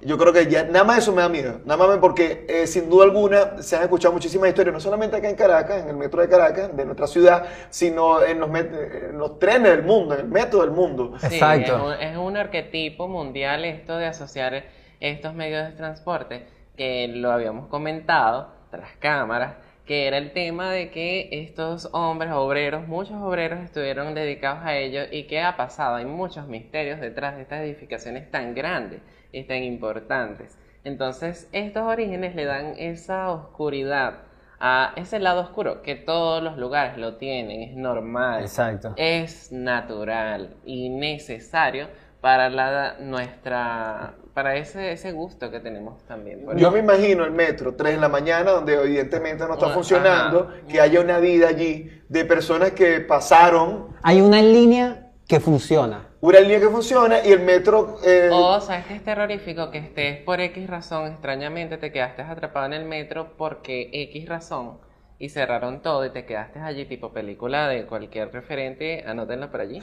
Yo 0.00 0.16
creo 0.16 0.32
que 0.32 0.46
ya 0.46 0.62
nada 0.62 0.84
más 0.84 0.98
eso 0.98 1.12
me 1.12 1.22
da 1.22 1.28
miedo. 1.28 1.60
Nada 1.64 1.88
más 1.88 1.98
porque 1.98 2.46
eh, 2.48 2.68
sin 2.68 2.88
duda 2.88 3.04
alguna 3.04 3.60
se 3.62 3.74
han 3.74 3.82
escuchado 3.82 4.14
muchísimas 4.14 4.50
historias, 4.50 4.72
no 4.72 4.78
solamente 4.78 5.16
acá 5.16 5.28
en 5.28 5.34
Caracas, 5.34 5.82
en 5.82 5.88
el 5.88 5.96
metro 5.96 6.20
de 6.20 6.28
Caracas, 6.28 6.76
de 6.76 6.84
nuestra 6.84 7.08
ciudad, 7.08 7.44
sino 7.70 8.22
en 8.22 8.38
los, 8.38 8.48
en 8.54 9.18
los 9.18 9.40
trenes 9.40 9.72
del 9.72 9.82
mundo, 9.82 10.14
en 10.14 10.20
el 10.20 10.28
metro 10.28 10.60
del 10.60 10.70
mundo. 10.70 11.14
Sí, 11.18 11.26
Exacto. 11.34 11.92
Es 11.94 11.98
un, 11.98 12.04
es 12.04 12.16
un 12.16 12.36
arquetipo 12.36 13.08
mundial 13.08 13.64
esto 13.64 13.96
de 13.96 14.06
asociar 14.06 14.66
estos 15.00 15.34
medios 15.34 15.66
de 15.66 15.72
transporte, 15.72 16.46
que 16.76 17.08
lo 17.08 17.32
habíamos 17.32 17.66
comentado 17.66 18.52
tras 18.70 18.90
cámaras, 19.00 19.54
que 19.88 20.06
era 20.06 20.18
el 20.18 20.32
tema 20.32 20.70
de 20.70 20.90
que 20.90 21.30
estos 21.32 21.88
hombres 21.92 22.30
obreros, 22.32 22.86
muchos 22.86 23.16
obreros 23.22 23.60
estuvieron 23.60 24.14
dedicados 24.14 24.62
a 24.62 24.76
ello 24.76 25.00
y 25.10 25.22
qué 25.24 25.40
ha 25.40 25.56
pasado. 25.56 25.96
Hay 25.96 26.04
muchos 26.04 26.46
misterios 26.46 27.00
detrás 27.00 27.36
de 27.36 27.42
estas 27.42 27.62
edificaciones 27.62 28.30
tan 28.30 28.54
grandes 28.54 29.00
y 29.32 29.44
tan 29.44 29.62
importantes. 29.62 30.58
Entonces, 30.84 31.48
estos 31.52 31.84
orígenes 31.84 32.34
le 32.34 32.44
dan 32.44 32.74
esa 32.76 33.30
oscuridad 33.30 34.24
a 34.60 34.92
ese 34.96 35.20
lado 35.20 35.40
oscuro 35.40 35.80
que 35.80 35.94
todos 35.94 36.42
los 36.42 36.58
lugares 36.58 36.98
lo 36.98 37.16
tienen, 37.16 37.62
es 37.62 37.76
normal 37.76 38.42
Exacto. 38.42 38.92
es 38.96 39.52
natural 39.52 40.56
y 40.66 40.90
necesario 40.90 41.88
para 42.20 42.48
la, 42.50 42.96
nuestra 43.00 44.14
para 44.34 44.56
ese, 44.56 44.92
ese 44.92 45.12
gusto 45.12 45.50
que 45.50 45.58
tenemos 45.60 46.04
también. 46.06 46.44
por 46.44 46.56
Yo 46.56 46.70
me 46.70 46.78
imagino 46.78 47.24
el 47.24 47.32
metro, 47.32 47.74
3 47.74 47.94
de 47.96 48.00
la 48.00 48.08
mañana, 48.08 48.52
donde 48.52 48.74
evidentemente 48.74 49.44
no 49.46 49.54
está 49.54 49.66
Una- 49.66 49.74
funcionando, 49.74 50.40
ajá. 50.50 50.66
que 50.68 50.80
haya 50.80 51.00
una 51.00 51.18
vida 51.18 51.48
allí 51.48 51.90
de 52.08 52.24
personas 52.24 52.70
que 52.72 53.00
pasaron, 53.00 53.88
Hay 54.02 54.20
una 54.20 54.40
línea 54.40 55.10
que 55.26 55.40
funciona. 55.40 56.06
una 56.20 56.38
línea 56.40 56.60
que 56.60 56.68
funciona 56.68 57.24
y 57.24 57.32
el 57.32 57.40
metro... 57.40 57.98
eh, 58.04 58.28
O 58.32 58.60
sabes 58.60 58.86
que 58.86 58.94
es 58.94 59.04
terrorífico 59.04 59.70
que 59.72 59.78
estés 59.78 60.18
por 60.22 60.40
X 60.40 60.68
razón, 60.68 61.08
extrañamente 61.08 61.76
te 61.78 61.90
quedaste 61.92 62.22
atrapado 62.22 62.66
en 62.66 62.74
el 62.74 62.84
metro 62.84 63.34
porque 63.36 63.90
X 63.92 64.28
razón 64.28 64.78
y 65.18 65.28
cerraron 65.30 65.82
todo 65.82 66.04
y 66.06 66.10
te 66.10 66.24
quedaste 66.24 66.60
allí 66.60 66.86
tipo 66.86 67.12
película 67.12 67.68
de 67.68 67.86
cualquier 67.86 68.32
referente, 68.32 69.04
anótenlo 69.06 69.50
por 69.50 69.60
allí. 69.60 69.82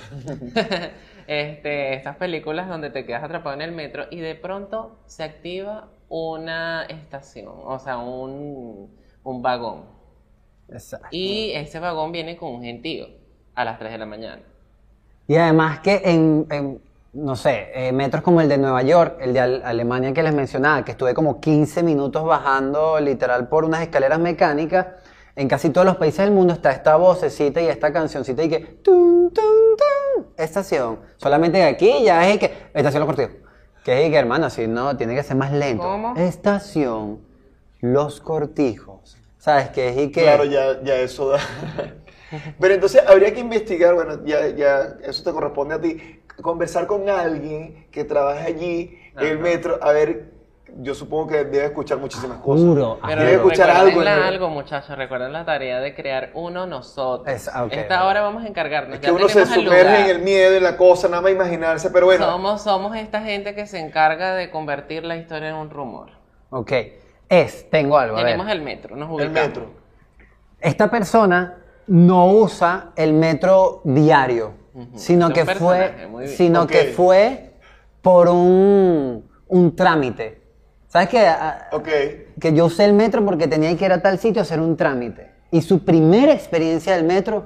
este, 1.27 1.93
estas 1.95 2.17
películas 2.17 2.67
donde 2.67 2.89
te 2.89 3.05
quedas 3.05 3.23
atrapado 3.23 3.55
en 3.55 3.61
el 3.61 3.71
metro 3.71 4.05
y 4.09 4.19
de 4.19 4.35
pronto 4.35 4.97
se 5.05 5.23
activa 5.23 5.89
una 6.09 6.83
estación, 6.85 7.53
o 7.65 7.79
sea, 7.79 7.97
un, 7.97 8.95
un 9.23 9.41
vagón. 9.41 9.85
Exacto. 10.67 11.09
Y 11.09 11.51
ese 11.55 11.79
vagón 11.79 12.11
viene 12.11 12.37
con 12.37 12.53
un 12.53 12.61
gentío 12.63 13.07
a 13.55 13.65
las 13.65 13.79
3 13.79 13.91
de 13.91 13.97
la 13.97 14.05
mañana. 14.05 14.43
Y 15.27 15.35
además 15.35 15.79
que 15.79 16.01
en, 16.05 16.45
en, 16.51 16.81
no 17.13 17.35
sé, 17.35 17.69
eh, 17.73 17.91
metros 17.91 18.23
como 18.23 18.41
el 18.41 18.49
de 18.49 18.57
Nueva 18.57 18.83
York, 18.83 19.17
el 19.21 19.33
de 19.33 19.39
Al- 19.39 19.61
Alemania 19.65 20.13
que 20.13 20.21
les 20.23 20.33
mencionaba, 20.33 20.85
que 20.85 20.91
estuve 20.91 21.13
como 21.13 21.39
15 21.39 21.81
minutos 21.83 22.23
bajando 22.25 22.99
literal 22.99 23.47
por 23.47 23.65
unas 23.65 23.81
escaleras 23.81 24.19
mecánicas, 24.19 24.87
en 25.35 25.47
casi 25.47 25.69
todos 25.69 25.85
los 25.85 25.97
países 25.97 26.19
del 26.19 26.31
mundo 26.31 26.53
está 26.53 26.71
esta 26.71 26.95
vocecita 26.95 27.61
y 27.61 27.67
esta 27.67 27.91
cancioncita 27.91 28.43
y 28.43 28.49
que... 28.49 28.59
Tum, 28.59 29.31
tum, 29.31 29.43
tum, 29.77 30.25
estación. 30.37 30.99
Solamente 31.17 31.63
aquí 31.63 32.03
ya 32.03 32.29
es 32.29 32.39
que... 32.39 32.45
Estación 32.73 33.01
Los 33.01 33.07
Cortijos. 33.07 33.35
Que 33.83 34.05
es 34.05 34.09
que, 34.09 34.17
hermano, 34.17 34.49
si 34.49 34.67
no, 34.67 34.95
tiene 34.95 35.13
que 35.13 35.23
ser 35.23 35.35
más 35.35 35.51
lento. 35.51 35.83
¿Cómo? 35.83 36.15
Estación 36.15 37.19
Los 37.81 38.21
Cortijos. 38.21 39.17
¿Sabes? 39.37 39.69
Que 39.69 39.89
es 39.89 39.97
y 39.97 40.11
que... 40.11 40.21
Claro, 40.21 40.45
ya, 40.45 40.81
ya 40.83 40.95
eso 40.95 41.29
da. 41.29 41.39
Pero 42.59 42.73
entonces 42.73 43.03
habría 43.05 43.33
que 43.33 43.41
investigar, 43.41 43.93
bueno, 43.93 44.25
ya, 44.25 44.47
ya 44.49 44.97
eso 45.03 45.23
te 45.23 45.31
corresponde 45.31 45.75
a 45.75 45.81
ti, 45.81 46.21
conversar 46.41 46.87
con 46.87 47.09
alguien 47.09 47.87
que 47.91 48.03
trabaje 48.03 48.47
allí 48.47 48.97
en 49.17 49.27
el 49.27 49.39
metro, 49.39 49.79
a 49.81 49.91
ver, 49.91 50.34
yo 50.77 50.93
supongo 50.93 51.27
que 51.27 51.45
debe 51.45 51.65
escuchar 51.65 51.97
muchísimas 51.99 52.39
cosas. 52.39 52.65
Juro. 52.65 52.99
Pero 53.05 53.21
Debe 53.21 53.33
escuchar 53.35 53.67
recuerden 53.85 54.07
algo. 54.13 54.25
algo, 54.27 54.49
muchachos. 54.49 54.97
Recuerden 54.97 55.31
la 55.31 55.45
tarea 55.45 55.79
de 55.79 55.95
crear 55.95 56.31
uno 56.33 56.65
nosotros. 56.67 57.33
Es- 57.33 57.47
ok, 57.47 57.71
Esta 57.71 57.81
verdad. 57.95 58.07
hora 58.07 58.21
vamos 58.21 58.43
a 58.43 58.47
encargarnos. 58.47 58.95
Es 58.95 58.99
que 58.99 59.07
ya 59.07 59.13
uno 59.13 59.29
se 59.29 59.41
el 59.41 59.47
sumerge 59.47 60.01
en 60.03 60.09
el 60.17 60.19
miedo, 60.21 60.53
en 60.55 60.63
la 60.63 60.75
cosa, 60.75 61.07
nada 61.07 61.21
más 61.21 61.31
imaginarse, 61.31 61.89
pero 61.91 62.07
bueno, 62.07 62.25
Somos, 62.25 62.61
somos 62.61 62.95
esta 62.97 63.21
gente 63.21 63.55
que 63.55 63.65
se 63.67 63.79
encarga 63.79 64.35
de 64.35 64.49
convertir 64.51 65.05
la 65.05 65.15
historia 65.15 65.49
en 65.49 65.55
un 65.55 65.69
rumor. 65.69 66.09
Ok. 66.49 66.71
Es, 67.29 67.69
tengo 67.69 67.97
algo. 67.97 68.15
a 68.17 68.23
ver. 68.23 68.33
Tenemos 68.33 68.51
el 68.51 68.61
metro, 68.61 68.95
nos 68.95 69.07
el 69.09 69.15
ubicamos. 69.15 69.47
metro. 69.47 69.71
Esta 70.59 70.89
persona 70.91 71.57
no 71.87 72.27
usa 72.27 72.91
el 72.95 73.13
metro 73.13 73.81
diario, 73.83 74.53
sino 74.95 75.31
que 75.31 75.45
fue, 75.45 76.09
sino 76.27 76.67
que 76.67 76.85
fue 76.95 77.53
por 78.01 78.27
un, 78.29 79.29
un 79.47 79.75
trámite. 79.75 80.43
¿Sabes 80.95 81.09
qué? 81.09 81.19
A- 81.27 81.67
Ok. 81.73 81.89
Que 82.39 82.53
yo 82.53 82.65
usé 82.67 82.85
el 82.85 82.93
metro 82.93 83.25
porque 83.25 83.49
tenía 83.49 83.75
que 83.75 83.83
ir 83.83 83.91
a 83.91 84.01
tal 84.01 84.17
sitio 84.17 84.41
a 84.41 84.43
hacer 84.43 84.61
un 84.61 84.77
trámite. 84.77 85.29
Y 85.51 85.61
su 85.61 85.83
primera 85.83 86.31
experiencia 86.31 86.95
del 86.95 87.03
metro, 87.03 87.43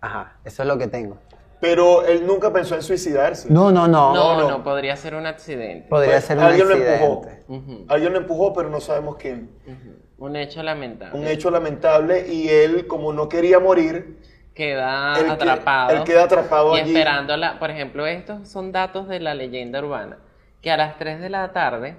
ajá, 0.00 0.38
eso 0.42 0.62
es 0.62 0.66
lo 0.68 0.78
que 0.78 0.86
tengo. 0.88 1.18
Pero 1.60 2.06
él 2.06 2.26
nunca 2.26 2.50
pensó 2.50 2.74
en 2.74 2.82
suicidarse. 2.82 3.52
No, 3.52 3.70
no, 3.70 3.86
no. 3.86 4.14
No, 4.14 4.40
no. 4.40 4.48
no, 4.48 4.64
podría 4.64 4.96
ser 4.96 5.14
un 5.14 5.26
accidente. 5.26 5.88
Podría 5.90 6.12
Pues, 6.12 6.24
ser 6.24 6.38
un 6.38 6.44
alguien 6.44 6.66
accidente. 6.68 6.98
lo 7.00 7.04
empujó. 7.04 7.28
Ujú. 7.48 7.84
Alguien 7.88 8.12
lo 8.14 8.18
empujó, 8.20 8.52
pero 8.54 8.70
no 8.70 8.80
sabemos 8.80 9.16
quién. 9.16 9.50
Ujú. 9.66 10.24
Un 10.26 10.36
hecho 10.36 10.62
lamentable. 10.62 11.18
Un 11.20 11.26
hecho 11.26 11.50
lamentable 11.50 12.26
y 12.32 12.48
él, 12.48 12.86
como 12.86 13.12
no 13.12 13.28
quería 13.28 13.58
morir, 13.60 14.18
Queda 14.54 15.18
Él 15.18 15.24
que- 15.26 15.30
atrapado. 15.32 15.90
él 15.96 16.04
queda 16.04 16.24
atrapado 16.24 16.76
y 16.76 16.80
allí. 16.80 16.90
esperándola. 16.92 17.58
Por 17.58 17.70
ejemplo, 17.70 18.06
estos 18.06 18.48
son 18.48 18.72
datos 18.72 19.06
de 19.08 19.20
la 19.20 19.34
leyenda 19.34 19.80
urbana. 19.80 20.16
Que 20.62 20.70
a 20.70 20.76
las 20.76 20.96
3 20.98 21.20
de 21.20 21.28
la 21.30 21.52
tarde 21.52 21.96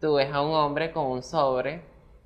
tú 0.00 0.14
ves 0.14 0.32
a 0.32 0.42
un 0.42 0.52
hombre 0.54 0.92
con 0.92 1.06
un 1.06 1.22
sobre 1.22 1.82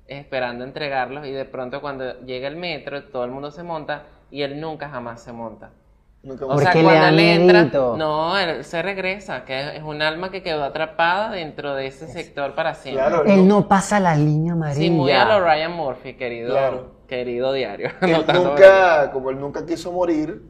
esperando 0.07 0.63
entregarlos 0.63 1.25
y 1.25 1.31
de 1.31 1.45
pronto 1.45 1.81
cuando 1.81 2.19
llega 2.21 2.47
el 2.47 2.57
metro 2.57 3.05
todo 3.05 3.23
el 3.23 3.31
mundo 3.31 3.51
se 3.51 3.63
monta 3.63 4.03
y 4.29 4.41
él 4.41 4.59
nunca 4.59 4.89
jamás 4.89 5.21
se 5.21 5.31
monta. 5.31 5.71
nunca 6.23 6.45
O 6.45 6.57
sea, 6.57 6.73
le 6.73 6.83
cuando 6.83 7.01
da 7.01 7.09
él 7.09 7.19
entra, 7.19 7.63
no, 7.97 8.37
él 8.37 8.63
se 8.63 8.81
regresa, 8.81 9.45
que 9.45 9.77
es 9.77 9.83
un 9.83 10.01
alma 10.01 10.31
que 10.31 10.41
quedó 10.41 10.63
atrapada 10.63 11.31
dentro 11.31 11.75
de 11.75 11.87
ese 11.87 12.07
sector 12.07 12.55
para 12.55 12.73
siempre. 12.73 13.05
Claro, 13.05 13.23
Él 13.25 13.47
no 13.47 13.67
pasa 13.67 13.99
la 13.99 14.15
línea 14.15 14.53
amarilla. 14.53 14.81
Sí, 14.81 14.89
muy 14.89 15.11
a 15.11 15.25
lo 15.25 15.43
Ryan 15.43 15.71
Murphy, 15.73 16.13
querido, 16.13 16.51
Claro. 16.51 16.91
querido 17.07 17.53
diario. 17.53 17.89
Él 18.01 18.25
nunca, 18.33 19.11
como 19.11 19.29
él 19.29 19.39
nunca 19.39 19.65
quiso 19.65 19.91
morir 19.91 20.41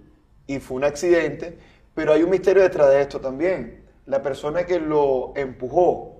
y 0.48 0.60
fue 0.60 0.78
un 0.78 0.84
accidente, 0.84 1.58
pero 1.94 2.14
hay 2.14 2.24
un 2.24 2.30
misterio 2.30 2.62
detrás 2.64 2.90
de 2.90 3.02
esto 3.02 3.20
también. 3.20 3.84
La 4.06 4.22
persona 4.22 4.66
que 4.66 4.80
lo 4.80 5.34
empujó 5.36 6.11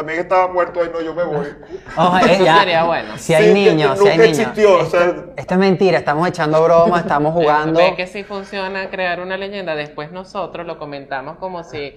también 0.00 0.20
estaba 0.20 0.50
muerto, 0.50 0.80
ay 0.82 0.90
no, 0.92 1.00
yo 1.02 1.14
me 1.14 1.24
voy. 1.24 1.46
Ojo, 1.96 2.16
eh, 2.26 2.38
ya, 2.42 2.58
sería 2.58 2.84
bueno. 2.84 3.18
Si 3.18 3.34
hay 3.34 3.48
Sí, 3.48 3.52
niños, 3.54 3.98
si 3.98 4.08
hay 4.08 4.18
niños. 4.18 4.38
existió, 4.38 4.78
o 4.78 4.84
sea- 4.86 5.14
esto, 5.36 5.54
es 5.54 5.60
mentira, 5.60 5.98
estamos 5.98 6.26
echando 6.26 6.62
bromas, 6.64 7.02
estamos 7.02 7.34
jugando. 7.34 7.78
Ve 7.78 7.94
que 7.96 8.06
sí 8.06 8.24
funciona 8.24 8.88
crear 8.88 9.20
una 9.20 9.36
leyenda. 9.36 9.74
Después 9.74 10.10
nosotros 10.10 10.66
lo 10.66 10.78
comentamos 10.78 11.36
como 11.38 11.62
si 11.64 11.94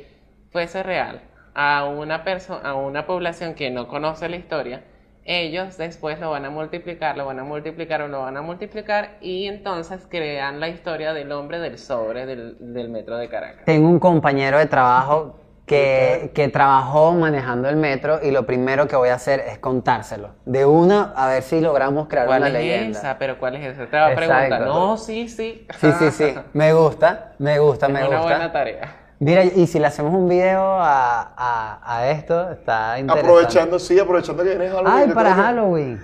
fuese 0.51 0.84
real. 0.84 1.22
A 1.56 1.86
una 1.86 2.24
persona, 2.24 2.68
a 2.70 2.74
una 2.76 3.06
población 3.06 3.54
que 3.54 3.70
no 3.72 3.88
conoce 3.88 4.28
la 4.28 4.36
historia, 4.36 4.84
ellos 5.24 5.78
después 5.78 6.20
lo 6.20 6.32
van 6.32 6.43
a 6.45 6.49
multiplicar, 6.49 7.16
lo 7.16 7.26
van 7.26 7.39
a 7.39 7.43
multiplicar 7.43 8.01
o 8.01 8.08
lo 8.10 8.22
van 8.24 8.36
a 8.36 8.41
multiplicar 8.41 9.18
y 9.22 9.47
entonces 9.47 10.06
crean 10.10 10.60
la 10.60 10.68
historia 10.68 11.14
del 11.14 11.32
hombre 11.32 11.60
del 11.60 11.78
sobre 11.78 12.26
del, 12.26 12.58
del 12.60 12.89
metro 12.89 13.18
de 13.18 13.30
Caracas. 13.30 13.64
Tengo 13.66 13.88
un 13.88 13.99
compañero 13.99 14.58
de 14.58 14.66
trabajo 14.66 15.39
que, 15.66 16.32
que 16.34 16.49
trabajó 16.49 17.14
manejando 17.14 17.70
el 17.70 17.78
metro 17.78 18.20
y 18.22 18.32
lo 18.32 18.45
primero 18.45 18.88
que 18.88 18.95
voy 18.95 19.09
a 19.09 19.16
hacer 19.16 19.39
es 19.47 19.59
contárselo. 19.59 20.32
De 20.45 20.66
una, 20.66 21.14
a 21.16 21.28
ver 21.30 21.41
si 21.43 21.61
logramos 21.61 22.07
crear 22.07 22.26
¿Cuál 22.26 22.39
una 22.41 22.47
es 22.47 22.53
leyenda. 22.53 22.99
esa? 22.99 23.18
Pero 23.18 23.38
¿cuál 23.39 23.55
es 23.55 23.74
esa? 23.74 23.86
Te 23.88 23.97
va 23.97 24.07
a 24.07 24.16
preguntar. 24.16 24.61
No, 24.61 24.97
sí, 24.97 25.28
sí. 25.30 25.66
Sí, 25.80 25.91
sí, 25.99 26.11
sí. 26.11 26.36
Me 26.53 26.74
gusta, 26.74 27.34
me 27.39 27.59
gusta, 27.59 27.88
Es 27.88 27.93
me 27.93 27.99
una 27.99 28.18
gusta. 28.18 28.22
buena 28.24 28.51
tarea. 28.51 28.95
Mira, 29.20 29.45
y 29.45 29.68
si 29.68 29.80
le 29.80 29.88
hacemos 29.88 30.14
un 30.14 30.28
video 30.28 30.61
a, 30.80 31.34
a, 31.38 31.80
a 31.97 32.09
esto, 32.11 32.51
está 32.51 32.99
interesante. 32.99 33.20
Aprovechando, 33.22 33.80
sí, 33.80 33.97
aprovechando 33.97 34.43
que 34.43 34.49
vienes 34.49 34.72
Halloween. 34.74 35.09
Ay, 35.09 35.14
para 35.14 35.34
Halloween. 35.34 36.03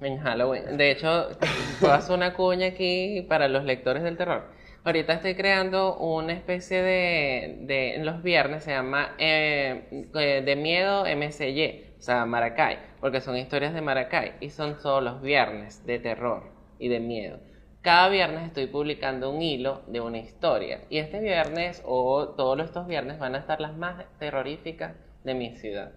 En 0.00 0.18
Halloween. 0.20 0.76
De 0.76 0.92
hecho, 0.92 1.28
puedo 1.80 1.92
hacer 1.94 2.14
una 2.14 2.34
cuña 2.34 2.68
aquí 2.68 3.22
para 3.28 3.48
los 3.48 3.64
lectores 3.64 4.04
del 4.04 4.16
terror. 4.16 4.44
Ahorita 4.86 5.14
estoy 5.14 5.34
creando 5.34 5.96
una 5.98 6.32
especie 6.32 6.80
de, 6.80 7.58
de 7.62 7.96
en 7.96 8.06
los 8.06 8.22
viernes 8.22 8.62
se 8.62 8.70
llama 8.70 9.16
eh, 9.18 10.06
eh, 10.14 10.42
de 10.46 10.54
miedo 10.54 11.04
MCY, 11.06 11.96
o 11.98 12.00
sea, 12.00 12.24
Maracay, 12.24 12.78
porque 13.00 13.20
son 13.20 13.36
historias 13.36 13.74
de 13.74 13.80
Maracay 13.80 14.34
y 14.40 14.50
son 14.50 14.78
todos 14.78 15.02
los 15.02 15.20
viernes 15.22 15.84
de 15.86 15.98
terror 15.98 16.52
y 16.78 16.88
de 16.88 17.00
miedo. 17.00 17.40
Cada 17.82 18.08
viernes 18.08 18.46
estoy 18.46 18.68
publicando 18.68 19.30
un 19.30 19.42
hilo 19.42 19.82
de 19.88 20.00
una 20.00 20.18
historia 20.18 20.84
y 20.88 20.98
este 20.98 21.18
viernes 21.18 21.82
o 21.84 22.28
todos 22.36 22.60
estos 22.60 22.86
viernes 22.86 23.18
van 23.18 23.34
a 23.34 23.38
estar 23.38 23.60
las 23.60 23.76
más 23.76 24.04
terroríficas 24.20 24.94
de 25.24 25.34
mi 25.34 25.56
ciudad. 25.56 25.94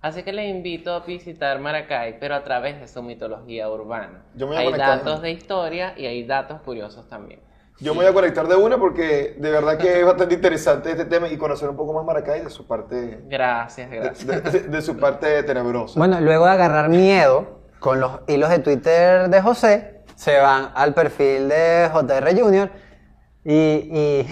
Así 0.00 0.22
que 0.22 0.32
les 0.32 0.48
invito 0.48 0.94
a 0.94 1.00
visitar 1.00 1.58
Maracay, 1.60 2.18
pero 2.18 2.34
a 2.36 2.42
través 2.42 2.80
de 2.80 2.88
su 2.88 3.02
mitología 3.02 3.68
urbana. 3.70 4.24
Yo 4.34 4.46
me 4.46 4.52
voy 4.54 4.56
a 4.56 4.60
hay 4.60 4.64
conectar. 4.64 5.04
datos 5.04 5.20
de 5.20 5.30
historia 5.32 5.92
y 5.98 6.06
hay 6.06 6.24
datos 6.24 6.62
curiosos 6.62 7.06
también. 7.08 7.40
Yo 7.80 7.94
me 7.94 8.00
voy 8.02 8.10
a 8.10 8.12
conectar 8.12 8.46
de 8.46 8.56
una 8.56 8.76
porque 8.78 9.36
de 9.38 9.50
verdad 9.50 9.78
que 9.78 10.00
es 10.00 10.06
bastante 10.06 10.34
interesante 10.34 10.90
este 10.90 11.06
tema 11.06 11.28
y 11.28 11.36
conocer 11.38 11.68
un 11.68 11.76
poco 11.76 11.94
más 11.94 12.04
Maracay 12.04 12.42
de 12.44 12.50
su 12.50 12.66
parte, 12.66 13.20
Gracias, 13.26 13.90
de, 13.90 13.96
gracias. 13.98 14.52
de- 14.52 14.60
de 14.60 14.82
su 14.82 14.98
parte 14.98 15.42
tenebrosa. 15.44 15.98
Bueno, 15.98 16.20
luego 16.20 16.44
de 16.44 16.50
agarrar 16.52 16.90
miedo 16.90 17.60
con 17.78 17.98
los 17.98 18.20
hilos 18.26 18.50
de 18.50 18.58
Twitter 18.58 19.30
de 19.30 19.40
José, 19.40 20.02
se 20.14 20.38
van 20.38 20.70
al 20.74 20.92
perfil 20.92 21.48
de 21.48 21.88
JR 21.90 22.38
Junior 22.38 22.70
y, 23.42 23.52
y 23.52 24.26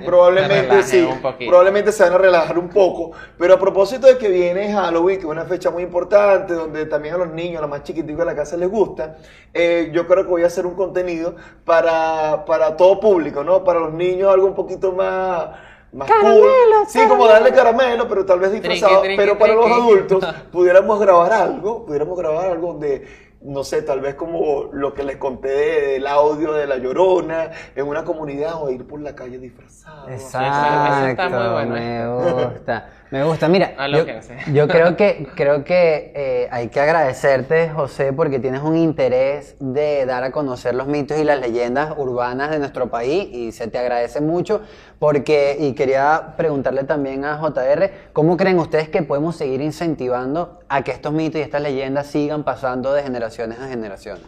Me 0.00 0.04
Probablemente 0.06 0.82
sí, 0.82 1.08
probablemente 1.46 1.92
se 1.92 2.02
van 2.02 2.14
a 2.14 2.18
relajar 2.18 2.58
un 2.58 2.68
poco, 2.68 3.12
pero 3.38 3.54
a 3.54 3.58
propósito 3.58 4.08
de 4.08 4.18
que 4.18 4.28
viene 4.28 4.72
Halloween, 4.72 5.18
que 5.18 5.26
es 5.26 5.30
una 5.30 5.44
fecha 5.44 5.70
muy 5.70 5.84
importante, 5.84 6.54
donde 6.54 6.86
también 6.86 7.14
a 7.14 7.18
los 7.18 7.32
niños, 7.32 7.58
a 7.58 7.60
los 7.62 7.70
más 7.70 7.84
chiquiticos 7.84 8.18
de 8.18 8.24
la 8.24 8.34
casa 8.34 8.56
les 8.56 8.68
gusta, 8.68 9.16
eh, 9.54 9.90
yo 9.92 10.08
creo 10.08 10.24
que 10.24 10.30
voy 10.30 10.42
a 10.42 10.48
hacer 10.48 10.66
un 10.66 10.74
contenido 10.74 11.36
para, 11.64 12.44
para 12.44 12.76
todo 12.76 12.98
público, 12.98 13.44
¿no? 13.44 13.62
Para 13.62 13.78
los 13.78 13.92
niños 13.92 14.32
algo 14.32 14.46
un 14.46 14.54
poquito 14.54 14.92
más... 14.92 15.50
Más 15.92 16.10
cool. 16.10 16.48
Sí, 16.88 17.00
como 17.06 17.26
darle 17.26 17.52
caramelo, 17.52 18.08
pero 18.08 18.24
tal 18.24 18.40
vez 18.40 18.50
disfrazado. 18.50 19.02
pero 19.14 19.36
para 19.36 19.54
los 19.54 19.70
adultos, 19.70 20.26
pudiéramos 20.50 20.98
grabar 20.98 21.30
algo, 21.34 21.84
pudiéramos 21.84 22.16
grabar 22.16 22.48
algo 22.48 22.68
donde, 22.68 23.06
no 23.44 23.64
sé, 23.64 23.82
tal 23.82 24.00
vez 24.00 24.14
como 24.14 24.70
lo 24.72 24.94
que 24.94 25.02
les 25.02 25.16
conté 25.16 25.48
del 25.48 26.06
audio 26.06 26.52
de 26.52 26.66
La 26.66 26.76
Llorona, 26.76 27.50
en 27.74 27.86
una 27.86 28.04
comunidad 28.04 28.62
o 28.62 28.70
ir 28.70 28.86
por 28.86 29.00
la 29.00 29.14
calle 29.14 29.38
disfrazado. 29.38 30.08
Exacto, 30.08 31.06
está 31.08 31.28
muy 31.28 31.52
bueno. 31.52 31.74
me 31.74 32.44
gusta, 32.52 32.88
me 33.12 33.24
gusta. 33.24 33.46
Mira, 33.48 33.74
yo, 33.74 33.80
Alóquense. 33.80 34.36
yo 34.52 34.66
creo 34.66 34.96
que 34.96 35.28
creo 35.36 35.64
que 35.64 36.12
eh, 36.14 36.48
hay 36.50 36.68
que 36.68 36.80
agradecerte, 36.80 37.68
José, 37.68 38.12
porque 38.12 38.38
tienes 38.38 38.62
un 38.62 38.74
interés 38.74 39.54
de 39.60 40.06
dar 40.06 40.24
a 40.24 40.32
conocer 40.32 40.74
los 40.74 40.86
mitos 40.86 41.18
y 41.18 41.24
las 41.24 41.38
leyendas 41.38 41.94
urbanas 41.96 42.50
de 42.50 42.58
nuestro 42.58 42.88
país 42.88 43.28
y 43.30 43.52
se 43.52 43.68
te 43.68 43.78
agradece 43.78 44.22
mucho 44.22 44.62
porque 44.98 45.56
y 45.60 45.74
quería 45.74 46.34
preguntarle 46.38 46.84
también 46.84 47.26
a 47.26 47.38
JR, 47.38 47.90
¿cómo 48.14 48.36
creen 48.38 48.58
ustedes 48.58 48.88
que 48.88 49.02
podemos 49.02 49.36
seguir 49.36 49.60
incentivando 49.60 50.60
a 50.68 50.82
que 50.82 50.92
estos 50.92 51.12
mitos 51.12 51.38
y 51.38 51.42
estas 51.42 51.60
leyendas 51.60 52.06
sigan 52.06 52.44
pasando 52.44 52.94
de 52.94 53.02
generaciones 53.02 53.58
a 53.60 53.68
generaciones? 53.68 54.24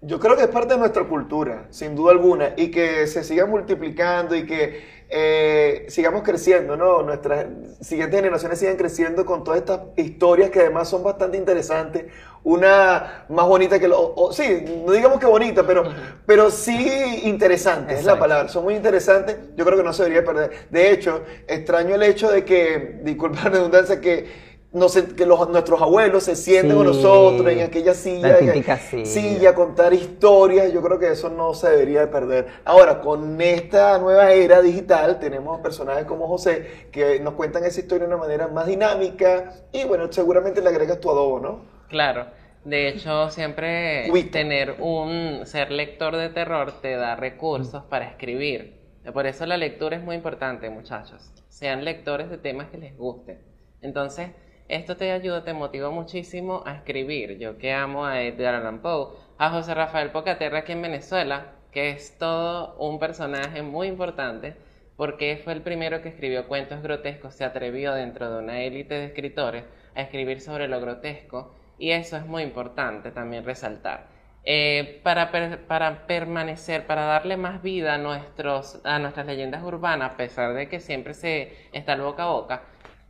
Yo 0.00 0.20
creo 0.20 0.36
que 0.36 0.42
es 0.42 0.48
parte 0.48 0.74
de 0.74 0.78
nuestra 0.78 1.04
cultura, 1.04 1.66
sin 1.70 1.96
duda 1.96 2.12
alguna, 2.12 2.50
y 2.56 2.70
que 2.70 3.06
se 3.06 3.24
siga 3.24 3.46
multiplicando 3.46 4.36
y 4.36 4.46
que 4.46 5.01
eh, 5.14 5.84
sigamos 5.88 6.22
creciendo, 6.22 6.76
¿no? 6.76 7.02
Nuestras 7.02 7.46
siguientes 7.80 8.18
generaciones 8.18 8.58
sigan 8.58 8.76
creciendo 8.76 9.26
con 9.26 9.44
todas 9.44 9.60
estas 9.60 9.80
historias 9.96 10.50
que 10.50 10.60
además 10.60 10.88
son 10.88 11.02
bastante 11.04 11.36
interesantes. 11.36 12.06
Una 12.44 13.24
más 13.28 13.46
bonita 13.46 13.78
que 13.78 13.86
lo... 13.86 14.00
o- 14.00 14.28
o- 14.28 14.32
sí, 14.32 14.64
no 14.84 14.92
digamos 14.92 15.20
que 15.20 15.26
bonita, 15.26 15.64
pero, 15.64 15.84
pero 16.26 16.50
sí 16.50 17.20
interesante, 17.24 17.92
es 17.94 17.98
la 18.04 18.12
Exacto. 18.12 18.20
palabra. 18.20 18.48
Son 18.48 18.64
muy 18.64 18.74
interesantes, 18.74 19.36
yo 19.56 19.64
creo 19.64 19.76
que 19.78 19.84
no 19.84 19.92
se 19.92 20.02
debería 20.04 20.24
perder. 20.24 20.66
De 20.70 20.90
hecho, 20.90 21.22
extraño 21.46 21.94
el 21.94 22.02
hecho 22.02 22.30
de 22.30 22.44
que, 22.44 23.00
disculpa 23.04 23.42
la 23.44 23.50
redundancia, 23.50 24.00
que... 24.00 24.51
No 24.72 24.88
sé, 24.88 25.14
que 25.14 25.26
los, 25.26 25.48
nuestros 25.50 25.82
abuelos 25.82 26.22
se 26.22 26.34
sienten 26.34 26.76
con 26.76 26.86
nosotros 26.86 27.46
en 27.52 27.60
aquella 27.60 27.92
silla, 27.92 28.40
la 28.40 28.78
silla. 28.78 29.04
silla, 29.04 29.54
contar 29.54 29.92
historias, 29.92 30.72
yo 30.72 30.80
creo 30.80 30.98
que 30.98 31.10
eso 31.10 31.28
no 31.28 31.52
se 31.52 31.68
debería 31.68 32.00
de 32.00 32.06
perder. 32.06 32.46
Ahora, 32.64 33.00
con 33.00 33.38
esta 33.40 33.98
nueva 33.98 34.32
era 34.32 34.62
digital, 34.62 35.18
tenemos 35.18 35.60
personajes 35.60 36.06
como 36.06 36.26
José 36.26 36.88
que 36.90 37.20
nos 37.20 37.34
cuentan 37.34 37.64
esa 37.64 37.80
historia 37.80 38.06
de 38.06 38.14
una 38.14 38.22
manera 38.22 38.48
más 38.48 38.66
dinámica 38.66 39.52
y 39.72 39.84
bueno, 39.84 40.10
seguramente 40.10 40.62
le 40.62 40.70
agregas 40.70 41.00
tu 41.00 41.10
adobo, 41.10 41.38
¿no? 41.38 41.60
Claro. 41.88 42.26
De 42.64 42.88
hecho, 42.88 43.28
siempre 43.28 44.08
tener 44.30 44.76
un 44.78 45.40
ser 45.44 45.72
lector 45.72 46.16
de 46.16 46.28
terror 46.28 46.80
te 46.80 46.94
da 46.96 47.16
recursos 47.16 47.82
para 47.84 48.06
escribir. 48.06 48.80
Por 49.12 49.26
eso 49.26 49.46
la 49.46 49.56
lectura 49.56 49.96
es 49.96 50.02
muy 50.02 50.14
importante, 50.14 50.70
muchachos. 50.70 51.32
Sean 51.48 51.84
lectores 51.84 52.30
de 52.30 52.38
temas 52.38 52.70
que 52.70 52.78
les 52.78 52.96
gusten. 52.96 53.40
Entonces, 53.80 54.30
esto 54.72 54.96
te 54.96 55.12
ayuda, 55.12 55.44
te 55.44 55.52
motiva 55.52 55.90
muchísimo 55.90 56.62
a 56.64 56.74
escribir. 56.76 57.38
Yo 57.38 57.58
que 57.58 57.74
amo 57.74 58.06
a 58.06 58.22
Edgar 58.22 58.54
Allan 58.54 58.80
Poe, 58.80 59.08
a 59.36 59.50
José 59.50 59.74
Rafael 59.74 60.10
Pocaterra 60.10 60.60
aquí 60.60 60.72
en 60.72 60.80
Venezuela, 60.80 61.52
que 61.70 61.90
es 61.90 62.16
todo 62.16 62.74
un 62.78 62.98
personaje 62.98 63.60
muy 63.60 63.88
importante 63.88 64.56
porque 64.96 65.40
fue 65.44 65.52
el 65.52 65.60
primero 65.60 66.00
que 66.00 66.08
escribió 66.08 66.48
cuentos 66.48 66.82
grotescos, 66.82 67.34
se 67.34 67.44
atrevió 67.44 67.92
dentro 67.92 68.32
de 68.32 68.42
una 68.42 68.60
élite 68.62 68.94
de 68.94 69.04
escritores 69.06 69.64
a 69.94 70.00
escribir 70.00 70.40
sobre 70.40 70.68
lo 70.68 70.80
grotesco 70.80 71.54
y 71.78 71.90
eso 71.90 72.16
es 72.16 72.24
muy 72.24 72.42
importante 72.42 73.10
también 73.10 73.44
resaltar. 73.44 74.06
Eh, 74.44 75.00
para, 75.04 75.30
para 75.68 76.06
permanecer, 76.06 76.86
para 76.86 77.04
darle 77.04 77.36
más 77.36 77.62
vida 77.62 77.94
a, 77.94 77.98
nuestros, 77.98 78.80
a 78.84 78.98
nuestras 78.98 79.26
leyendas 79.26 79.62
urbanas, 79.62 80.12
a 80.12 80.16
pesar 80.16 80.54
de 80.54 80.68
que 80.68 80.80
siempre 80.80 81.14
se 81.14 81.52
está 81.72 81.92
el 81.92 82.00
boca 82.00 82.24
a 82.24 82.30
boca. 82.30 82.62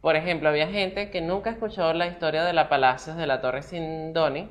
Por 0.02 0.16
ejemplo, 0.16 0.48
había 0.48 0.66
gente 0.66 1.10
que 1.10 1.20
nunca 1.20 1.50
escuchó 1.50 1.92
la 1.94 2.08
historia 2.08 2.44
de 2.44 2.52
la 2.52 2.68
Palacios 2.68 3.16
de 3.16 3.26
la 3.26 3.40
Torre 3.40 3.62
Sindoni 3.62 4.50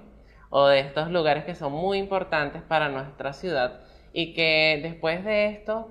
o 0.49 0.65
de 0.67 0.79
estos 0.79 1.11
lugares 1.11 1.43
que 1.43 1.55
son 1.55 1.73
muy 1.73 1.97
importantes 1.97 2.61
para 2.63 2.89
nuestra 2.89 3.33
ciudad 3.33 3.81
y 4.13 4.33
que 4.33 4.79
después 4.81 5.23
de 5.25 5.47
esto 5.47 5.89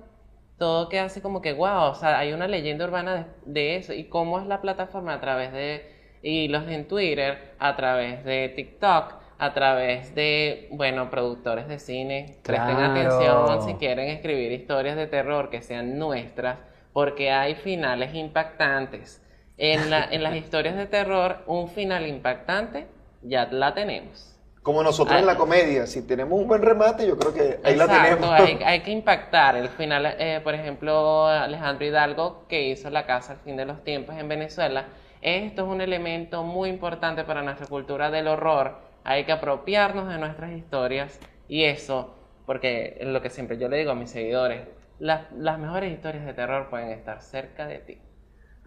todo 0.57 0.89
queda 0.89 1.05
así 1.05 1.21
como 1.21 1.41
que 1.41 1.53
wow, 1.53 1.91
o 1.91 1.95
sea, 1.95 2.17
hay 2.19 2.33
una 2.33 2.47
leyenda 2.47 2.85
urbana 2.85 3.15
de, 3.15 3.25
de 3.45 3.75
eso 3.77 3.93
y 3.93 4.05
cómo 4.05 4.39
es 4.39 4.47
la 4.47 4.61
plataforma 4.61 5.13
a 5.13 5.21
través 5.21 5.53
de 5.53 5.85
hilos 6.23 6.67
en 6.67 6.87
Twitter, 6.87 7.53
a 7.59 7.75
través 7.75 8.23
de 8.25 8.49
TikTok, 8.49 9.13
a 9.37 9.53
través 9.53 10.13
de, 10.15 10.67
bueno, 10.71 11.09
productores 11.09 11.67
de 11.67 11.79
cine. 11.79 12.37
Presten 12.45 12.77
Claro. 12.77 12.91
atención 12.91 13.61
si 13.61 13.75
quieren 13.75 14.09
escribir 14.09 14.51
historias 14.51 14.95
de 14.95 15.07
terror 15.07 15.49
que 15.49 15.61
sean 15.61 15.97
nuestras, 15.97 16.59
porque 16.93 17.31
hay 17.31 17.55
finales 17.55 18.13
impactantes. 18.13 19.21
En, 19.63 19.91
la- 19.91 20.05
en 20.09 20.23
las 20.23 20.35
historias 20.35 20.75
de 20.75 20.87
terror, 20.87 21.43
un 21.45 21.67
final 21.67 22.07
impactante 22.07 22.87
ya 23.21 23.45
la 23.51 23.75
tenemos. 23.75 24.27
Como 24.63 24.81
nosotros 24.81 25.15
Ah. 25.17 25.19
en 25.19 25.27
la 25.27 25.35
comedia, 25.35 25.85
si 25.85 26.01
tenemos 26.07 26.39
un 26.39 26.47
buen 26.47 26.63
remate, 26.63 27.05
yo 27.07 27.15
creo 27.15 27.31
que 27.31 27.59
ahí 27.63 27.75
la 27.75 27.83
Exacto, 27.85 28.03
tenemos. 28.03 28.29
hay, 28.39 28.59
hay 28.65 28.79
que 28.81 28.89
impactar. 28.89 29.55
El 29.55 29.69
final, 29.69 30.15
eh, 30.17 30.39
por 30.43 30.55
ejemplo, 30.55 31.27
Alejandro 31.27 31.85
Hidalgo, 31.85 32.45
que 32.47 32.69
hizo 32.69 32.89
La 32.89 33.05
Casa 33.05 33.33
al 33.33 33.39
fin 33.39 33.55
de 33.55 33.65
los 33.65 33.83
tiempos 33.83 34.15
en 34.17 34.27
Venezuela, 34.27 34.85
esto 35.21 35.61
es 35.63 35.67
un 35.67 35.81
elemento 35.81 36.41
muy 36.41 36.69
importante 36.69 37.23
para 37.23 37.43
nuestra 37.43 37.67
cultura 37.67 38.09
del 38.09 38.27
horror. 38.27 38.79
Hay 39.03 39.25
que 39.25 39.31
apropiarnos 39.31 40.09
de 40.09 40.17
nuestras 40.17 40.51
historias 40.53 41.19
y 41.47 41.65
eso, 41.65 42.15
porque 42.47 42.97
es 42.99 43.07
lo 43.07 43.21
que 43.21 43.29
siempre 43.29 43.59
yo 43.59 43.67
le 43.69 43.77
digo 43.77 43.91
a 43.91 43.95
mis 43.95 44.09
seguidores, 44.09 44.61
las, 44.97 45.31
las 45.33 45.59
mejores 45.59 45.91
historias 45.93 46.25
de 46.25 46.33
terror 46.33 46.69
pueden 46.71 46.89
estar 46.89 47.21
cerca 47.21 47.67
de 47.67 47.77
ti. 47.79 47.97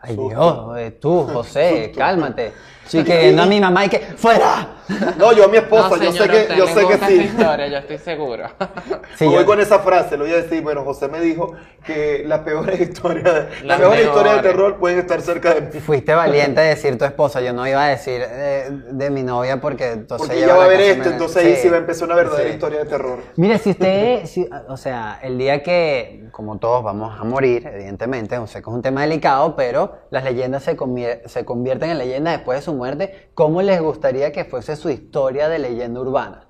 Ay. 0.01 0.16
Dios, 0.16 0.78
eh, 0.78 0.90
tú, 1.01 1.24
José, 1.32 1.92
cálmate. 1.97 2.53
Sí, 2.86 3.03
que 3.03 3.32
no 3.32 3.45
a 3.45 3.47
mi 3.47 3.59
mamá 3.61 3.86
y 3.86 3.88
que 3.88 3.99
¡fuera! 3.99 4.68
No, 5.16 5.32
yo 5.32 5.47
a 5.47 5.49
mi 5.49 5.57
esposa, 5.57 5.97
No, 5.97 6.03
yo 6.05 6.12
sé 6.12 6.28
que, 6.28 6.49
yo 6.59 6.66
sé 6.66 6.86
que 6.86 6.99
sí. 7.07 7.14
historia, 7.22 7.66
yo 7.68 7.78
estoy 7.78 7.97
seguro. 7.97 8.45
Sí, 9.16 9.24
voy 9.24 9.36
yo- 9.36 9.47
con 9.47 9.59
esa 9.59 9.78
frase, 9.78 10.18
lo 10.18 10.24
voy 10.24 10.34
a 10.34 10.42
decir, 10.42 10.62
bueno, 10.62 10.84
José 10.84 11.09
me 11.09 11.20
dijo 11.22 11.55
que 11.86 12.22
las 12.26 12.40
peores 12.40 12.78
historias, 12.78 13.47
las, 13.64 13.80
historias 13.80 14.36
de 14.36 14.42
terror 14.42 14.76
pueden 14.78 14.99
estar 14.99 15.22
cerca 15.22 15.55
de 15.55 15.61
mí. 15.62 15.80
Fuiste 15.80 16.12
valiente 16.12 16.61
de 16.61 16.68
decir 16.68 16.99
tu 16.99 17.07
esposa, 17.07 17.40
yo 17.40 17.55
no 17.55 17.66
iba 17.66 17.82
a 17.82 17.88
decir 17.88 18.22
eh, 18.28 18.68
de 18.70 19.09
mi 19.11 19.22
novia 19.22 19.59
porque 19.59 19.92
entonces 19.92 20.26
Porque 20.28 20.45
ella 20.45 20.55
va 20.55 20.64
a 20.64 20.68
ver 20.68 20.80
esto, 20.82 21.05
me- 21.05 21.12
entonces 21.12 21.36
ahí 21.42 21.55
Sí, 21.57 21.62
sí 21.62 21.68
va 21.70 21.76
a 21.76 21.78
empezar 21.80 22.07
una 22.07 22.16
verdadera 22.16 22.49
sí. 22.51 22.55
historia 22.55 22.78
de 22.80 22.84
terror. 22.84 23.20
Mire, 23.36 23.57
si 23.59 23.70
usted, 23.70 24.26
si- 24.26 24.47
o 24.68 24.76
sea, 24.76 25.18
el 25.22 25.38
día 25.38 25.62
que, 25.62 26.26
como 26.30 26.59
todos 26.59 26.84
vamos 26.84 27.18
a 27.18 27.24
morir, 27.24 27.66
evidentemente, 27.72 28.36
sé 28.49 28.55
que 28.62 28.68
es 28.68 28.74
un 28.74 28.82
tema 28.82 29.01
delicado, 29.03 29.57
pero 29.57 29.84
las 30.11 30.24
leyendas 30.24 30.62
se, 30.62 30.76
se 31.26 31.45
convierten 31.45 31.91
en 31.91 31.99
leyendas 31.99 32.35
después 32.35 32.59
de 32.59 32.64
su 32.64 32.74
muerte, 32.74 33.30
¿cómo 33.35 33.62
les 33.62 33.80
gustaría 33.80 34.32
que 34.32 34.45
fuese 34.45 34.76
su 34.76 34.91
historia 34.91 35.49
de 35.49 35.59
leyenda 35.59 36.01
urbana? 36.01 36.47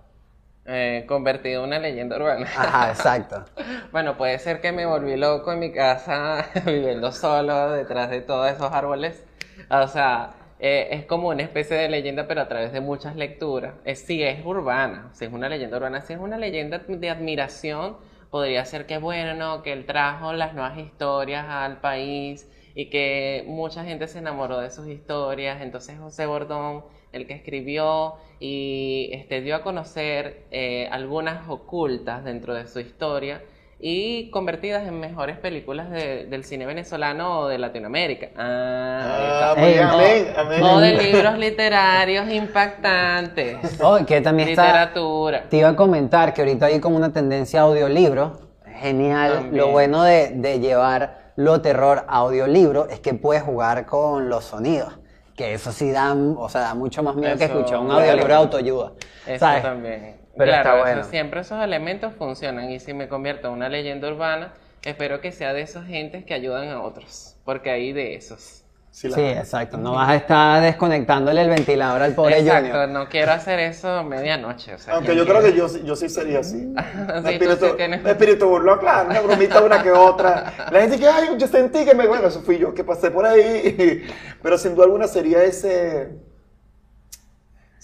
Eh, 0.67 1.05
convertido 1.07 1.63
en 1.63 1.69
una 1.69 1.79
leyenda 1.79 2.17
urbana. 2.17 2.47
Ajá, 2.57 2.91
exacto. 2.91 3.45
Bueno, 3.93 4.17
puede 4.17 4.39
ser 4.39 4.61
que 4.61 4.73
me 4.73 4.87
volví 4.87 5.17
loco 5.17 5.53
en 5.53 5.59
mi 5.59 5.73
casa 5.73 6.47
viviendo 6.65 7.13
solo 7.13 7.73
detrás 7.73 8.11
de 8.11 8.23
todos 8.23 8.51
esos 8.51 8.73
árboles. 8.73 9.23
O 9.71 9.87
sea, 9.89 10.35
eh, 10.59 10.89
es 10.93 11.05
como 11.05 11.29
una 11.29 11.43
especie 11.43 11.77
de 11.77 11.89
leyenda, 11.91 12.27
pero 12.27 12.41
a 12.41 12.49
través 12.49 12.73
de 12.73 12.81
muchas 12.81 13.15
lecturas. 13.17 13.75
Es, 13.85 14.01
sí, 14.01 14.23
es 14.23 14.45
urbana, 14.45 15.11
si 15.13 15.27
es 15.27 15.33
una 15.33 15.49
leyenda 15.51 15.77
urbana, 15.77 16.01
si 16.01 16.15
es 16.15 16.19
una 16.19 16.39
leyenda 16.39 16.79
de 16.79 17.11
admiración, 17.11 17.99
podría 18.31 18.65
ser 18.65 18.87
que 18.87 18.97
bueno, 18.97 19.63
que 19.63 19.73
él 19.73 19.85
trajo 19.85 20.33
las 20.33 20.55
nuevas 20.55 20.79
historias 20.79 21.45
al 21.49 21.81
país 21.81 22.51
y 22.75 22.91
que 22.91 23.45
mucha 23.47 23.85
gente 23.85 24.09
se 24.09 24.19
enamoró 24.19 24.59
de 24.61 24.71
sus 24.71 24.87
historias. 24.89 25.63
Entonces 25.63 25.99
José 25.99 26.27
Bordón, 26.27 26.85
el 27.13 27.27
que 27.27 27.35
escribió 27.35 28.15
y 28.41 29.11
este, 29.13 29.41
dio 29.41 29.55
a 29.57 29.63
conocer 29.63 30.45
eh, 30.51 30.89
algunas 30.91 31.49
ocultas 31.49 32.25
dentro 32.25 32.53
de 32.55 32.67
su 32.67 32.81
historia 32.81 33.43
y 33.81 34.31
convertidas 34.31 34.87
en 34.89 34.99
mejores 34.99 35.37
películas 35.39 35.91
de- 35.91 36.25
del 36.27 36.45
cine 36.45 36.65
venezolano 36.65 37.41
o 37.41 37.49
de 37.49 37.59
Latinoamérica. 37.59 38.29
Ah, 38.37 39.01
Ah, 39.07 39.55
amén, 39.57 40.27
amén. 40.37 40.63
o 40.63 40.81
de 40.81 40.93
libros 40.95 41.39
literarios 41.39 42.29
impactantes. 42.31 43.81
Oh, 43.83 43.99
que 44.07 44.21
también 44.21 44.49
está... 44.51 44.65
Literatura. 44.67 45.45
Te 45.49 45.59
iba 45.59 45.69
a 45.71 45.77
comentar 45.77 46.33
que 46.35 46.43
ahorita 46.43 46.67
hay 46.67 46.81
como 46.81 46.97
una 46.97 47.13
tendencia 47.13 47.61
a 47.61 47.63
audiolibros. 47.65 48.39
genial. 48.81 49.33
También. 49.35 49.57
Lo 49.57 49.69
bueno 49.71 50.03
de, 50.03 50.31
de 50.31 50.61
llevar 50.61 51.24
lo 51.37 51.61
terror 51.61 52.05
audiolibro 52.09 52.89
es 52.89 53.01
que 53.01 53.15
puedes 53.15 53.43
jugar 53.43 53.87
con 53.87 54.29
los 54.29 54.45
sonidos. 54.45 54.99
Que 55.37 55.55
eso 55.55 55.73
sí 55.73 55.91
da, 55.91 56.15
o 56.15 56.49
sea, 56.49 56.61
da 56.61 56.75
mucho 56.75 57.03
más 57.03 57.17
miedo 57.17 57.37
que 57.37 57.45
Eso, 57.45 57.55
escuchar 57.55 57.81
un 57.81 57.91
audiolibro 57.91 58.29
de 58.29 58.35
autoayuda. 58.35 58.93
Eso 59.27 59.39
¿sabes? 59.41 59.63
también. 59.63 60.17
Pero 60.37 60.51
claro, 60.51 60.69
está 60.69 60.91
eso 60.91 60.97
bueno. 60.97 61.05
siempre 61.05 61.41
esos 61.41 61.63
elementos 61.63 62.13
funcionan 62.15 62.71
y 62.71 62.81
si 62.81 62.93
me 62.95 63.09
convierto 63.09 63.49
en 63.49 63.55
una 63.55 63.69
leyenda 63.69 64.09
urbana, 64.09 64.53
espero 64.83 65.21
que 65.21 65.33
sea 65.33 65.53
de 65.53 65.63
esos 65.63 65.87
gentes 65.87 66.25
que 66.25 66.35
ayudan 66.35 66.69
a 66.69 66.83
otros, 66.83 67.37
porque 67.45 67.71
hay 67.71 67.93
de 67.93 68.15
esos. 68.15 68.64
Sí, 68.95 69.09
la- 69.09 69.17
Sí, 69.17 69.23
exacto. 69.23 69.77
No 69.77 69.95
vas 69.95 70.09
a 70.09 70.15
estar 70.15 70.63
desconectándole 70.63 71.43
el 71.43 71.49
ventilador 71.51 72.01
al 72.01 72.15
pobre 72.15 72.39
Exacto, 72.39 72.69
Junior. 72.69 72.89
no 72.91 73.09
quiero 73.09 73.33
hacer 73.33 73.59
eso 73.59 74.05
medianoche. 74.05 74.73
O 74.75 74.79
sea, 74.79 74.95
Aunque 74.95 75.15
¿quién 75.15 75.19
yo 75.19 75.27
creo 75.29 75.43
que 75.43 75.53
yo, 75.53 75.69
sí- 75.69 75.83
yo 75.85 75.97
sí 75.97 76.09
sería 76.09 76.39
así. 76.39 76.59
Un 76.67 76.77
tú 77.25 77.29
espíritu, 77.29 77.67
sí 77.67 77.73
tienes- 77.77 78.01
un 78.03 78.07
espíritu 78.09 78.49
burlón, 78.49 78.79
claro, 78.79 79.11
una 79.11 79.21
bromita 79.21 79.61
una 79.63 79.83
que 79.83 79.91
otra. 79.91 80.69
La 80.71 80.81
gente 80.81 80.97
que, 81.01 81.09
ay, 81.09 81.31
yo 81.37 81.49
sentí 81.49 81.85
que 81.85 81.93
me... 81.93 82.07
Bueno, 82.07 82.29
eso 82.29 82.41
fui 82.43 82.57
yo 82.59 82.73
que 82.73 82.85
pasé 82.85 83.11
por 83.11 83.27
ahí. 83.27 84.07
Pero 84.43 84.57
sin 84.59 84.77
duda 84.77 84.85
alguna 84.85 85.09
sería 85.09 85.43
ese... 85.43 86.11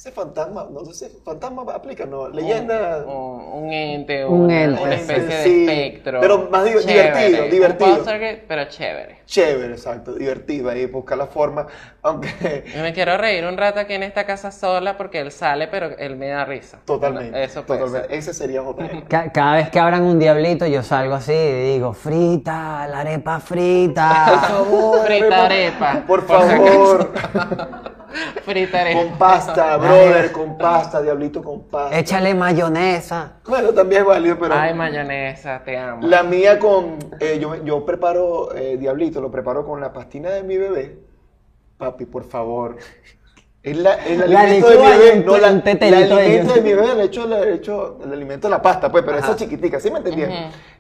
Ese 0.01 0.13
fantasma, 0.13 0.67
no 0.73 0.83
sé 0.87 0.95
si 1.11 1.15
fantasma 1.23 1.61
aplica, 1.75 2.07
¿no? 2.07 2.27
Leyenda... 2.31 3.05
Un, 3.07 3.65
un 3.65 3.71
ente, 3.71 4.25
Un 4.25 4.45
una, 4.45 4.63
ente, 4.65 4.83
una 4.83 4.93
sí. 4.97 5.01
especie 5.03 5.43
Sí, 5.43 5.67
de 5.67 5.87
espectro. 5.89 6.21
pero 6.23 6.49
más 6.51 6.65
di- 6.65 6.71
Chévere, 6.71 7.11
divertido, 7.29 7.45
un 7.45 7.51
divertido. 7.51 8.05
pero 8.49 8.65
chévere. 8.65 9.19
Chévere, 9.27 9.75
exacto, 9.75 10.15
divertida 10.15 10.75
y 10.75 10.87
buscar 10.87 11.19
la 11.19 11.27
forma, 11.27 11.67
aunque... 12.01 12.65
Yo 12.75 12.81
me 12.81 12.95
quiero 12.95 13.19
reír 13.19 13.45
un 13.45 13.59
rato 13.59 13.79
aquí 13.79 13.93
en 13.93 14.03
esta 14.05 14.25
casa 14.25 14.51
sola 14.51 14.97
porque 14.97 15.21
él 15.21 15.31
sale, 15.33 15.69
pero 15.69 15.91
él 15.99 16.17
me 16.17 16.29
da 16.29 16.47
risa. 16.47 16.79
Totalmente. 16.87 17.45
Eso 17.45 17.67
puede 17.67 17.81
totalmente. 17.81 18.09
ser. 18.09 18.19
Ese 18.19 18.33
sería. 18.33 18.63
Ca- 19.09 19.31
Cada 19.33 19.57
vez 19.57 19.69
que 19.69 19.81
abran 19.81 20.03
un 20.05 20.19
diablito, 20.19 20.67
yo 20.67 20.83
salgo 20.83 21.13
así 21.17 21.35
y 21.35 21.73
digo, 21.75 21.93
frita, 21.93 22.89
la 22.89 23.01
arepa 23.01 23.39
frita. 23.39 24.49
Frita 25.05 25.45
arepa. 25.45 26.05
Por 26.07 26.27
favor. 26.27 27.11
arepa. 28.47 28.93
Con 28.93 29.19
pasta, 29.19 29.77
brother, 29.77 30.33
con 30.33 30.59
pasta, 30.59 31.03
diablito 31.03 31.43
con 31.43 31.65
pasta. 31.65 31.99
Échale 31.99 32.35
mayonesa. 32.35 33.35
Bueno, 33.47 33.73
también 33.73 34.03
es 34.03 34.07
válido, 34.09 34.39
pero 34.39 34.55
Ay, 34.55 34.75
mayonesa, 34.75 35.63
te 35.65 35.77
amo. 35.77 36.07
la 36.07 36.23
mía 36.23 36.59
con, 36.59 36.99
eh, 37.21 37.39
yo, 37.41 37.63
yo 37.65 37.85
preparo 37.85 38.55
eh, 38.55 38.77
diablito, 38.77 39.21
lo 39.21 39.31
preparo 39.31 39.65
con 39.65 39.81
la 39.81 39.93
pastina 39.93 40.31
de 40.31 40.43
mi 40.43 40.57
bebé. 40.57 40.99
Papi, 41.79 42.05
por 42.05 42.25
favor. 42.25 42.77
Es 43.63 43.77
la, 43.77 43.95
el 44.07 44.33
La 44.33 44.41
alimento 44.41 44.71
de 44.71 44.77
mi 44.79 44.83
y 44.83 44.87
bebé, 44.89 45.17
no 45.23 45.37
la, 45.37 45.49
el 45.49 45.95
alimento 45.95 46.55
de 46.55 46.61
mi 46.63 46.73
bebé, 46.73 46.95
le 46.95 47.05
echo, 47.05 47.27
le 47.27 47.55
echo 47.57 47.99
el 48.03 48.11
alimento 48.11 48.49
de 48.49 48.53
la 48.53 48.63
pasta, 48.63 48.91
pues, 48.91 49.05
pero 49.05 49.19
Ajá. 49.19 49.27
esa 49.27 49.37
chiquitica, 49.37 49.79
¿sí 49.79 49.91
me 49.91 49.99
entendieron? 49.99 50.35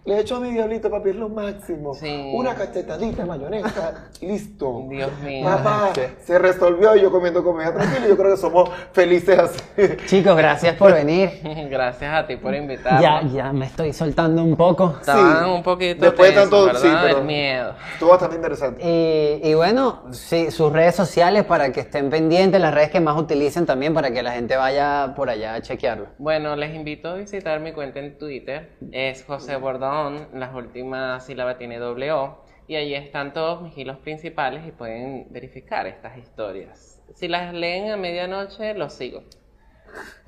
Le 0.07 0.19
echo 0.19 0.37
a 0.37 0.41
mi 0.41 0.51
diablito, 0.51 0.91
papi, 0.91 1.11
es 1.11 1.17
lo 1.17 1.29
máximo. 1.29 1.93
Sí. 1.95 2.31
Una 2.35 2.55
cachetadita 2.55 3.21
de 3.21 3.29
mayonesa, 3.29 4.09
listo. 4.23 4.87
Dios 4.89 5.11
mío. 5.23 5.45
Papá, 5.45 5.91
se 6.25 6.39
resolvió 6.39 6.97
y 6.97 7.03
yo 7.03 7.11
comiendo 7.11 7.45
comida 7.45 7.75
tranquila. 7.75 8.09
Yo 8.09 8.17
creo 8.17 8.31
que 8.31 8.41
somos 8.41 8.71
felices 8.95 9.39
así. 9.39 9.61
Chicos, 10.07 10.35
gracias 10.39 10.75
por 10.77 10.95
venir. 10.95 11.31
Gracias 11.71 12.15
a 12.15 12.27
ti 12.27 12.37
por 12.37 12.55
invitarme. 12.55 13.03
Ya, 13.03 13.23
ya 13.31 13.53
me 13.53 13.67
estoy 13.67 13.93
soltando 13.93 14.43
un 14.43 14.57
poco. 14.57 14.97
Estaban 15.01 15.45
Sí. 15.45 15.51
un 15.51 15.63
poquito 15.63 16.07
Después 16.07 16.35
de 16.35 16.41
tanto- 16.41 16.65
¿verdad? 16.65 16.81
sí, 16.81 16.89
pero- 17.03 17.23
miedo. 17.23 17.75
Estuvo 17.93 18.09
bastante 18.11 18.37
interesante. 18.37 18.83
Y, 18.83 19.49
y 19.51 19.55
bueno, 19.55 20.05
sí, 20.13 20.51
sus 20.51 20.73
redes 20.73 20.95
sociales 20.97 21.45
para 21.45 21.71
que 21.73 21.81
estén 21.81 22.09
pendientes, 22.09 22.59
las 22.71 22.77
redes 22.77 22.91
que 22.93 23.01
más 23.01 23.21
utilicen 23.21 23.67
también 23.67 23.93
para 23.95 24.13
que 24.13 24.23
la 24.23 24.31
gente 24.31 24.55
vaya 24.55 25.13
por 25.17 25.29
allá 25.29 25.55
a 25.55 25.61
chequearlo. 25.61 26.07
Bueno, 26.19 26.55
les 26.55 26.73
invito 26.73 27.09
a 27.09 27.15
visitar 27.17 27.59
mi 27.59 27.73
cuenta 27.73 27.99
en 27.99 28.17
Twitter. 28.17 28.71
Es 28.93 29.25
José 29.25 29.57
Bordón. 29.57 30.29
Las 30.35 30.55
últimas 30.55 31.27
sílabas 31.27 31.59
tiene 31.59 31.79
doble 31.79 32.13
O. 32.13 32.45
Y 32.69 32.77
ahí 32.77 32.95
están 32.95 33.33
todos 33.33 33.61
mis 33.61 33.77
hilos 33.77 33.99
principales 33.99 34.65
y 34.69 34.71
pueden 34.71 35.27
verificar 35.31 35.89
estas 35.89 36.17
historias. 36.17 37.03
Si 37.13 37.27
las 37.27 37.53
leen 37.53 37.91
a 37.91 37.97
medianoche, 37.97 38.75
los 38.75 38.93
sigo. 38.93 39.25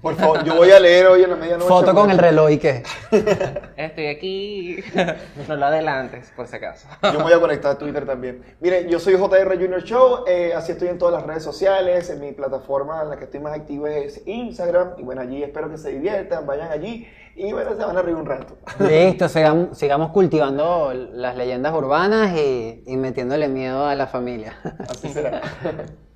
Por 0.03 0.17
favor, 0.17 0.43
yo 0.43 0.57
voy 0.57 0.71
a 0.73 0.81
leer 0.81 1.07
hoy 1.07 1.23
en 1.23 1.31
la 1.31 1.37
medianoche. 1.37 1.69
Foto 1.69 1.95
con 1.95 2.11
el 2.11 2.19
reloj 2.19 2.51
y 2.51 2.59
qué. 2.59 2.83
Estoy 3.77 4.07
aquí. 4.07 4.79
no 5.49 5.55
lo 5.55 5.67
adelantes, 5.67 6.33
por 6.35 6.49
si 6.49 6.57
acaso. 6.57 6.89
Yo 7.05 7.19
me 7.19 7.23
voy 7.23 7.33
a 7.33 7.39
conectar 7.39 7.71
a 7.71 7.79
Twitter 7.79 8.05
también. 8.05 8.43
Miren, 8.59 8.89
yo 8.89 8.99
soy 8.99 9.15
JR 9.15 9.55
Junior 9.55 9.85
Show, 9.85 10.25
eh, 10.27 10.55
así 10.57 10.73
estoy 10.73 10.89
en 10.89 10.99
todas 10.99 11.15
las 11.15 11.25
redes 11.25 11.45
sociales, 11.45 12.11
en 12.11 12.21
mi 12.21 12.33
plataforma 12.33 13.03
en 13.03 13.11
la 13.11 13.17
que 13.17 13.25
estoy 13.25 13.39
más 13.39 13.55
activo 13.55 13.87
es 13.87 14.27
Instagram, 14.27 14.95
y 14.99 15.05
bueno, 15.05 15.21
allí 15.21 15.41
espero 15.41 15.71
que 15.71 15.79
se 15.79 15.91
diviertan, 15.91 16.47
vayan 16.49 16.73
allí, 16.73 17.07
y 17.37 17.53
bueno, 17.53 17.71
se 17.77 17.85
van 17.85 17.97
a 17.97 18.03
reír 18.03 18.17
un 18.17 18.27
rato. 18.27 18.57
Listo, 18.81 19.29
sigamos, 19.29 19.79
sigamos 19.79 20.11
cultivando 20.11 20.93
las 20.93 21.37
leyendas 21.37 21.73
urbanas 21.75 22.37
y, 22.37 22.83
y 22.87 22.97
metiéndole 22.97 23.47
miedo 23.47 23.87
a 23.87 23.95
la 23.95 24.09
familia. 24.09 24.57
Así 24.89 25.11
será. 25.11 25.41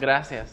Gracias. 0.00 0.50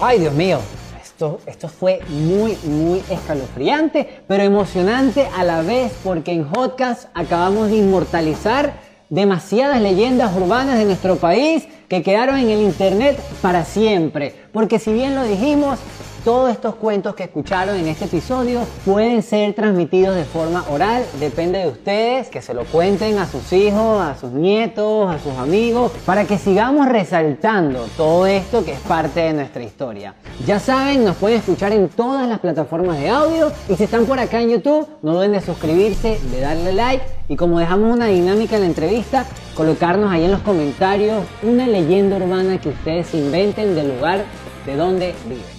Ay, 0.00 0.20
Dios 0.20 0.34
mío. 0.34 0.58
Esto, 1.02 1.40
esto 1.46 1.68
fue 1.68 2.00
muy, 2.08 2.56
muy 2.64 3.02
escalofriante, 3.08 4.22
pero 4.28 4.42
emocionante 4.42 5.26
a 5.34 5.44
la 5.44 5.62
vez 5.62 5.92
porque 6.04 6.32
en 6.32 6.46
Hotcast 6.46 7.08
acabamos 7.14 7.70
de 7.70 7.76
inmortalizar 7.78 8.74
demasiadas 9.08 9.80
leyendas 9.80 10.36
urbanas 10.36 10.78
de 10.78 10.84
nuestro 10.84 11.16
país 11.16 11.66
que 11.88 12.02
quedaron 12.02 12.36
en 12.36 12.50
el 12.50 12.60
internet 12.60 13.18
para 13.40 13.64
siempre. 13.64 14.34
Porque 14.52 14.78
si 14.78 14.92
bien 14.92 15.14
lo 15.14 15.22
dijimos, 15.22 15.78
todos 16.26 16.50
estos 16.50 16.74
cuentos 16.74 17.14
que 17.14 17.22
escucharon 17.22 17.76
en 17.76 17.86
este 17.86 18.06
episodio 18.06 18.62
pueden 18.84 19.22
ser 19.22 19.54
transmitidos 19.54 20.16
de 20.16 20.24
forma 20.24 20.64
oral. 20.72 21.04
Depende 21.20 21.60
de 21.60 21.68
ustedes 21.68 22.28
que 22.30 22.42
se 22.42 22.52
lo 22.52 22.64
cuenten 22.64 23.16
a 23.18 23.28
sus 23.28 23.52
hijos, 23.52 24.00
a 24.00 24.16
sus 24.18 24.32
nietos, 24.32 25.08
a 25.08 25.20
sus 25.20 25.34
amigos, 25.34 25.92
para 26.04 26.24
que 26.24 26.36
sigamos 26.36 26.88
resaltando 26.88 27.86
todo 27.96 28.26
esto 28.26 28.64
que 28.64 28.72
es 28.72 28.80
parte 28.80 29.20
de 29.20 29.34
nuestra 29.34 29.62
historia. 29.62 30.16
Ya 30.44 30.58
saben, 30.58 31.04
nos 31.04 31.14
pueden 31.14 31.38
escuchar 31.38 31.70
en 31.72 31.88
todas 31.90 32.28
las 32.28 32.40
plataformas 32.40 32.98
de 32.98 33.08
audio 33.08 33.52
y 33.68 33.76
si 33.76 33.84
están 33.84 34.04
por 34.04 34.18
acá 34.18 34.40
en 34.40 34.50
YouTube, 34.50 34.84
no 35.02 35.14
duden 35.14 35.30
de 35.30 35.40
suscribirse, 35.40 36.18
de 36.32 36.40
darle 36.40 36.72
like 36.72 37.04
y 37.28 37.36
como 37.36 37.60
dejamos 37.60 37.94
una 37.94 38.06
dinámica 38.06 38.56
en 38.56 38.62
la 38.62 38.66
entrevista, 38.66 39.26
colocarnos 39.54 40.10
ahí 40.10 40.24
en 40.24 40.32
los 40.32 40.40
comentarios 40.40 41.22
una 41.44 41.68
leyenda 41.68 42.16
urbana 42.16 42.60
que 42.60 42.70
ustedes 42.70 43.14
inventen 43.14 43.76
del 43.76 43.94
lugar 43.94 44.24
de 44.66 44.74
donde 44.74 45.14
viven. 45.28 45.55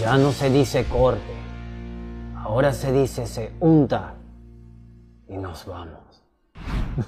Ya 0.00 0.16
no 0.16 0.32
se 0.32 0.48
dice 0.48 0.86
corte, 0.86 1.34
ahora 2.34 2.72
se 2.72 2.90
dice 2.90 3.26
se 3.26 3.52
unta 3.60 4.14
y 5.28 5.36
nos 5.36 5.66
vamos. 5.66 6.22